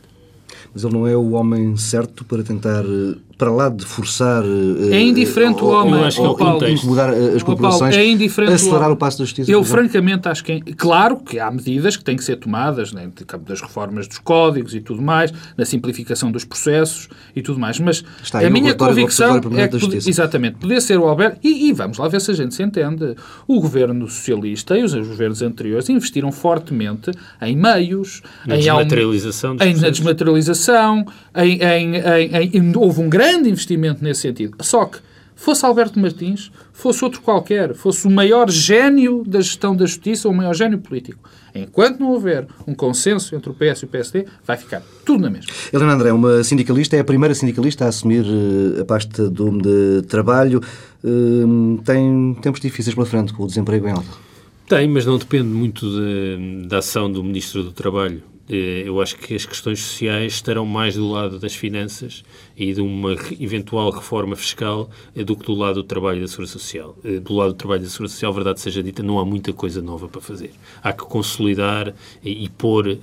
Mas 0.75 0.83
ele 0.83 0.93
não 0.93 1.07
é 1.07 1.15
o 1.15 1.31
homem 1.31 1.77
certo 1.77 2.25
para 2.25 2.43
tentar 2.43 2.83
eh, 2.83 3.15
para 3.37 3.51
lá 3.51 3.69
de 3.69 3.85
forçar 3.85 4.43
é 4.91 5.01
indiferente 5.01 5.61
o 5.61 5.67
homem. 5.67 6.03
acho 6.05 6.21
que 6.21 6.25
é 6.25 6.29
o 6.29 6.35
Paulo, 6.35 6.67
incomodar 6.69 7.09
as 7.09 7.43
corporações 7.43 7.95
é 7.95 8.05
indiferente 8.05 8.53
acelerar 8.53 8.91
o 8.91 8.95
passo 8.95 9.19
da 9.19 9.25
justiça 9.25 9.51
eu 9.51 9.63
francamente 9.63 10.27
acho 10.29 10.43
que 10.43 10.51
é, 10.53 10.59
claro 10.77 11.17
que 11.17 11.37
há 11.37 11.51
medidas 11.51 11.97
que 11.97 12.03
têm 12.03 12.15
que 12.15 12.23
ser 12.23 12.37
tomadas 12.37 12.93
né, 12.93 13.09
das 13.45 13.61
reformas 13.61 14.07
dos 14.07 14.19
códigos 14.19 14.73
e 14.73 14.79
tudo 14.79 15.01
mais 15.01 15.33
na 15.57 15.65
simplificação 15.65 16.31
dos 16.31 16.45
processos 16.45 17.09
e 17.35 17.41
tudo 17.41 17.59
mais 17.59 17.79
mas 17.79 18.03
Está 18.23 18.39
a 18.39 18.49
minha 18.49 18.73
convicção 18.73 19.37
é 19.37 19.67
que 19.67 19.79
pode, 19.79 20.09
exatamente 20.09 20.57
poder 20.57 20.81
ser 20.81 20.97
o 20.97 21.05
Alberto 21.05 21.39
e, 21.43 21.67
e, 21.67 21.73
vamos 21.73 21.97
lá 21.97 22.07
ver 22.07 22.21
se 22.21 22.31
a 22.31 22.33
gente 22.33 22.55
se 22.55 22.63
entende. 22.63 23.15
O 23.47 23.59
governo 23.59 24.07
socialista 24.07 24.77
e 24.77 24.83
os, 24.83 24.93
os 24.93 25.07
governos 25.07 25.41
anteriores 25.41 25.89
investiram 25.89 26.31
fortemente 26.31 27.11
em 27.41 27.55
meios 27.55 28.21
na 28.45 28.55
em 28.55 28.59
desmaterialização 28.59 29.57
em, 29.59 29.75
na 29.75 29.89
desmaterialização 29.89 30.64
em, 30.71 31.59
em, 31.61 31.95
em, 31.95 32.57
em 32.57 32.77
houve 32.77 33.01
um 33.01 33.09
grande 33.09 33.49
investimento 33.49 34.03
nesse 34.03 34.21
sentido. 34.21 34.57
Só 34.61 34.85
que, 34.85 34.99
fosse 35.35 35.65
Alberto 35.65 35.99
Martins, 35.99 36.51
fosse 36.71 37.03
outro 37.03 37.21
qualquer, 37.21 37.73
fosse 37.73 38.07
o 38.07 38.11
maior 38.11 38.49
gênio 38.49 39.23
da 39.25 39.41
gestão 39.41 39.75
da 39.75 39.85
justiça 39.85 40.27
ou 40.27 40.33
o 40.33 40.37
maior 40.37 40.53
gênio 40.53 40.79
político. 40.79 41.29
Enquanto 41.53 41.99
não 41.99 42.11
houver 42.11 42.47
um 42.67 42.73
consenso 42.75 43.35
entre 43.35 43.49
o 43.49 43.53
PS 43.53 43.81
e 43.81 43.85
o 43.85 43.87
PSD, 43.87 44.25
vai 44.45 44.57
ficar 44.57 44.81
tudo 45.05 45.21
na 45.21 45.29
mesma. 45.29 45.51
Helena 45.71 45.93
André, 45.93 46.11
uma 46.11 46.43
sindicalista, 46.43 46.97
é 46.97 46.99
a 46.99 47.03
primeira 47.03 47.33
sindicalista 47.33 47.85
a 47.85 47.87
assumir 47.87 48.25
uh, 48.25 48.81
a 48.81 48.85
pasta 48.85 49.29
do 49.29 49.57
de 49.57 50.01
trabalho. 50.07 50.61
Uh, 51.03 51.79
tem 51.85 52.35
tempos 52.41 52.59
difíceis 52.59 52.93
pela 52.93 53.05
frente 53.05 53.33
com 53.33 53.43
o 53.43 53.47
desemprego 53.47 53.87
em 53.87 53.91
alta. 53.91 54.25
Tem, 54.67 54.87
mas 54.89 55.05
não 55.05 55.17
depende 55.17 55.47
muito 55.47 55.85
de, 55.87 56.67
da 56.67 56.79
ação 56.79 57.09
do 57.09 57.23
Ministro 57.23 57.63
do 57.63 57.71
Trabalho. 57.71 58.21
Eh, 58.49 58.83
eu 58.85 59.01
acho 59.01 59.17
que 59.17 59.33
as 59.33 59.45
questões 59.45 59.79
sociais 59.79 60.33
estarão 60.33 60.65
mais 60.65 60.95
do 60.95 61.09
lado 61.09 61.39
das 61.39 61.55
finanças 61.55 62.23
e 62.55 62.73
de 62.73 62.81
uma 62.81 63.13
eventual 63.39 63.89
reforma 63.89 64.35
fiscal 64.35 64.89
eh, 65.15 65.23
do 65.23 65.35
que 65.35 65.45
do 65.45 65.53
lado 65.55 65.75
do 65.75 65.83
trabalho 65.83 66.21
da 66.21 66.27
segurança 66.27 66.53
social. 66.53 66.95
Eh, 67.03 67.19
do 67.19 67.33
lado 67.33 67.53
do 67.53 67.55
trabalho 67.55 67.81
da 67.81 67.89
segurança 67.89 68.13
social, 68.13 68.33
verdade 68.33 68.61
seja 68.61 68.83
dita, 68.83 69.01
não 69.01 69.19
há 69.19 69.25
muita 69.25 69.51
coisa 69.51 69.81
nova 69.81 70.07
para 70.07 70.21
fazer. 70.21 70.51
Há 70.83 70.93
que 70.93 71.03
consolidar 71.03 71.93
e 72.23 72.49
pôr, 72.49 72.97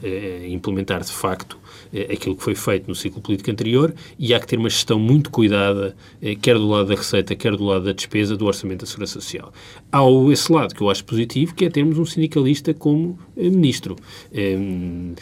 implementar 0.49 1.03
de 1.03 1.13
facto 1.13 1.59
aquilo 2.11 2.37
que 2.37 2.43
foi 2.43 2.55
feito 2.55 2.89
no 2.89 2.95
ciclo 2.95 3.21
político 3.21 3.51
anterior 3.51 3.95
e 4.19 4.35
há 4.35 4.41
que 4.41 4.47
ter 4.47 4.59
uma 4.59 4.71
gestão 4.71 4.99
muito 4.99 5.31
cuidada, 5.31 5.95
quer 6.41 6.57
do 6.57 6.69
lado 6.69 6.89
da 6.89 6.95
receita, 6.95 7.35
quer 7.35 7.57
do 7.57 7.65
lado 7.65 7.85
da 7.85 7.93
despesa, 7.93 8.37
do 8.37 8.47
orçamento 8.47 8.81
da 8.81 8.87
segurança 8.87 9.21
social. 9.21 9.53
Há 9.91 10.01
esse 10.31 10.51
lado 10.53 10.75
que 10.75 10.81
eu 10.81 10.91
acho 10.91 11.05
positivo, 11.05 11.55
que 11.55 11.65
é 11.65 11.71
termos 11.71 11.99
um 11.99 12.05
sindicalista 12.05 12.73
como 12.73 13.19
ministro. 13.37 13.97
Ehm, 14.33 15.15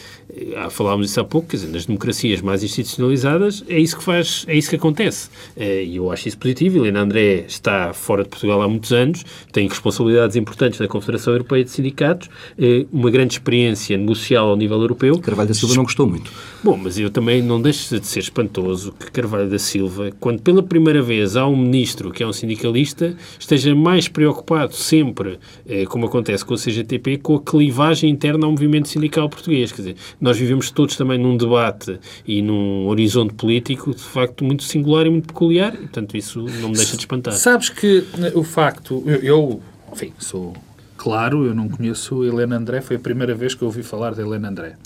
falámos 0.71 1.11
isso 1.11 1.21
há 1.21 1.25
pouco, 1.25 1.49
quer 1.49 1.57
dizer, 1.57 1.73
nas 1.73 1.87
democracias 1.87 2.41
mais 2.41 2.63
institucionalizadas 2.63 3.65
é 3.69 3.79
isso 3.79 3.97
que 3.97 4.05
faz, 4.05 4.45
é 4.47 4.57
isso 4.57 4.71
que 4.71 4.77
acontece. 4.77 5.29
Eh, 5.57 5.85
e 5.85 5.97
eu 5.97 6.11
acho 6.11 6.29
isso 6.29 6.39
positivo. 6.39 6.79
Helena 6.79 7.01
André 7.01 7.45
está 7.47 7.93
fora 7.93 8.23
de 8.23 8.29
Portugal 8.29 8.63
há 8.63 8.69
muitos 8.69 8.93
anos, 8.93 9.25
tem 9.53 9.69
responsabilidades 9.69 10.37
importantes 10.37 10.79
na 10.79 10.89
Confederação 10.89 11.33
Europeia 11.33 11.65
de 11.65 11.71
Sindicatos, 11.71 12.29
eh, 12.59 12.87
uma 12.93 13.11
grande 13.11 13.35
experiência 13.35 13.97
negocial 13.97 14.49
ao 14.51 14.57
nível 14.57 14.81
europeu. 14.81 15.19
Carvalho 15.19 15.49
da 15.49 15.55
Silva 15.55 15.75
não 15.75 15.85
gostou 15.85 16.07
muito. 16.07 16.31
Bom, 16.63 16.77
mas 16.77 16.99
eu 16.99 17.09
também 17.09 17.41
não 17.41 17.61
deixo 17.61 17.99
de 17.99 18.07
ser 18.07 18.21
espantoso 18.21 18.93
que 18.93 19.11
Carvalho 19.11 19.49
da 19.49 19.59
Silva, 19.59 20.11
quando 20.21 20.43
pela 20.43 20.63
primeira 20.63 21.01
vez 21.01 21.35
há 21.35 21.47
um 21.47 21.57
ministro 21.57 22.11
que 22.11 22.23
é 22.23 22.27
um 22.27 22.35
sindicalista, 22.35 23.17
esteja 23.39 23.75
mais 23.75 24.09
preocupado 24.09 24.75
sempre, 24.75 25.39
eh, 25.67 25.87
como 25.87 26.05
acontece 26.05 26.45
com 26.45 26.53
a 26.53 26.59
CGTP, 26.59 27.17
com 27.17 27.37
a 27.37 27.41
clivagem 27.41 28.11
interna 28.11 28.45
ao 28.45 28.53
movimento 28.53 28.89
sindical 28.89 29.27
português. 29.31 29.73
Quer 29.73 29.83
dizer, 29.83 29.97
nós 30.21 30.37
vivemos 30.37 30.71
todos 30.71 30.97
também 30.97 31.19
num 31.19 31.35
debate 31.35 31.99
e 32.27 32.43
num 32.43 32.87
horizonte 32.89 33.33
político 33.33 33.95
de 33.95 34.03
facto 34.03 34.45
muito 34.45 34.63
singular 34.63 35.07
e 35.07 35.11
muito 35.11 35.29
peculiar, 35.29 35.73
e, 35.75 35.79
portanto 35.79 36.15
isso 36.15 36.41
não 36.61 36.69
me 36.69 36.77
deixa 36.77 36.93
de 36.93 37.03
espantar. 37.03 37.33
Sabes 37.33 37.71
que 37.71 38.05
eh, 38.19 38.33
o 38.35 38.43
facto, 38.43 39.03
eu, 39.07 39.23
eu 39.23 39.63
enfim, 39.91 40.13
sou 40.19 40.55
claro, 40.99 41.47
eu 41.47 41.55
não 41.55 41.71
conheço 41.71 42.23
Helena 42.23 42.59
André, 42.59 42.83
foi 42.83 42.97
a 42.97 42.99
primeira 43.01 43.35
vez 43.35 43.55
que 43.55 43.63
eu 43.63 43.67
ouvi 43.69 43.83
falar 43.83 44.13
de 44.13 44.21
Helena 44.21 44.51
André. 44.51 44.77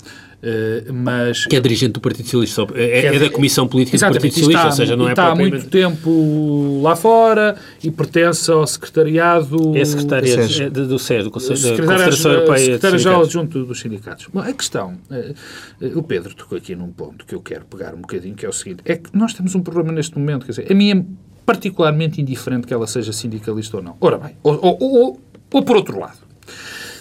Uh, 0.45 0.93
mas... 0.93 1.47
Que 1.47 1.55
é 1.55 1.59
dirigente 1.59 1.93
do 1.93 1.99
Partido 1.99 2.25
Socialista, 2.25 2.67
é, 2.75 3.07
é, 3.07 3.15
é 3.15 3.19
da 3.19 3.29
Comissão 3.31 3.67
Política 3.67 3.97
do 3.97 4.01
Partido 4.01 4.31
Socialista, 4.31 4.59
está, 4.59 4.65
ou 4.67 4.71
seja, 4.71 4.95
não 4.95 5.07
é 5.07 5.11
está 5.11 5.31
há 5.31 5.35
muito 5.35 5.65
tempo 5.67 6.81
lá 6.83 6.95
fora 6.95 7.55
e 7.83 7.89
pertence 7.89 8.51
ao 8.51 8.67
secretariado... 8.67 9.75
É 9.75 9.83
secretária 9.83 10.31
é, 10.31 10.69
do 10.69 10.99
SES, 10.99 11.23
do 11.23 11.31
Conselho 11.31 11.59
da 11.59 11.69
Confederação 11.83 12.31
Europeia 12.31 12.59
Secretário-Geral 12.59 13.23
Adjunto 13.23 13.65
dos 13.65 13.79
Sindicatos. 13.79 14.27
Bom, 14.31 14.41
a 14.41 14.53
questão, 14.53 14.99
uh, 15.09 15.97
o 15.97 16.03
Pedro 16.03 16.35
tocou 16.35 16.55
aqui 16.55 16.75
num 16.75 16.91
ponto 16.91 17.25
que 17.25 17.33
eu 17.33 17.41
quero 17.41 17.65
pegar 17.65 17.95
um 17.95 18.01
bocadinho, 18.01 18.35
que 18.35 18.45
é 18.45 18.49
o 18.49 18.53
seguinte, 18.53 18.83
é 18.85 18.97
que 18.97 19.09
nós 19.17 19.33
temos 19.33 19.55
um 19.55 19.61
problema 19.61 19.91
neste 19.91 20.15
momento, 20.15 20.45
quer 20.45 20.51
dizer, 20.51 20.71
a 20.71 20.75
minha 20.75 21.03
particularmente 21.43 22.21
indiferente 22.21 22.67
que 22.67 22.73
ela 22.73 22.85
seja 22.85 23.11
sindicalista 23.11 23.77
ou 23.77 23.83
não. 23.83 23.97
Ora 23.99 24.17
bem, 24.19 24.35
ou, 24.43 24.59
ou, 24.61 24.77
ou, 24.79 25.21
ou 25.53 25.63
por 25.63 25.75
outro 25.75 25.99
lado, 25.99 26.24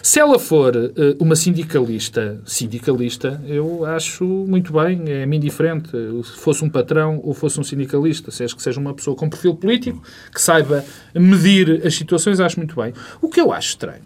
se 0.05 0.21
ela 0.21 0.39
for 0.39 0.77
uh, 0.77 0.93
uma 1.19 1.35
sindicalista, 1.35 2.39
sindicalista, 2.45 3.43
eu 3.47 3.87
acho 3.87 4.23
muito 4.23 4.71
bem, 4.71 5.03
é-me 5.07 5.39
indiferente. 5.39 5.93
Se 6.25 6.37
fosse 6.37 6.63
um 6.63 6.69
patrão 6.69 7.23
ou 7.25 7.33
fosse 7.33 7.59
um 7.59 7.65
sindicalista, 7.65 8.31
se 8.31 8.45
que 8.55 8.63
seja 8.63 8.79
uma 8.79 8.93
pessoa 8.93 9.17
com 9.17 9.31
perfil 9.31 9.55
político, 9.55 10.03
que 10.31 10.43
saiba 10.43 10.85
medir 11.15 11.81
as 11.87 11.95
situações, 11.95 12.39
acho 12.39 12.59
muito 12.59 12.77
bem. 12.77 12.93
O 13.23 13.31
que 13.31 13.41
eu 13.41 13.51
acho 13.51 13.71
estranho, 13.71 14.05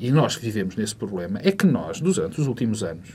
e 0.00 0.10
nós 0.10 0.34
vivemos 0.34 0.74
nesse 0.74 0.96
problema, 0.96 1.38
é 1.40 1.52
que 1.52 1.64
nós, 1.64 2.00
durante 2.00 2.40
os 2.40 2.48
últimos 2.48 2.82
anos, 2.82 3.08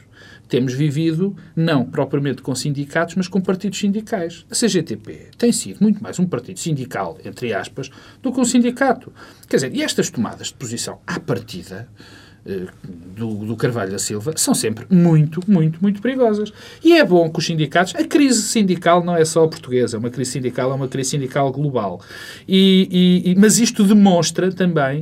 temos 0.47 0.73
vivido, 0.73 1.35
não 1.53 1.83
propriamente 1.83 2.41
com 2.41 2.55
sindicatos, 2.55 3.15
mas 3.15 3.27
com 3.27 3.41
partidos 3.41 3.77
sindicais. 3.77 4.45
A 4.49 4.55
CGTP 4.55 5.31
tem 5.37 5.51
sido 5.51 5.81
muito 5.81 6.01
mais 6.01 6.17
um 6.17 6.25
partido 6.25 6.59
sindical, 6.59 7.17
entre 7.25 7.53
aspas, 7.53 7.89
do 8.21 8.31
que 8.31 8.39
um 8.39 8.45
sindicato. 8.45 9.11
Quer 9.49 9.57
dizer, 9.57 9.75
e 9.75 9.81
estas 9.81 10.09
tomadas 10.09 10.47
de 10.47 10.53
posição 10.53 10.99
à 11.05 11.19
partida 11.19 11.89
do, 12.43 13.45
do, 13.45 13.55
Carvalho 13.55 13.91
da 13.91 13.99
Silva 13.99 14.33
são 14.35 14.55
sempre 14.55 14.85
muito, 14.89 15.39
muito, 15.47 15.79
muito 15.81 16.01
perigosas. 16.01 16.51
E 16.83 16.93
é 16.93 17.05
bom 17.05 17.29
que 17.29 17.39
os 17.39 17.45
sindicatos. 17.45 17.93
A 17.95 18.03
crise 18.03 18.41
sindical 18.41 19.03
não 19.03 19.15
é 19.15 19.23
só 19.23 19.47
portuguesa, 19.47 19.97
é 19.97 19.99
uma 19.99 20.09
crise 20.09 20.31
sindical, 20.31 20.71
é 20.71 20.73
uma 20.73 20.87
crise 20.87 21.11
sindical 21.11 21.51
global. 21.51 22.01
E, 22.47 23.23
e, 23.25 23.35
mas 23.35 23.59
isto 23.59 23.83
demonstra 23.83 24.51
também 24.51 25.01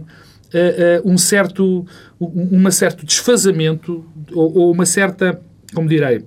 uh, 0.54 1.08
uh, 1.08 1.10
um 1.10 1.18
certo, 1.18 1.86
um, 2.20 2.70
certo 2.72 3.06
desfazamento 3.06 4.06
ou, 4.34 4.58
ou 4.58 4.72
uma 4.74 4.86
certa, 4.86 5.42
como 5.74 5.88
direi, 5.88 6.26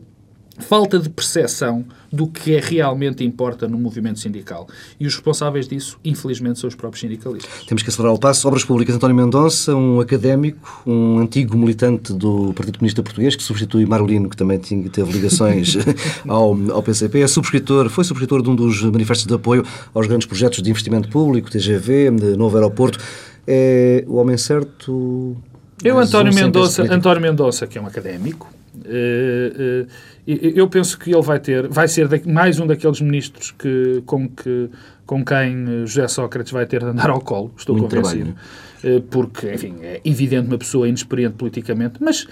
falta 0.62 0.98
de 0.98 1.08
percepção 1.08 1.84
do 2.12 2.26
que 2.26 2.54
é 2.54 2.60
realmente 2.60 3.24
importa 3.24 3.66
no 3.66 3.78
movimento 3.78 4.18
sindical. 4.18 4.68
E 5.00 5.06
os 5.06 5.14
responsáveis 5.14 5.66
disso, 5.66 5.98
infelizmente, 6.04 6.58
são 6.58 6.68
os 6.68 6.74
próprios 6.74 7.00
sindicalistas. 7.00 7.64
Temos 7.66 7.82
que 7.82 7.88
acelerar 7.88 8.14
o 8.14 8.18
passo. 8.18 8.46
Obras 8.46 8.64
Públicas, 8.64 8.94
António 8.94 9.16
Mendonça, 9.16 9.74
um 9.74 10.00
académico, 10.00 10.82
um 10.86 11.18
antigo 11.18 11.56
militante 11.56 12.12
do 12.12 12.52
Partido 12.54 12.78
Comunista 12.78 13.02
Português, 13.02 13.34
que 13.34 13.42
substitui 13.42 13.86
Marolino, 13.86 14.28
que 14.28 14.36
também 14.36 14.58
tinha, 14.58 14.88
teve 14.88 15.12
ligações 15.12 15.76
ao, 16.28 16.56
ao 16.70 16.82
PCP. 16.82 17.20
É 17.20 17.26
subscritor, 17.26 17.88
foi 17.88 18.04
subscritor 18.04 18.42
de 18.42 18.50
um 18.50 18.54
dos 18.54 18.82
manifestos 18.82 19.26
de 19.26 19.34
apoio 19.34 19.64
aos 19.94 20.06
grandes 20.06 20.26
projetos 20.26 20.62
de 20.62 20.70
investimento 20.70 21.08
público, 21.08 21.50
TGV, 21.50 22.10
de 22.10 22.36
novo 22.36 22.56
aeroporto 22.56 22.98
é 23.46 24.04
o 24.06 24.16
homem 24.16 24.36
certo. 24.36 25.36
Eu, 25.82 25.98
António 25.98 26.34
Mendonça, 26.34 26.82
António 26.82 27.20
Mendonça, 27.22 27.66
que 27.66 27.76
é 27.76 27.80
um 27.80 27.86
académico, 27.86 28.52
uh, 28.76 29.84
uh, 29.84 29.88
eu 30.26 30.68
penso 30.68 30.98
que 30.98 31.10
ele 31.10 31.22
vai 31.22 31.40
ter, 31.40 31.66
vai 31.68 31.88
ser 31.88 32.08
mais 32.26 32.60
um 32.60 32.66
daqueles 32.66 33.00
ministros 33.00 33.50
que, 33.50 34.02
com, 34.06 34.28
que, 34.28 34.70
com 35.04 35.24
quem 35.24 35.86
José 35.86 36.06
Sócrates 36.06 36.52
vai 36.52 36.64
ter 36.66 36.80
de 36.80 36.86
andar 36.86 37.10
ao 37.10 37.20
colo, 37.20 37.52
estou 37.56 37.76
Muito 37.76 37.94
convencido. 37.94 38.34
Trabalho. 38.80 39.02
Porque, 39.10 39.52
enfim, 39.52 39.76
é 39.80 40.00
evidente 40.04 40.48
uma 40.48 40.58
pessoa 40.58 40.88
inexperiente 40.88 41.34
politicamente, 41.34 41.94
mas 42.00 42.26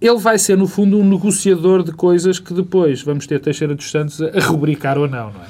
ele 0.00 0.18
vai 0.18 0.38
ser, 0.38 0.56
no 0.56 0.66
fundo, 0.66 0.98
um 0.98 1.08
negociador 1.08 1.82
de 1.82 1.92
coisas 1.92 2.38
que 2.38 2.52
depois 2.52 3.02
vamos 3.02 3.26
ter 3.26 3.40
Teixeira 3.40 3.74
dos 3.74 3.90
Santos 3.90 4.20
a 4.20 4.40
rubricar 4.40 4.98
ou 4.98 5.08
não, 5.08 5.32
não 5.32 5.42
é? 5.42 5.46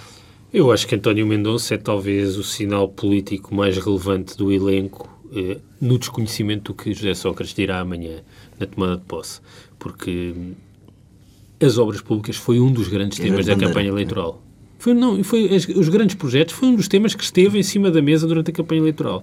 Eu 0.52 0.72
acho 0.72 0.86
que 0.86 0.94
António 0.94 1.26
Mendonça 1.26 1.74
é 1.74 1.76
talvez 1.76 2.36
o 2.36 2.42
sinal 2.42 2.88
político 2.88 3.54
mais 3.54 3.76
relevante 3.76 4.36
do 4.38 4.52
elenco 4.52 5.08
eh, 5.34 5.58
no 5.80 5.98
desconhecimento 5.98 6.72
do 6.72 6.74
que 6.74 6.94
José 6.94 7.12
Sócrates 7.14 7.54
dirá 7.54 7.80
amanhã 7.80 8.20
na 8.58 8.66
tomada 8.66 8.96
de 8.96 9.02
posse. 9.02 9.40
Porque 9.78 10.34
as 11.60 11.78
obras 11.78 12.00
públicas 12.00 12.36
foi 12.36 12.60
um 12.60 12.72
dos 12.72 12.88
grandes 12.88 13.18
temas 13.18 13.46
da 13.46 13.56
campanha 13.56 13.88
eleitoral. 13.88 14.42
Foi, 14.78 14.92
não, 14.92 15.22
foi, 15.24 15.48
os 15.74 15.88
grandes 15.88 16.14
projetos 16.14 16.54
foi 16.54 16.68
um 16.68 16.74
dos 16.74 16.86
temas 16.86 17.14
que 17.14 17.22
esteve 17.22 17.58
em 17.58 17.62
cima 17.62 17.90
da 17.90 18.02
mesa 18.02 18.26
durante 18.26 18.50
a 18.50 18.54
campanha 18.54 18.80
eleitoral. 18.80 19.22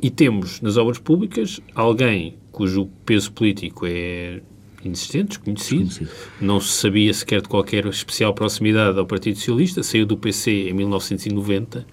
E 0.00 0.10
temos 0.10 0.60
nas 0.60 0.76
obras 0.76 0.98
públicas 0.98 1.60
alguém 1.74 2.34
cujo 2.50 2.88
peso 3.06 3.32
político 3.32 3.86
é 3.86 4.40
inexistente, 4.84 5.28
desconhecido, 5.28 5.84
desconhecido. 5.84 6.10
não 6.40 6.60
se 6.60 6.72
sabia 6.72 7.14
sequer 7.14 7.40
de 7.40 7.48
qualquer 7.48 7.86
especial 7.86 8.34
proximidade 8.34 8.98
ao 8.98 9.06
Partido 9.06 9.36
Socialista, 9.36 9.82
saiu 9.82 10.04
do 10.04 10.16
PC 10.16 10.68
em 10.68 10.72
1990, 10.74 11.86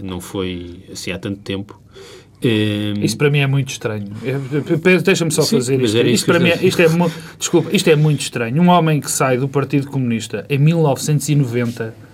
não 0.00 0.20
foi 0.20 0.84
assim 0.90 1.10
há 1.10 1.18
tanto 1.18 1.40
tempo. 1.40 1.80
Um... 2.44 3.04
Isso 3.04 3.16
para 3.16 3.30
mim 3.30 3.38
é 3.38 3.46
muito 3.46 3.70
estranho. 3.70 4.08
Deixa-me 5.04 5.30
só 5.30 5.42
Sim, 5.42 5.56
fazer 5.56 5.80
isto. 5.80 5.98
Isto, 5.98 6.26
para 6.26 6.40
mim 6.40 6.50
é, 6.50 6.64
isto 6.64 6.80
é 6.82 6.86
desculpa, 7.38 7.70
isto 7.72 7.88
é 7.88 7.96
muito 7.96 8.20
estranho. 8.20 8.62
Um 8.62 8.68
homem 8.68 9.00
que 9.00 9.10
sai 9.10 9.36
do 9.36 9.48
Partido 9.48 9.86
Comunista 9.88 10.44
em 10.48 10.58
1990, 10.58 11.84
uh, 11.84 12.12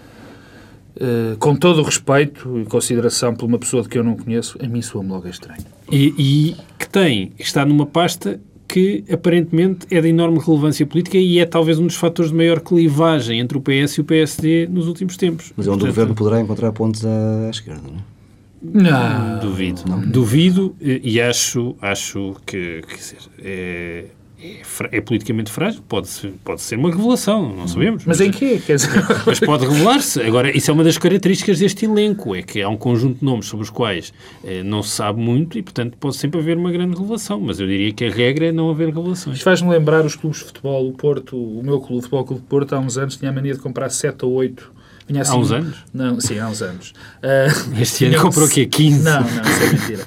eh, 1.01 1.37
com 1.39 1.55
todo 1.55 1.81
o 1.81 1.83
respeito 1.83 2.61
e 2.61 2.65
consideração 2.65 3.35
por 3.35 3.47
uma 3.47 3.59
pessoa 3.59 3.83
de 3.83 3.89
que 3.89 3.99
eu 3.99 4.05
não 4.05 4.17
conheço, 4.17 4.59
a 4.63 4.67
mim 4.67 4.83
soa-me 4.83 5.11
logo 5.11 5.29
estranho. 5.29 5.65
E, 5.91 6.15
e 6.19 6.57
que 6.79 6.89
tem, 6.89 7.33
está 7.39 7.65
numa 7.65 7.87
pasta 7.87 8.41
que 8.69 9.03
aparentemente 9.11 9.87
é 9.91 10.01
de 10.01 10.09
enorme 10.09 10.39
relevância 10.39 10.85
política 10.87 11.17
e 11.17 11.39
é 11.39 11.47
talvez 11.47 11.79
um 11.79 11.87
dos 11.87 11.97
fatores 11.97 12.31
de 12.31 12.37
maior 12.37 12.61
clivagem 12.61 13.41
entre 13.41 13.57
o 13.57 13.63
PS 13.63 13.95
e 13.95 14.01
o 14.03 14.05
PSD 14.05 14.69
nos 14.71 14.87
últimos 14.87 15.17
tempos. 15.17 15.55
Mas 15.57 15.67
é 15.67 15.71
onde 15.71 15.79
Portanto, 15.79 15.91
o 15.91 15.95
governo 15.95 16.15
poderá 16.15 16.41
encontrar 16.41 16.73
pontos 16.73 17.05
à 17.07 17.49
esquerda, 17.51 17.81
não 17.89 17.99
é? 17.99 18.18
Não. 18.63 19.39
Duvido. 19.41 19.83
Não. 19.87 20.01
Duvido 20.01 20.77
e 20.81 21.21
acho, 21.21 21.77
acho 21.81 22.37
que, 22.45 22.83
quer 22.87 22.97
dizer, 22.97 23.19
é, 23.39 24.05
é, 24.41 24.63
é, 24.93 25.01
politicamente 25.01 25.51
frágil, 25.51 25.83
pode, 25.89 26.09
pode 26.45 26.61
ser 26.61 26.77
uma 26.77 26.91
revelação, 26.91 27.55
não 27.57 27.67
sabemos. 27.67 28.05
Mas, 28.05 28.19
mas 28.19 28.29
em 28.29 28.31
quê? 28.31 28.61
Quer 28.65 28.77
dizer... 28.77 28.91
Mas 29.27 29.41
pode 29.41 29.67
revelar-se. 29.67 30.23
Agora, 30.23 30.57
isso 30.57 30.71
é 30.71 30.75
uma 30.75 30.85
das 30.85 30.97
características 30.97 31.59
deste 31.59 31.87
elenco, 31.87 32.37
é 32.37 32.43
que 32.43 32.63
há 32.63 32.69
um 32.69 32.77
conjunto 32.77 33.19
de 33.19 33.25
nomes 33.25 33.47
sobre 33.47 33.65
os 33.65 33.71
quais 33.71 34.13
eh, 34.45 34.63
não 34.63 34.81
se 34.81 34.91
sabe 34.91 35.21
muito 35.21 35.59
e, 35.59 35.63
portanto, 35.63 35.97
pode 35.99 36.17
sempre 36.17 36.39
haver 36.39 36.57
uma 36.57 36.71
grande 36.71 36.97
revelação, 36.97 37.41
mas 37.41 37.59
eu 37.59 37.67
diria 37.67 37.93
que 37.93 38.05
a 38.05 38.11
regra 38.11 38.47
é 38.47 38.53
não 38.53 38.71
haver 38.71 38.95
revelações. 38.95 39.39
Isto 39.39 39.45
faz-me 39.45 39.71
lembrar 39.71 40.07
os 40.07 40.15
clubes 40.15 40.39
de 40.39 40.47
futebol, 40.47 40.89
o 40.89 40.93
Porto, 40.93 41.37
o 41.37 41.63
meu 41.63 41.81
clube, 41.81 41.99
o 41.99 42.03
Futebol 42.03 42.25
Clube 42.25 42.43
de 42.43 42.49
Porto, 42.49 42.75
há 42.75 42.79
uns 42.79 42.97
anos 42.97 43.17
tinha 43.17 43.33
a 43.33 43.35
mania 43.35 43.55
de 43.55 43.61
comprar 43.61 43.91
7 43.91 44.25
ou 44.25 44.33
8 44.35 44.78
Vinha 45.09 45.23
assim, 45.23 45.33
há 45.33 45.37
uns 45.37 45.53
anos? 45.53 45.77
Não, 45.93 46.21
sim, 46.21 46.39
há 46.39 46.49
uns 46.49 46.61
anos. 46.61 46.93
Uh, 47.23 47.75
este 47.81 48.05
ano 48.05 48.21
comprou 48.21 48.47
o 48.47 48.51
quê? 48.51 48.67
15? 48.67 49.03
Não, 49.03 49.21
não, 49.21 49.27
isso 49.27 49.63
é 49.63 49.73
mentira. 49.73 50.07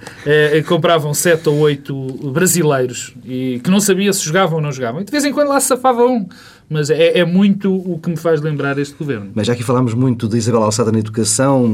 Uh, 0.61 0.65
compravam 0.67 1.13
7 1.13 1.49
ou 1.49 1.57
8 1.57 2.31
brasileiros 2.31 3.13
e 3.25 3.59
que 3.63 3.71
não 3.71 3.79
sabia 3.79 4.13
se 4.13 4.23
jogavam 4.23 4.57
ou 4.57 4.61
não 4.61 4.71
jogavam. 4.71 5.01
E 5.01 5.03
de 5.03 5.11
vez 5.11 5.25
em 5.25 5.33
quando 5.33 5.47
lá 5.47 5.59
se 5.59 5.67
safava 5.67 6.05
um. 6.05 6.27
Mas 6.69 6.89
é, 6.89 7.17
é, 7.19 7.25
muito 7.25 7.75
o 7.75 7.99
que 7.99 8.09
me 8.09 8.15
faz 8.15 8.39
lembrar 8.39 8.77
este 8.77 8.95
governo. 8.95 9.31
Mas 9.35 9.45
já 9.45 9.51
aqui 9.51 9.61
falámos 9.63 9.93
muito 9.93 10.29
de 10.29 10.37
Isabel 10.37 10.63
Alçada 10.63 10.89
na 10.89 10.99
educação, 10.99 11.67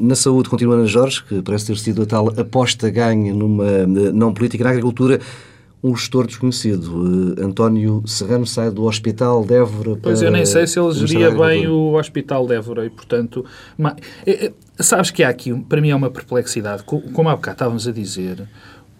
na 0.00 0.16
saúde 0.16 0.48
continua 0.48 0.76
na 0.76 0.86
Jorge, 0.86 1.22
que 1.22 1.40
parece 1.40 1.66
ter 1.66 1.76
sido 1.76 2.02
a 2.02 2.06
tal 2.06 2.28
aposta 2.30 2.90
ganha 2.90 3.32
numa 3.32 3.86
não 3.86 4.34
política 4.34 4.64
na 4.64 4.70
agricultura 4.70 5.20
um 5.82 5.94
gestor 5.94 6.26
desconhecido. 6.26 7.36
Uh, 7.36 7.44
António 7.44 8.02
Serrano 8.06 8.46
sai 8.46 8.70
do 8.70 8.84
Hospital 8.84 9.44
de 9.44 9.54
Évora 9.54 9.90
para... 9.92 10.00
Pois 10.00 10.22
eu 10.22 10.30
nem 10.30 10.44
sei 10.44 10.66
se 10.66 10.78
ele 10.78 10.92
geria 10.92 11.30
bem 11.30 11.68
o 11.68 11.94
Hospital 11.94 12.46
de 12.46 12.54
Évora 12.54 12.86
e, 12.86 12.90
portanto... 12.90 13.44
Mas, 13.76 13.94
é, 14.26 14.46
é, 14.46 14.52
sabes 14.78 15.10
que 15.10 15.22
há 15.22 15.28
aqui, 15.28 15.54
para 15.68 15.80
mim, 15.80 15.90
é 15.90 15.94
uma 15.94 16.10
perplexidade. 16.10 16.82
Como 16.82 17.28
há 17.28 17.36
bocado 17.36 17.54
estávamos 17.54 17.86
a 17.86 17.92
dizer, 17.92 18.48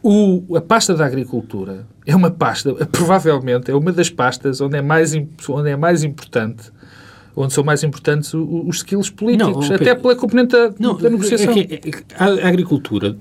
o, 0.02 0.56
a 0.56 0.60
pasta 0.60 0.94
da 0.94 1.04
agricultura 1.04 1.86
é 2.06 2.14
uma 2.14 2.30
pasta, 2.30 2.72
provavelmente, 2.86 3.70
é 3.70 3.74
uma 3.74 3.92
das 3.92 4.10
pastas 4.10 4.60
onde 4.60 4.76
é 4.76 4.82
mais, 4.82 5.14
onde 5.48 5.70
é 5.70 5.76
mais 5.76 6.04
importante 6.04 6.72
onde 7.40 7.52
são 7.52 7.62
mais 7.62 7.84
importantes 7.84 8.34
os 8.34 8.78
skills 8.78 9.10
políticos, 9.10 9.68
não, 9.68 9.76
até 9.76 9.94
pela 9.94 10.16
componente 10.16 10.50
da, 10.50 10.74
não, 10.76 10.96
da 10.96 11.08
negociação. 11.08 11.52
É 11.52 11.64
que, 11.64 12.04
a 12.16 12.48
agricultura 12.48 13.16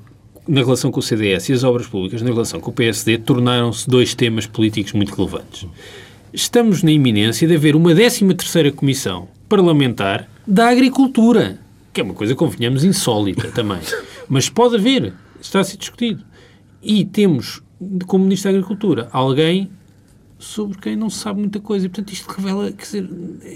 na 0.47 0.61
relação 0.61 0.91
com 0.91 0.99
o 0.99 1.03
CDS 1.03 1.49
e 1.49 1.53
as 1.53 1.63
obras 1.63 1.87
públicas 1.87 2.21
na 2.21 2.29
relação 2.29 2.59
com 2.59 2.71
o 2.71 2.73
PSD 2.73 3.17
tornaram-se 3.17 3.89
dois 3.89 4.15
temas 4.15 4.45
políticos 4.45 4.93
muito 4.93 5.13
relevantes. 5.13 5.67
Estamos 6.33 6.83
na 6.83 6.91
iminência 6.91 7.47
de 7.47 7.55
haver 7.55 7.75
uma 7.75 7.93
13 7.93 8.33
terceira 8.33 8.71
comissão 8.71 9.27
parlamentar 9.49 10.29
da 10.45 10.69
agricultura, 10.69 11.59
que 11.93 12.01
é 12.01 12.03
uma 12.03 12.13
coisa, 12.13 12.35
convenhamos, 12.35 12.83
insólita 12.83 13.49
também. 13.49 13.79
Mas 14.29 14.49
pode 14.49 14.75
haver, 14.75 15.13
está 15.41 15.59
a 15.59 15.63
ser 15.63 15.77
discutido. 15.77 16.23
E 16.81 17.03
temos, 17.05 17.61
como 18.05 18.23
Ministro 18.23 18.51
da 18.51 18.57
Agricultura, 18.57 19.09
alguém 19.11 19.69
sobre 20.39 20.77
quem 20.77 20.95
não 20.95 21.09
se 21.09 21.19
sabe 21.19 21.39
muita 21.39 21.59
coisa. 21.59 21.85
E, 21.85 21.89
portanto, 21.89 22.11
isto 22.11 22.29
revela, 22.29 22.71
quer 22.71 22.83
dizer, 22.83 23.09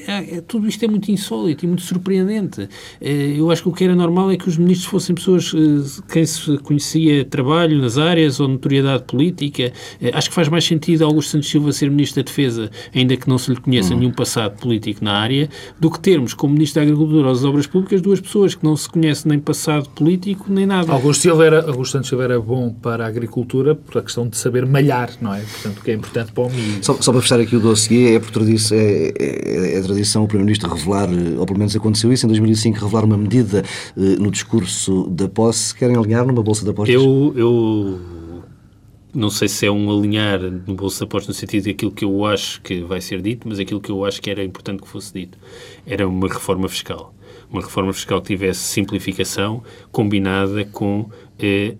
é, 0.08 0.38
é, 0.38 0.42
tudo 0.42 0.68
isto 0.68 0.84
é 0.84 0.88
muito 0.88 1.12
insólito 1.12 1.66
e 1.66 1.68
muito 1.68 1.84
surpreendente. 1.84 2.68
É, 3.00 3.12
eu 3.38 3.52
acho 3.52 3.64
que 3.64 3.70
o 3.70 3.72
que 3.72 3.84
era 3.84 3.96
normal 3.96 4.32
é 4.32 4.38
que 4.38 4.48
os 4.48 4.58
ministros 4.58 4.88
fossem 4.88 5.16
pessoas 5.16 5.54
eh, 5.54 6.02
quem 6.12 6.26
se 6.26 6.58
conhecia 6.60 7.24
trabalho 7.26 7.80
nas 7.80 7.98
áreas 7.98 8.40
ou 8.40 8.48
notoriedade 8.48 9.04
política. 9.04 9.72
É, 10.02 10.12
acho 10.14 10.30
que 10.30 10.36
faz 10.36 10.50
mais 10.50 10.66
sentido 10.66 11.06
Augusto 11.06 11.32
Santos 11.32 11.50
Silva 11.50 11.72
ser 11.72 11.90
Ministro 11.90 12.24
da 12.24 12.28
Defesa, 12.28 12.72
ainda 12.94 13.16
que 13.16 13.30
não 13.30 13.38
se 13.38 13.52
lhe 13.52 13.60
conheça 13.60 13.94
uhum. 13.94 14.00
nenhum 14.00 14.12
passado 14.12 14.60
político 14.60 15.04
na 15.04 15.14
área, 15.14 15.50
do 15.80 15.90
que 15.90 16.00
termos 16.00 16.34
como 16.34 16.54
Ministro 16.54 16.82
da 16.82 16.88
Agricultura 16.88 17.28
ou 17.28 17.34
das 17.34 17.44
Obras 17.44 17.68
Públicas 17.68 18.02
duas 18.02 18.20
pessoas 18.20 18.56
que 18.56 18.64
não 18.64 18.76
se 18.76 18.90
conhecem 18.90 19.30
nem 19.30 19.40
passado 19.40 19.90
político 19.90 20.46
nem 20.50 20.66
nada. 20.66 20.92
Augusto, 20.92 21.22
Silva 21.22 21.46
era, 21.46 21.68
Augusto 21.68 21.94
Santos 21.94 22.10
Silva 22.10 22.24
era 22.24 22.40
bom 22.40 22.72
para 22.74 23.06
a 23.06 23.08
agricultura 23.08 23.76
por 23.76 24.00
a 24.00 24.02
questão 24.02 24.28
de 24.28 24.38
saber 24.38 24.66
malhar, 24.66 25.12
não 25.22 25.34
é? 25.34 25.42
Portanto, 25.42 25.78
o 25.80 25.84
que 25.84 25.92
é 25.92 25.94
importante 25.94 26.32
para 26.32 26.44
o 26.44 26.50
milho. 26.50 26.71
Só, 26.82 27.00
só, 27.02 27.12
para 27.12 27.22
fechar 27.22 27.40
aqui 27.40 27.56
o 27.56 27.60
dossiê, 27.60 28.16
é 28.16 28.20
por 28.20 28.32
tradição, 28.32 28.78
é, 28.78 29.14
é, 29.18 29.78
é 29.78 29.82
tradição 29.82 30.24
o 30.24 30.28
Primeiro-Ministro 30.28 30.74
revelar, 30.74 31.10
ou 31.38 31.46
pelo 31.46 31.60
menos 31.60 31.76
aconteceu 31.76 32.12
isso 32.12 32.26
em 32.26 32.30
2005, 32.30 32.80
revelar 32.80 33.06
uma 33.06 33.18
medida 33.18 33.64
eh, 33.98 34.02
no 34.20 34.32
discurso 34.32 35.08
da 35.10 35.28
posse. 35.28 35.76
Querem 35.76 35.96
alinhar 35.96 36.26
numa 36.26 36.44
bolsa 36.44 36.64
de 36.64 36.72
apostas? 36.72 36.94
Eu, 36.96 37.34
eu 37.36 38.00
não 39.14 39.30
sei 39.30 39.48
se 39.48 39.66
é 39.66 39.72
um 39.72 39.92
alinhar 39.92 40.40
no 40.40 40.76
bolsa 40.76 41.00
de 41.00 41.04
apostas 41.04 41.36
no 41.36 41.40
sentido 41.40 41.66
daquilo 41.66 41.92
que 41.92 42.06
eu 42.06 42.26
acho 42.26 42.62
que 42.62 42.82
vai 42.82 43.02
ser 43.02 43.22
dito, 43.22 43.48
mas 43.48 43.60
aquilo 43.60 43.82
que 43.82 43.92
eu 43.92 44.06
acho 44.06 44.22
que 44.22 44.30
era 44.30 44.44
importante 44.44 44.82
que 44.82 44.88
fosse 44.88 45.14
dito. 45.14 45.38
Era 45.86 46.08
uma 46.08 46.28
reforma 46.28 46.68
fiscal 46.70 47.14
uma 47.52 47.62
reforma 47.62 47.92
fiscal 47.92 48.22
que 48.22 48.28
tivesse 48.28 48.62
simplificação 48.62 49.62
combinada 49.92 50.64
com 50.66 51.10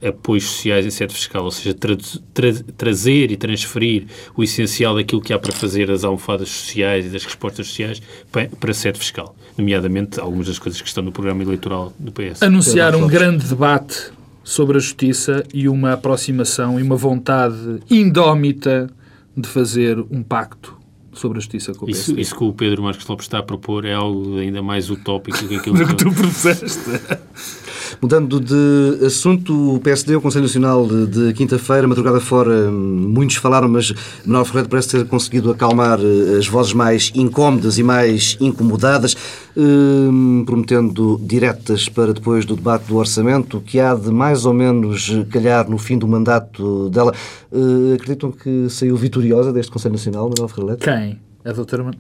eh, 0.02 0.08
apoios 0.08 0.46
sociais 0.46 0.86
em 0.86 0.90
sede 0.90 1.14
fiscal, 1.14 1.44
ou 1.44 1.52
seja, 1.52 1.74
tra 1.74 1.96
tra 2.34 2.54
trazer 2.78 3.32
e 3.32 3.38
transferir 3.38 4.06
o 4.36 4.44
essencial 4.44 4.96
daquilo 4.96 5.22
que 5.22 5.34
há 5.34 5.40
para 5.40 5.52
fazer 5.52 5.88
das 5.88 6.04
almofadas 6.04 6.50
sociais 6.50 7.06
e 7.06 7.10
das 7.10 7.24
respostas 7.24 7.68
sociais 7.68 8.02
para, 8.32 8.48
para 8.48 8.72
a 8.72 8.74
sede 8.74 9.00
fiscal, 9.00 9.36
nomeadamente 9.58 10.20
algumas 10.20 10.48
das 10.48 10.60
coisas 10.60 10.82
que 10.82 10.88
estão 10.88 11.04
no 11.04 11.12
programa 11.12 11.44
eleitoral 11.44 11.94
do 12.00 12.12
PS. 12.12 12.42
Anunciar 12.42 12.96
um 12.96 13.08
grande 13.08 13.48
debate 13.48 14.12
sobre 14.44 14.78
a 14.78 14.80
justiça 14.80 15.44
e 15.54 15.68
uma 15.68 15.94
aproximação 15.94 16.80
e 16.80 16.84
uma 16.84 16.96
vontade 16.96 17.80
indómita 17.90 18.90
de 19.36 19.48
fazer 19.48 20.00
um 20.10 20.24
pacto 20.24 20.82
sobre 21.14 21.38
a 21.38 21.42
justiça 21.42 21.74
com 21.74 21.86
o 21.86 21.90
isso, 21.90 22.18
isso 22.20 22.36
que 22.36 22.44
o 22.44 22.54
Pedro 22.54 22.84
Marcos 22.84 23.06
Lopes 23.06 23.26
está 23.26 23.40
a 23.40 23.44
propor 23.44 23.86
é 23.86 23.94
algo 23.94 24.38
ainda 24.38 24.62
mais 24.62 24.90
utópico 24.90 25.38
do 25.40 25.48
que 25.48 25.56
aquilo 25.58 25.78
que, 25.78 25.86
que 25.86 25.96
tu 25.96 26.12
propuseste. 26.12 26.80
Mudando 28.02 28.40
de 28.40 29.06
assunto, 29.06 29.76
o 29.76 29.80
PSD, 29.80 30.16
o 30.16 30.22
Conselho 30.22 30.46
Nacional 30.46 30.88
de, 30.88 31.06
de 31.06 31.34
quinta-feira, 31.34 31.88
madrugada 31.88 32.20
fora, 32.20 32.72
muitos 32.72 33.36
falaram, 33.36 33.70
mas 33.70 33.94
Manuel 34.26 34.44
Ferreira 34.44 34.68
parece 34.68 34.90
ter 34.90 35.08
conseguido 35.08 35.52
acalmar 35.52 36.00
eh, 36.00 36.40
as 36.40 36.48
vozes 36.48 36.74
mais 36.74 37.12
incómodas 37.14 37.78
e 37.78 37.84
mais 37.84 38.38
incomodadas, 38.42 39.16
eh, 39.56 40.42
prometendo 40.48 41.22
diretas 41.24 41.88
para 41.90 42.12
depois 42.12 42.44
do 42.44 42.56
debate 42.56 42.88
do 42.88 42.96
orçamento, 42.96 43.62
que 43.62 43.80
há 43.80 43.94
de 43.94 44.10
mais 44.10 44.48
ou 44.48 44.54
menos 44.56 45.12
calhar 45.30 45.70
no 45.70 45.78
fim 45.78 45.96
do 45.96 46.08
mandato 46.08 46.90
dela. 46.90 47.14
Eh, 47.54 47.94
acreditam 47.94 48.32
que 48.32 48.68
saiu 48.68 48.98
vitoriosa 48.98 49.54
deste 49.54 49.72
Conselho 49.72 49.94
Nacional, 49.94 50.28
Manuel 50.28 50.50
Ferreira? 50.50 50.78
Quem? 50.78 51.20
A 51.46 51.52
doutora... 51.52 51.92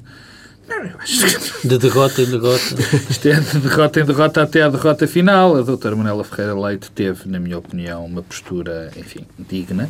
De 1.63 1.77
derrota 1.77 2.21
em 2.21 2.25
derrota. 2.25 2.75
Isto 3.09 3.27
é 3.27 3.39
de 3.39 3.59
derrota 3.59 3.99
em 3.99 4.05
derrota 4.05 4.43
até 4.43 4.61
à 4.61 4.69
derrota 4.69 5.07
final. 5.07 5.55
A 5.55 5.61
doutora 5.61 5.95
Manela 5.95 6.23
Ferreira 6.23 6.59
Leite 6.59 6.91
teve, 6.91 7.27
na 7.27 7.39
minha 7.39 7.57
opinião, 7.57 8.05
uma 8.05 8.21
postura, 8.21 8.91
enfim, 8.97 9.25
digna, 9.37 9.89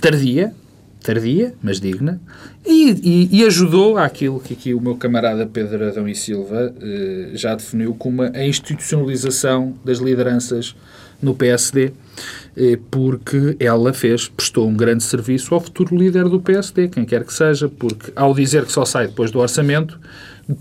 tardia, 0.00 0.54
tardia, 1.02 1.54
mas 1.62 1.80
digna, 1.80 2.20
e, 2.64 2.90
e, 3.02 3.40
e, 3.40 3.44
ajudou 3.44 3.98
àquilo 3.98 4.40
que 4.40 4.54
aqui 4.54 4.74
o 4.74 4.80
meu 4.80 4.96
camarada 4.96 5.46
Pedro 5.46 5.86
Adão 5.86 6.08
e 6.08 6.14
Silva 6.14 6.74
eh, 6.80 7.30
já 7.34 7.54
definiu 7.54 7.94
como 7.94 8.22
a 8.22 8.44
institucionalização 8.44 9.74
das 9.84 9.98
lideranças 9.98 10.74
no 11.20 11.34
PSD, 11.34 11.92
porque 12.90 13.56
ela 13.58 13.92
fez, 13.92 14.28
prestou 14.28 14.68
um 14.68 14.74
grande 14.74 15.02
serviço 15.02 15.54
ao 15.54 15.60
futuro 15.60 15.96
líder 15.96 16.28
do 16.28 16.40
PSD, 16.40 16.88
quem 16.88 17.04
quer 17.04 17.24
que 17.24 17.32
seja, 17.32 17.68
porque 17.68 18.12
ao 18.14 18.34
dizer 18.34 18.64
que 18.64 18.72
só 18.72 18.84
sai 18.84 19.08
depois 19.08 19.30
do 19.30 19.40
orçamento, 19.40 19.98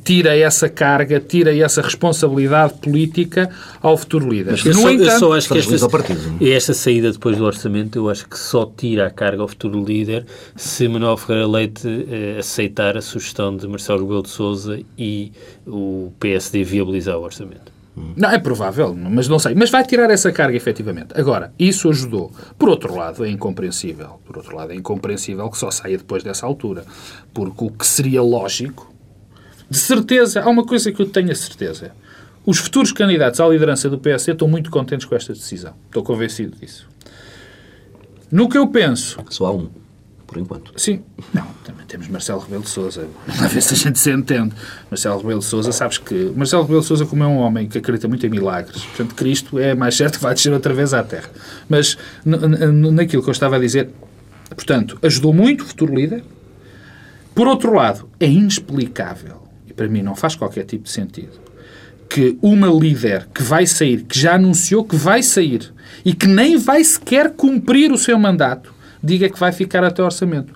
tira 0.04 0.36
essa 0.36 0.70
carga, 0.70 1.20
tira 1.20 1.56
essa 1.56 1.82
responsabilidade 1.82 2.76
política 2.76 3.49
ao 3.82 3.97
futuro 3.97 4.30
líder. 4.30 4.51
Mas 4.51 4.66
eu, 4.66 4.74
no 4.74 4.82
só, 4.82 4.91
entanto, 4.91 5.10
eu 5.10 5.20
só 5.20 5.34
acho 5.34 5.49
que 5.49 5.58
esta, 5.58 5.89
partido. 5.89 6.38
esta 6.41 6.74
saída 6.74 7.12
depois 7.12 7.38
do 7.38 7.43
orçamento, 7.43 7.97
eu 7.97 8.10
acho 8.10 8.28
que 8.28 8.38
só 8.38 8.66
tira 8.66 9.08
a 9.08 9.10
carga 9.10 9.41
ao 9.41 9.47
futuro 9.47 9.84
líder 9.84 10.26
se 10.56 10.88
Manuel 10.88 11.18
Ferreira 11.18 11.47
Leite 11.47 11.88
eh, 12.10 12.38
aceitar 12.39 12.97
a 12.97 13.01
sugestão 13.01 13.56
de 13.56 13.68
Marcelo 13.68 14.01
Rebelo 14.01 14.24
de 14.24 14.30
Sousa 14.30 14.80
e 14.97 15.32
o 15.68 16.12
PSD 16.20 16.64
viabilizar 16.64 17.18
o 17.18 17.24
orçamento. 17.24 17.72
Não, 17.95 18.29
é 18.29 18.39
provável, 18.39 18.93
mas 18.95 19.27
não 19.27 19.37
sei. 19.37 19.53
Mas 19.53 19.69
vai 19.69 19.85
tirar 19.85 20.09
essa 20.09 20.31
carga, 20.31 20.57
efetivamente. 20.57 21.09
Agora, 21.13 21.53
isso 21.59 21.89
ajudou. 21.89 22.31
Por 22.57 22.69
outro 22.69 22.95
lado, 22.95 23.23
é 23.23 23.29
incompreensível. 23.29 24.19
Por 24.25 24.37
outro 24.37 24.55
lado, 24.55 24.71
é 24.71 24.75
incompreensível 24.75 25.47
que 25.49 25.57
só 25.57 25.69
saia 25.69 25.97
depois 25.97 26.23
dessa 26.23 26.45
altura. 26.45 26.85
Porque 27.33 27.63
o 27.63 27.69
que 27.69 27.85
seria 27.85 28.21
lógico, 28.21 28.91
de 29.69 29.77
certeza, 29.77 30.41
há 30.41 30.49
uma 30.49 30.65
coisa 30.65 30.91
que 30.91 31.01
eu 31.01 31.07
tenho 31.07 31.31
a 31.31 31.35
certeza. 31.35 31.91
Os 32.45 32.57
futuros 32.57 32.91
candidatos 32.91 33.39
à 33.39 33.47
liderança 33.47 33.89
do 33.89 33.99
PSD 33.99 34.33
estão 34.33 34.47
muito 34.47 34.71
contentes 34.71 35.05
com 35.05 35.15
esta 35.15 35.31
decisão. 35.31 35.73
Estou 35.85 36.03
convencido 36.03 36.57
disso. 36.57 36.89
No 38.31 38.49
que 38.49 38.57
eu 38.57 38.67
penso... 38.67 39.19
Só 39.29 39.45
há 39.45 39.51
um 39.51 39.69
por 40.34 40.41
enquanto. 40.41 40.73
Sim. 40.75 41.01
Não, 41.34 41.45
também 41.63 41.86
temos 41.86 42.07
Marcelo 42.07 42.39
Rebelo 42.39 42.63
de 42.63 42.69
Sousa. 42.69 43.07
A 43.27 43.47
ver 43.47 43.61
se 43.61 43.73
a 43.73 43.77
gente 43.77 43.99
se 43.99 44.11
entende. 44.11 44.53
Marcelo 44.89 45.17
Rebelo 45.19 45.39
de 45.39 45.45
Sousa, 45.45 45.71
sabes 45.71 45.99
que... 45.99 46.34
Marcelo 46.36 46.63
Rebelo 46.63 46.81
de 46.81 46.88
Sousa, 46.88 47.05
como 47.05 47.23
é 47.23 47.27
um 47.27 47.38
homem 47.38 47.67
que 47.67 47.77
acredita 47.77 48.07
muito 48.07 48.25
em 48.25 48.29
milagres, 48.29 48.84
portanto, 48.84 49.13
Cristo 49.13 49.59
é 49.59 49.75
mais 49.75 49.95
certo 49.95 50.17
que 50.17 50.23
vai 50.23 50.34
descer 50.34 50.51
outra 50.51 50.73
vez 50.73 50.93
à 50.93 51.03
Terra. 51.03 51.29
Mas, 51.69 51.97
naquilo 52.25 53.21
que 53.21 53.29
eu 53.29 53.31
estava 53.31 53.57
a 53.57 53.59
dizer, 53.59 53.89
portanto, 54.49 54.97
ajudou 55.03 55.34
muito 55.34 55.61
o 55.61 55.65
futuro 55.65 55.93
líder. 55.93 56.23
Por 57.36 57.47
outro 57.47 57.73
lado, 57.73 58.09
é 58.19 58.27
inexplicável, 58.27 59.43
e 59.67 59.73
para 59.73 59.88
mim 59.88 60.01
não 60.01 60.15
faz 60.15 60.36
qualquer 60.36 60.65
tipo 60.65 60.86
de 60.86 60.89
sentido, 60.89 61.41
que 62.09 62.38
uma 62.41 62.67
líder 62.67 63.27
que 63.34 63.43
vai 63.43 63.65
sair, 63.67 64.03
que 64.03 64.19
já 64.19 64.36
anunciou 64.36 64.84
que 64.84 64.95
vai 64.95 65.21
sair, 65.21 65.71
e 66.03 66.13
que 66.13 66.27
nem 66.27 66.57
vai 66.57 66.84
sequer 66.84 67.31
cumprir 67.31 67.91
o 67.91 67.97
seu 67.97 68.17
mandato, 68.17 68.72
diga 69.04 69.30
que 69.30 69.39
vai 69.39 69.51
ficar 69.51 69.84
até 69.84 70.01
o 70.01 70.06
orçamento. 70.06 70.54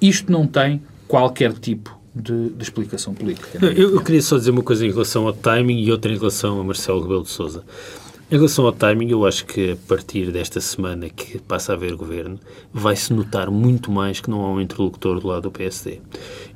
Isto 0.00 0.32
não 0.32 0.46
tem 0.46 0.82
qualquer 1.06 1.52
tipo 1.52 1.96
de, 2.14 2.50
de 2.50 2.62
explicação 2.62 3.14
política. 3.14 3.58
Eu, 3.64 3.94
eu, 3.94 4.00
queria 4.02 4.22
só 4.22 4.36
dizer 4.36 4.50
uma 4.50 4.62
coisa 4.62 4.86
em 4.86 4.90
relação 4.90 5.26
ao 5.26 5.32
timing 5.32 5.80
e 5.80 5.90
outra 5.90 6.12
em 6.12 6.16
relação 6.16 6.60
a 6.60 6.64
Marcelo 6.64 7.02
Rebelo 7.02 7.22
de 7.22 7.30
Sousa. 7.30 7.64
Em 8.32 8.36
relação 8.36 8.64
ao 8.64 8.72
timing, 8.72 9.10
eu 9.10 9.26
acho 9.26 9.44
que 9.44 9.72
a 9.72 9.76
partir 9.86 10.32
desta 10.32 10.58
semana 10.58 11.06
que 11.10 11.38
passa 11.38 11.72
a 11.72 11.74
haver 11.74 11.94
governo, 11.94 12.40
vai-se 12.72 13.12
notar 13.12 13.50
muito 13.50 13.92
mais 13.92 14.20
que 14.20 14.30
não 14.30 14.40
há 14.40 14.50
um 14.50 14.58
interlocutor 14.58 15.20
do 15.20 15.28
lado 15.28 15.42
do 15.42 15.50
PSD. 15.50 15.98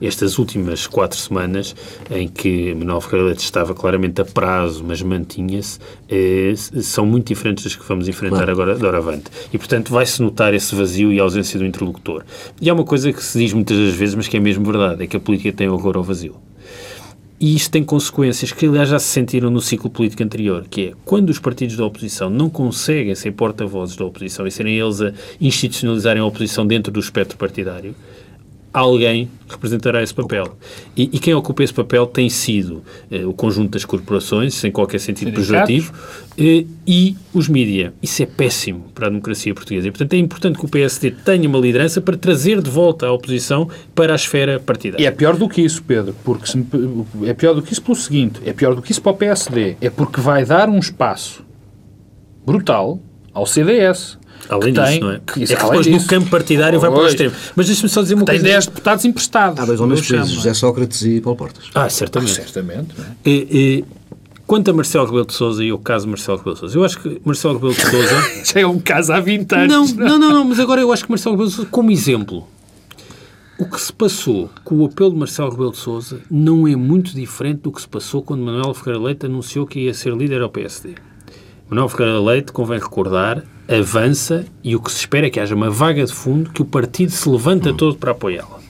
Estas 0.01 0.39
últimas 0.39 0.87
quatro 0.87 1.19
semanas, 1.19 1.77
em 2.11 2.29
que 2.29 2.75
Manuel 2.75 3.03
Ferreira 3.03 3.33
estava 3.33 3.75
claramente 3.75 4.19
a 4.23 4.25
prazo, 4.25 4.83
mas 4.89 5.03
mantinha-se, 5.03 5.79
eh, 6.09 6.55
são 6.57 7.05
muito 7.05 7.27
diferentes 7.27 7.65
das 7.65 7.77
que 7.77 7.87
vamos 7.87 8.09
enfrentar 8.09 8.47
claro. 8.47 8.53
agora 8.53 8.75
de 8.75 8.87
avante. 8.87 9.25
E, 9.53 9.59
portanto, 9.59 9.93
vai-se 9.93 10.23
notar 10.23 10.55
esse 10.55 10.75
vazio 10.75 11.13
e 11.13 11.21
a 11.21 11.25
ausência 11.25 11.59
do 11.59 11.67
interlocutor. 11.67 12.25
E 12.59 12.71
há 12.71 12.73
uma 12.73 12.85
coisa 12.85 13.13
que 13.13 13.23
se 13.23 13.39
diz 13.39 13.53
muitas 13.53 13.77
das 13.77 13.93
vezes, 13.93 14.15
mas 14.15 14.27
que 14.27 14.39
é 14.39 14.41
mesmo 14.41 14.65
verdade, 14.65 15.05
é 15.05 15.07
que 15.07 15.19
a 15.19 15.21
política 15.21 15.53
tem 15.53 15.69
horror 15.69 15.99
ao 15.99 16.03
vazio. 16.03 16.37
E 17.39 17.55
isto 17.55 17.71
tem 17.71 17.85
consequências 17.85 18.51
que, 18.51 18.65
aliás, 18.65 18.89
já 18.89 18.99
se 18.99 19.09
sentiram 19.09 19.51
no 19.51 19.61
ciclo 19.61 19.91
político 19.91 20.23
anterior, 20.23 20.67
que 20.71 20.87
é 20.87 20.93
quando 21.05 21.29
os 21.29 21.39
partidos 21.39 21.77
da 21.77 21.85
oposição 21.85 22.31
não 22.31 22.49
conseguem 22.49 23.15
ser 23.15 23.33
porta-vozes 23.33 23.95
da 23.95 24.07
oposição 24.07 24.47
e 24.47 24.51
serem 24.51 24.79
eles 24.79 25.03
a 25.03 25.13
institucionalizarem 25.39 26.23
a 26.23 26.25
oposição 26.25 26.67
dentro 26.67 26.91
do 26.91 26.99
espectro 26.99 27.37
partidário, 27.37 27.95
alguém 28.81 29.31
representará 29.49 30.03
esse 30.03 30.13
papel. 30.13 30.57
E, 30.95 31.05
e, 31.05 31.19
quem 31.19 31.33
ocupa 31.33 31.63
esse 31.63 31.73
papel 31.73 32.07
tem 32.07 32.29
sido 32.29 32.83
eh, 33.11 33.25
o 33.25 33.33
conjunto 33.33 33.71
das 33.71 33.85
corporações, 33.87 34.55
sem 34.55 34.71
qualquer 34.71 34.99
sentido 34.99 35.33
pejorativo, 35.33 35.95
eh, 36.37 36.67
e 36.87 37.17
os 37.33 37.49
mídia. 37.49 37.95
Isso 38.03 38.23
é 38.23 38.27
péssimo 38.27 38.85
para 38.95 39.07
a 39.07 39.09
democracia 39.09 39.55
portuguesa. 39.55 39.89
E, 39.89 39.91
portanto, 39.91 40.13
é 40.13 40.19
importante 40.19 40.59
que 40.59 40.65
o 40.67 40.69
PSD 40.69 41.11
tenha 41.11 41.49
uma 41.49 41.59
liderança 41.59 42.03
para 42.03 42.19
trazer 42.19 42.61
de 42.61 42.69
volta 42.69 43.07
a 43.07 43.13
oposição 43.13 43.69
para 43.95 44.13
a 44.13 44.17
esfera 44.17 44.61
partidária. 44.61 45.03
E 45.03 45.07
é 45.07 45.11
pior 45.11 45.37
do 45.37 45.49
que 45.49 45.63
isso, 45.63 45.83
Pedro, 45.83 46.15
porque 46.23 46.47
se, 46.47 46.67
é 47.25 47.33
pior 47.33 47.55
do 47.55 47.63
que 47.63 47.73
isso 47.73 47.81
pelo 47.81 47.97
seguinte, 47.97 48.41
é 48.45 48.53
pior 48.53 48.75
do 48.75 48.83
que 48.83 48.93
isso 48.93 49.01
para 49.01 49.13
o 49.13 49.17
PSD, 49.17 49.77
é 49.81 49.89
porque 49.89 50.21
vai 50.21 50.45
dar 50.45 50.69
um 50.69 50.79
espaço 50.79 51.43
brutal 52.45 53.01
ao 53.33 53.47
CDS, 53.47 54.19
Além 54.49 54.73
disso, 54.73 54.87
tem, 54.87 55.01
não 55.01 55.11
é? 55.11 55.21
Que, 55.27 55.43
é 55.43 55.47
que 55.47 55.55
depois 55.55 55.87
disso, 55.87 56.03
no 56.03 56.07
campo 56.07 56.31
partidário 56.31 56.79
vai 56.79 56.91
para 56.91 57.01
o 57.01 57.07
extremo. 57.07 57.35
Mas 57.55 57.67
deixa-me 57.67 57.89
só 57.89 58.03
dizer 58.03 58.15
uma 58.15 58.25
tem 58.25 58.35
coisa. 58.35 58.45
Tem 58.45 58.53
10 58.53 58.67
deputados 58.67 59.05
emprestados. 59.05 59.61
Há 59.61 59.65
dois 59.65 59.81
homens 59.81 60.07
presos, 60.07 60.31
José 60.31 60.55
Sócrates 60.55 61.03
e 61.03 61.21
Paulo 61.21 61.37
Portas. 61.37 61.65
Ah, 61.75 61.89
certamente. 61.89 62.33
Ah, 62.33 62.35
certamente. 62.35 62.89
É? 62.99 63.29
E, 63.29 63.49
e, 63.51 63.85
quanto 64.47 64.71
a 64.71 64.75
Marcelo 64.75 65.07
Rebelo 65.07 65.27
de 65.27 65.35
Sousa 65.35 65.65
e 65.65 65.73
o 65.73 65.79
caso 65.79 66.09
Marcelo 66.09 66.39
Rebelo 66.39 66.55
de 66.55 66.61
Sousa, 66.61 66.79
eu 66.79 66.85
acho 66.85 67.01
que 67.01 67.21
Marcelo 67.25 67.55
Rebelo 67.55 67.75
de 67.75 67.83
Sousa... 67.83 68.31
Já 68.55 68.61
é 68.61 68.67
um 68.67 68.79
caso 68.79 69.13
há 69.13 69.21
20 69.21 69.53
anos. 69.53 69.93
Não, 69.93 70.07
não, 70.07 70.19
não, 70.19 70.31
não, 70.33 70.45
mas 70.45 70.61
agora 70.61 70.81
eu 70.81 70.93
acho 70.93 71.05
que 71.05 71.11
Marcelo 71.11 71.35
Rebelo 71.35 71.51
de 71.51 71.57
Sousa, 71.57 71.71
como 71.71 71.91
exemplo, 71.91 72.47
o 73.59 73.65
que 73.65 73.81
se 73.81 73.93
passou 73.93 74.51
com 74.65 74.77
o 74.77 74.85
apelo 74.85 75.11
de 75.11 75.17
Marcelo 75.17 75.51
Rebelo 75.51 75.73
de 75.73 75.79
Sousa 75.79 76.21
não 76.31 76.69
é 76.69 76.77
muito 76.77 77.15
diferente 77.15 77.63
do 77.63 77.73
que 77.73 77.81
se 77.81 77.89
passou 77.89 78.23
quando 78.23 78.45
Manuel 78.45 78.75
Ferreira 78.75 79.03
Leite 79.03 79.27
anunciou 79.27 79.67
que 79.67 79.81
ia 79.81 79.95
ser 79.95 80.15
líder 80.15 80.43
ao 80.43 80.51
PSD. 80.51 80.95
Manuel 81.69 81.89
Ferreira 81.89 82.21
Leite, 82.21 82.53
convém 82.53 82.79
recordar, 82.79 83.43
avança 83.69 84.47
e 84.63 84.77
o 84.77 84.81
que 84.81 84.91
se 84.91 84.99
espera 84.99 85.27
é 85.27 85.31
que 85.31 85.41
haja 85.41 85.55
uma 85.55 85.69
vaga 85.69 86.05
de 86.05 86.13
fundo 86.13 86.51
que 86.51 86.63
o 86.63 86.65
partido 86.65 87.11
se 87.11 87.29
levanta 87.29 87.71
hum. 87.71 87.77
todo 87.77 87.97
para 87.97 88.13
apoiá-la. 88.13 88.61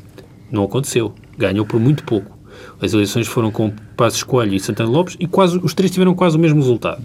Não 0.51 0.65
aconteceu. 0.65 1.13
Ganhou 1.37 1.67
por 1.67 1.79
muito 1.79 2.05
pouco. 2.05 2.37
As 2.81 2.95
eleições 2.95 3.27
foram 3.27 3.51
com 3.51 3.71
Passos 3.97 4.23
Coelho 4.23 4.55
e 4.55 4.61
Santana 4.61 4.89
Lopes 4.89 5.17
e 5.21 5.27
quase, 5.27 5.59
os 5.63 5.75
três 5.75 5.91
tiveram 5.91 6.15
quase 6.15 6.37
o 6.37 6.41
mesmo 6.41 6.59
resultado. 6.59 7.03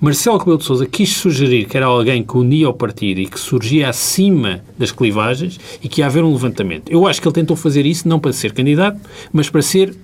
Marcelo 0.00 0.38
Rebelo 0.38 0.58
de 0.58 0.64
Sousa 0.64 0.86
quis 0.86 1.14
sugerir 1.14 1.66
que 1.66 1.76
era 1.76 1.86
alguém 1.86 2.24
que 2.24 2.36
unia 2.36 2.68
o 2.68 2.74
partido 2.74 3.20
e 3.20 3.26
que 3.26 3.38
surgia 3.38 3.88
acima 3.88 4.60
das 4.76 4.90
clivagens 4.90 5.60
e 5.82 5.88
que 5.88 6.00
ia 6.00 6.06
haver 6.06 6.24
um 6.24 6.32
levantamento. 6.32 6.90
Eu 6.90 7.06
acho 7.06 7.20
que 7.20 7.28
ele 7.28 7.34
tentou 7.34 7.56
fazer 7.56 7.84
isso 7.86 8.08
não 8.08 8.18
para 8.18 8.32
ser 8.32 8.52
candidato, 8.52 8.98
mas 9.32 9.48
para 9.48 9.62
ser 9.62 9.94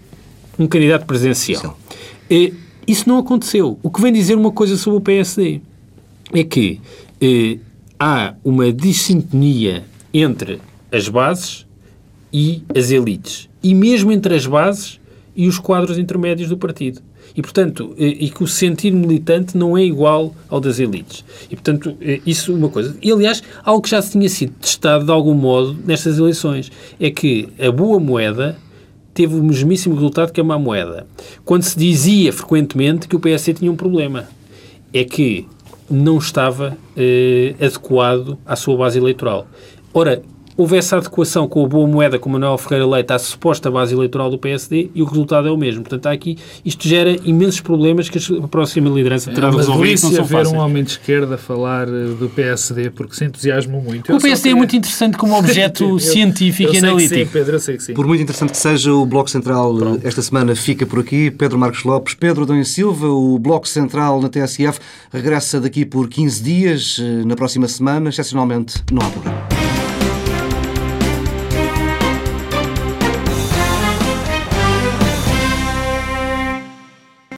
um 0.58 0.66
candidato 0.66 1.06
presencial. 1.06 1.76
E, 2.30 2.52
isso 2.88 3.06
não 3.06 3.18
aconteceu. 3.18 3.78
O 3.82 3.90
que 3.90 4.00
vem 4.00 4.10
dizer 4.10 4.34
uma 4.34 4.50
coisa 4.50 4.76
sobre 4.78 4.98
o 4.98 5.02
PSD 5.02 5.60
é 6.32 6.42
que 6.42 6.80
eh, 7.20 7.58
há 8.00 8.34
uma 8.42 8.72
dissintonia 8.72 9.84
entre 10.12 10.58
as 10.90 11.06
bases 11.06 11.66
e 12.32 12.62
as 12.74 12.90
elites. 12.90 13.48
E 13.62 13.74
mesmo 13.74 14.10
entre 14.10 14.34
as 14.34 14.46
bases 14.46 14.98
e 15.36 15.46
os 15.46 15.58
quadros 15.58 15.98
intermédios 15.98 16.48
do 16.48 16.56
partido. 16.56 17.02
E, 17.36 17.42
portanto, 17.42 17.94
eh, 17.98 18.06
e 18.06 18.30
que 18.30 18.42
o 18.42 18.46
sentir 18.46 18.90
militante 18.90 19.56
não 19.56 19.76
é 19.76 19.84
igual 19.84 20.34
ao 20.48 20.58
das 20.58 20.78
elites. 20.78 21.22
E, 21.50 21.56
portanto, 21.56 21.94
eh, 22.00 22.22
isso 22.24 22.52
é 22.52 22.54
uma 22.54 22.70
coisa. 22.70 22.96
E, 23.02 23.12
aliás, 23.12 23.42
algo 23.62 23.82
que 23.82 23.90
já 23.90 24.00
se 24.00 24.12
tinha 24.12 24.28
sido 24.30 24.52
testado 24.60 25.04
de 25.04 25.10
algum 25.10 25.34
modo 25.34 25.76
nestas 25.84 26.18
eleições 26.18 26.72
é 26.98 27.10
que 27.10 27.50
a 27.58 27.70
boa 27.70 28.00
moeda 28.00 28.56
teve 29.18 29.34
o 29.34 29.42
mesmíssimo 29.42 29.96
resultado 29.96 30.30
que 30.30 30.40
a 30.40 30.44
má 30.44 30.56
moeda. 30.56 31.04
Quando 31.44 31.64
se 31.64 31.76
dizia 31.76 32.32
frequentemente 32.32 33.08
que 33.08 33.16
o 33.16 33.18
PSD 33.18 33.54
tinha 33.54 33.72
um 33.72 33.74
problema, 33.74 34.28
é 34.94 35.02
que 35.02 35.44
não 35.90 36.18
estava 36.18 36.78
eh, 36.96 37.52
adequado 37.60 38.38
à 38.46 38.54
sua 38.54 38.76
base 38.76 38.96
eleitoral. 38.96 39.48
Ora, 39.92 40.22
houve 40.58 40.76
essa 40.76 40.96
adequação 40.96 41.46
com 41.46 41.64
a 41.64 41.68
boa 41.68 41.86
moeda 41.86 42.18
com 42.18 42.28
Manuel 42.28 42.58
Ferreira 42.58 42.84
Leite 42.84 43.12
à 43.12 43.18
suposta 43.18 43.70
base 43.70 43.94
eleitoral 43.94 44.28
do 44.28 44.36
PSD 44.36 44.90
e 44.92 45.00
o 45.00 45.04
resultado 45.04 45.46
é 45.46 45.52
o 45.52 45.56
mesmo. 45.56 45.82
Portanto, 45.82 46.06
há 46.06 46.10
aqui, 46.10 46.36
isto 46.64 46.86
gera 46.88 47.16
imensos 47.24 47.60
problemas 47.60 48.08
que 48.08 48.18
a 48.18 48.48
próxima 48.48 48.90
liderança 48.90 49.30
terá 49.30 49.46
é, 49.46 49.50
de 49.52 49.56
resolver. 49.56 49.90
Não 49.90 49.96
são 49.96 50.24
ver 50.24 50.46
um 50.48 50.56
homem 50.56 50.82
de 50.82 50.90
esquerda 50.90 51.38
falar 51.38 51.86
eh, 51.86 52.08
do 52.18 52.28
PSD 52.28 52.90
porque 52.90 53.14
se 53.14 53.24
entusiasma 53.24 53.78
muito. 53.78 54.12
O 54.12 54.20
PSD 54.20 54.50
é 54.50 54.54
muito 54.54 54.74
interessante 54.74 55.16
como 55.16 55.32
objeto 55.38 55.84
eu, 55.84 55.98
científico 56.00 56.70
eu 56.70 56.74
e 56.74 56.78
analítico. 56.78 57.14
sim, 57.14 57.26
Pedro, 57.26 57.54
eu 57.54 57.60
sei 57.60 57.76
que 57.76 57.82
sim. 57.84 57.94
Por 57.94 58.08
muito 58.08 58.22
interessante 58.22 58.50
que 58.50 58.56
seja, 58.56 58.92
o 58.92 59.06
Bloco 59.06 59.30
Central 59.30 59.76
eh, 59.76 59.78
Pronto. 59.78 60.06
esta 60.08 60.22
semana 60.22 60.56
fica 60.56 60.84
por 60.84 60.98
aqui. 60.98 61.30
Pedro 61.30 61.56
Marcos 61.56 61.84
Lopes, 61.84 62.14
Pedro 62.14 62.44
Dom 62.44 62.64
Silva, 62.64 63.06
o 63.06 63.38
Bloco 63.38 63.68
Central 63.68 64.20
na 64.20 64.28
TSF 64.28 64.80
regressa 65.12 65.60
daqui 65.60 65.84
por 65.84 66.08
15 66.08 66.42
dias. 66.42 66.96
Eh, 67.00 67.24
na 67.24 67.36
próxima 67.36 67.68
semana, 67.68 68.08
excepcionalmente, 68.08 68.82
não 68.90 69.06
há 69.06 69.10
programa. 69.10 69.57